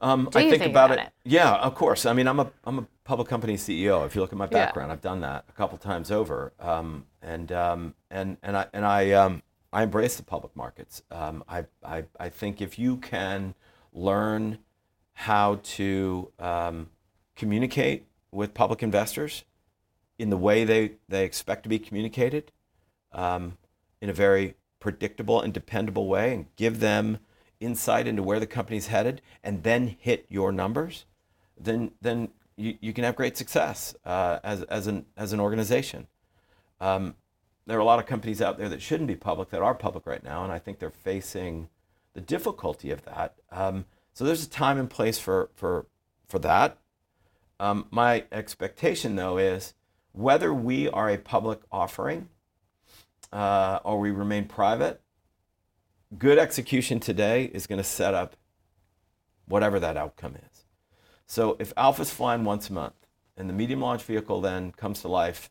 Um, 0.00 0.28
I 0.28 0.40
think, 0.40 0.50
think 0.50 0.70
about, 0.70 0.92
about 0.92 1.04
it, 1.04 1.06
it? 1.08 1.12
Yeah, 1.24 1.54
of 1.54 1.74
course. 1.74 2.06
I 2.06 2.12
mean, 2.12 2.28
I'm 2.28 2.40
a 2.40 2.50
I'm 2.64 2.78
a 2.80 2.86
public 3.04 3.28
company 3.28 3.54
CEO. 3.54 4.04
If 4.06 4.14
you 4.14 4.20
look 4.20 4.32
at 4.32 4.38
my 4.38 4.44
Yeah. 4.44 4.66
background, 4.66 4.92
I've 4.92 5.00
done 5.00 5.20
that 5.20 5.44
a 5.48 5.52
couple 5.52 5.78
times 5.78 6.10
over. 6.10 6.52
Um, 6.60 7.06
and 7.22 7.50
um, 7.52 7.94
and 8.10 8.36
and 8.42 8.56
I 8.56 8.66
and 8.72 8.84
I 8.84 9.12
um, 9.12 9.42
I 9.72 9.82
embrace 9.82 10.16
the 10.16 10.22
public 10.22 10.54
markets. 10.56 11.02
Um, 11.10 11.44
I, 11.48 11.66
I 11.84 12.04
I 12.18 12.28
think 12.28 12.60
if 12.60 12.78
you 12.78 12.96
can 12.96 13.54
learn 13.92 14.58
how 15.22 15.58
to 15.64 16.30
um, 16.38 16.88
communicate 17.34 18.06
with 18.30 18.54
public 18.54 18.84
investors 18.84 19.42
in 20.16 20.30
the 20.30 20.36
way 20.36 20.64
they, 20.64 20.92
they 21.08 21.24
expect 21.24 21.64
to 21.64 21.68
be 21.68 21.76
communicated, 21.76 22.52
um, 23.10 23.58
in 24.00 24.08
a 24.08 24.12
very 24.12 24.54
predictable 24.78 25.40
and 25.40 25.52
dependable 25.52 26.06
way, 26.06 26.32
and 26.32 26.46
give 26.54 26.78
them 26.78 27.18
insight 27.58 28.06
into 28.06 28.22
where 28.22 28.38
the 28.38 28.46
company's 28.46 28.86
headed, 28.86 29.20
and 29.42 29.64
then 29.64 29.96
hit 29.98 30.24
your 30.28 30.52
numbers, 30.52 31.04
then 31.58 31.90
then 32.00 32.28
you, 32.56 32.78
you 32.80 32.92
can 32.92 33.02
have 33.02 33.16
great 33.16 33.36
success 33.36 33.96
uh, 34.04 34.38
as, 34.44 34.62
as 34.64 34.86
an 34.86 35.04
as 35.16 35.32
an 35.32 35.40
organization. 35.40 36.06
Um, 36.80 37.16
there 37.66 37.76
are 37.76 37.80
a 37.80 37.84
lot 37.84 37.98
of 37.98 38.06
companies 38.06 38.40
out 38.40 38.56
there 38.56 38.68
that 38.68 38.80
shouldn't 38.80 39.08
be 39.08 39.16
public 39.16 39.50
that 39.50 39.62
are 39.62 39.74
public 39.74 40.06
right 40.06 40.22
now, 40.22 40.44
and 40.44 40.52
I 40.52 40.60
think 40.60 40.78
they're 40.78 40.90
facing 40.90 41.70
the 42.14 42.20
difficulty 42.20 42.92
of 42.92 43.04
that. 43.04 43.34
Um, 43.50 43.84
so 44.18 44.24
there's 44.24 44.44
a 44.44 44.50
time 44.50 44.80
and 44.80 44.90
place 44.90 45.16
for 45.16 45.48
for 45.54 45.86
for 46.26 46.40
that. 46.40 46.78
Um, 47.60 47.86
my 47.92 48.24
expectation, 48.32 49.14
though, 49.14 49.38
is 49.38 49.74
whether 50.10 50.52
we 50.52 50.88
are 50.88 51.08
a 51.08 51.16
public 51.16 51.60
offering 51.70 52.28
uh, 53.32 53.78
or 53.84 54.00
we 54.00 54.10
remain 54.10 54.46
private, 54.46 55.00
good 56.18 56.36
execution 56.36 56.98
today 56.98 57.44
is 57.54 57.68
going 57.68 57.76
to 57.76 57.84
set 57.84 58.12
up 58.12 58.34
whatever 59.46 59.78
that 59.78 59.96
outcome 59.96 60.34
is. 60.34 60.64
So 61.28 61.56
if 61.60 61.72
Alpha's 61.76 62.10
flying 62.10 62.42
once 62.42 62.70
a 62.70 62.72
month 62.72 63.06
and 63.36 63.48
the 63.48 63.54
medium 63.54 63.80
launch 63.80 64.02
vehicle 64.02 64.40
then 64.40 64.72
comes 64.72 65.00
to 65.02 65.08
life, 65.08 65.48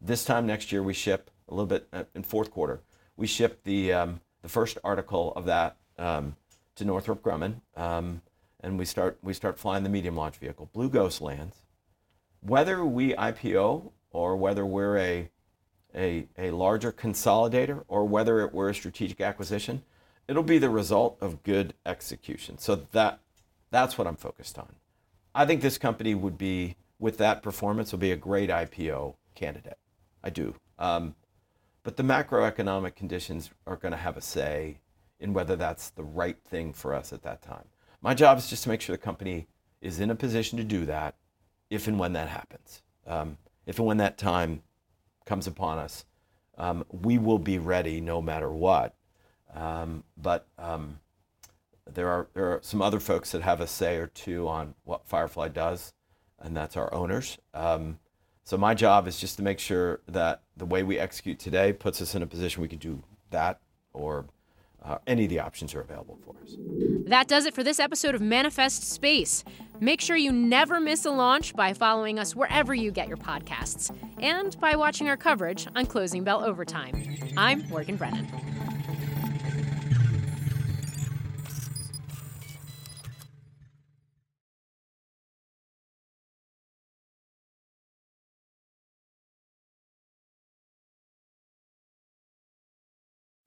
this 0.00 0.24
time 0.24 0.46
next 0.46 0.72
year 0.72 0.82
we 0.82 0.94
ship 0.94 1.30
a 1.50 1.52
little 1.52 1.66
bit 1.66 1.86
uh, 1.92 2.04
in 2.14 2.22
fourth 2.22 2.50
quarter. 2.50 2.80
We 3.18 3.26
ship 3.26 3.62
the 3.64 3.92
um, 3.92 4.20
the 4.40 4.48
first 4.48 4.78
article 4.82 5.34
of 5.36 5.44
that 5.44 5.76
um, 5.98 6.36
to 6.78 6.84
Northrop 6.84 7.22
Grumman, 7.22 7.60
um, 7.76 8.22
and 8.60 8.78
we 8.78 8.84
start 8.84 9.18
we 9.22 9.32
start 9.32 9.58
flying 9.58 9.84
the 9.84 9.90
medium 9.90 10.16
launch 10.16 10.36
vehicle. 10.38 10.70
Blue 10.72 10.88
Ghost 10.88 11.20
lands. 11.20 11.56
Whether 12.40 12.84
we 12.84 13.14
IPO 13.14 13.90
or 14.10 14.36
whether 14.36 14.64
we're 14.64 14.96
a 14.96 15.30
a, 15.94 16.26
a 16.36 16.50
larger 16.50 16.92
consolidator 16.92 17.84
or 17.88 18.06
whether 18.06 18.40
it 18.40 18.52
were 18.52 18.68
a 18.68 18.74
strategic 18.74 19.20
acquisition, 19.20 19.82
it'll 20.28 20.42
be 20.42 20.58
the 20.58 20.70
result 20.70 21.16
of 21.20 21.42
good 21.42 21.74
execution. 21.86 22.58
So 22.58 22.86
that 22.92 23.20
that's 23.70 23.98
what 23.98 24.06
I'm 24.06 24.16
focused 24.16 24.58
on. 24.58 24.76
I 25.34 25.46
think 25.46 25.60
this 25.60 25.78
company 25.78 26.14
would 26.14 26.38
be, 26.38 26.76
with 26.98 27.18
that 27.18 27.42
performance, 27.42 27.92
will 27.92 27.98
be 27.98 28.12
a 28.12 28.16
great 28.16 28.50
IPO 28.50 29.14
candidate. 29.34 29.78
I 30.22 30.30
do. 30.30 30.54
Um, 30.78 31.14
but 31.82 31.96
the 31.96 32.02
macroeconomic 32.02 32.96
conditions 32.96 33.50
are 33.66 33.76
going 33.76 33.92
to 33.92 33.98
have 33.98 34.16
a 34.16 34.20
say 34.20 34.78
in 35.20 35.32
whether 35.32 35.56
that's 35.56 35.90
the 35.90 36.04
right 36.04 36.38
thing 36.44 36.72
for 36.72 36.94
us 36.94 37.12
at 37.12 37.22
that 37.22 37.42
time. 37.42 37.64
My 38.00 38.14
job 38.14 38.38
is 38.38 38.48
just 38.48 38.62
to 38.64 38.68
make 38.68 38.80
sure 38.80 38.94
the 38.94 39.02
company 39.02 39.48
is 39.80 40.00
in 40.00 40.10
a 40.10 40.14
position 40.14 40.56
to 40.58 40.64
do 40.64 40.84
that 40.86 41.16
if 41.70 41.86
and 41.86 41.98
when 41.98 42.12
that 42.12 42.28
happens. 42.28 42.82
Um, 43.06 43.38
if 43.66 43.78
and 43.78 43.86
when 43.86 43.96
that 43.98 44.18
time 44.18 44.62
comes 45.24 45.46
upon 45.46 45.78
us, 45.78 46.04
um, 46.56 46.84
we 46.90 47.18
will 47.18 47.38
be 47.38 47.58
ready 47.58 48.00
no 48.00 48.20
matter 48.20 48.50
what. 48.50 48.94
Um, 49.54 50.04
but 50.16 50.46
um, 50.58 51.00
there 51.86 52.08
are 52.08 52.28
there 52.34 52.46
are 52.46 52.60
some 52.62 52.82
other 52.82 53.00
folks 53.00 53.32
that 53.32 53.42
have 53.42 53.60
a 53.60 53.66
say 53.66 53.96
or 53.96 54.06
two 54.08 54.48
on 54.48 54.74
what 54.84 55.06
Firefly 55.06 55.48
does, 55.48 55.92
and 56.38 56.56
that's 56.56 56.76
our 56.76 56.92
owners. 56.92 57.38
Um, 57.54 57.98
so 58.44 58.56
my 58.56 58.74
job 58.74 59.06
is 59.06 59.20
just 59.20 59.36
to 59.36 59.42
make 59.42 59.58
sure 59.58 60.00
that 60.08 60.42
the 60.56 60.64
way 60.64 60.82
we 60.82 60.98
execute 60.98 61.38
today 61.38 61.72
puts 61.72 62.00
us 62.00 62.14
in 62.14 62.22
a 62.22 62.26
position 62.26 62.62
we 62.62 62.68
can 62.68 62.78
do 62.78 63.02
that 63.30 63.60
or 63.92 64.26
uh, 64.84 64.98
any 65.06 65.24
of 65.24 65.30
the 65.30 65.40
options 65.40 65.74
are 65.74 65.80
available 65.80 66.18
for 66.24 66.34
us. 66.42 66.56
That 67.06 67.28
does 67.28 67.46
it 67.46 67.54
for 67.54 67.62
this 67.62 67.80
episode 67.80 68.14
of 68.14 68.20
Manifest 68.20 68.84
Space. 68.84 69.44
Make 69.80 70.00
sure 70.00 70.16
you 70.16 70.32
never 70.32 70.80
miss 70.80 71.04
a 71.04 71.10
launch 71.10 71.54
by 71.54 71.72
following 71.72 72.18
us 72.18 72.34
wherever 72.34 72.74
you 72.74 72.90
get 72.90 73.08
your 73.08 73.16
podcasts 73.16 73.94
and 74.20 74.58
by 74.60 74.76
watching 74.76 75.08
our 75.08 75.16
coverage 75.16 75.68
on 75.76 75.86
Closing 75.86 76.24
Bell 76.24 76.44
Overtime. 76.44 77.16
I'm 77.36 77.68
Morgan 77.68 77.96
Brennan. 77.96 78.26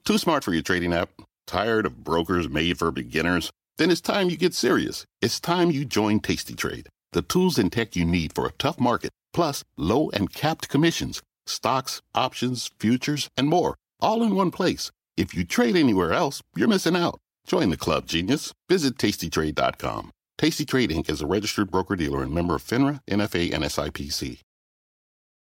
Too 0.04 0.18
smart 0.18 0.43
for 0.43 0.52
your 0.52 0.64
trading 0.64 0.93
app? 0.93 1.10
Tired 1.45 1.86
of 1.86 2.04
brokers 2.04 2.49
made 2.49 2.80
for 2.80 2.91
beginners? 2.91 3.52
Then 3.78 3.91
it's 3.91 4.02
time 4.02 4.30
you 4.32 4.38
get 4.38 4.56
serious. 4.56 5.06
It's 5.22 5.39
time 5.39 5.70
you 5.70 5.86
join 5.86 6.20
Tasty 6.20 6.56
Trade, 6.56 6.89
the 7.12 7.22
tools 7.22 7.60
and 7.60 7.72
tech 7.72 7.95
you 7.95 8.04
need 8.04 8.34
for 8.34 8.47
a 8.47 8.52
tough 8.54 8.80
market, 8.80 9.12
plus 9.32 9.64
low 9.78 10.10
and 10.10 10.34
capped 10.34 10.70
commissions, 10.70 11.22
stocks, 11.45 12.02
options, 12.16 12.72
futures, 12.80 13.30
and 13.38 13.47
more, 13.47 13.76
all 13.99 14.24
in 14.24 14.36
one 14.36 14.49
place. 14.49 14.89
If 15.18 15.36
you 15.36 15.43
trade 15.43 15.76
anywhere 15.76 16.14
else, 16.14 16.41
you're 16.56 16.68
missing 16.68 16.95
out. 16.95 17.20
Join 17.45 17.70
the 17.70 17.78
club, 17.78 18.08
genius. 18.08 18.54
Visit 18.70 18.97
tastytrade.com. 18.97 20.12
Tasty 20.38 20.66
Trade 20.66 20.89
Inc. 20.89 21.12
is 21.12 21.22
a 21.22 21.28
registered 21.28 21.70
broker 21.70 21.95
dealer 21.95 22.24
and 22.24 22.34
member 22.34 22.56
of 22.56 22.64
FINRA, 22.64 23.02
NFA, 23.08 23.54
and 23.54 23.64
SIPC. 23.64 24.39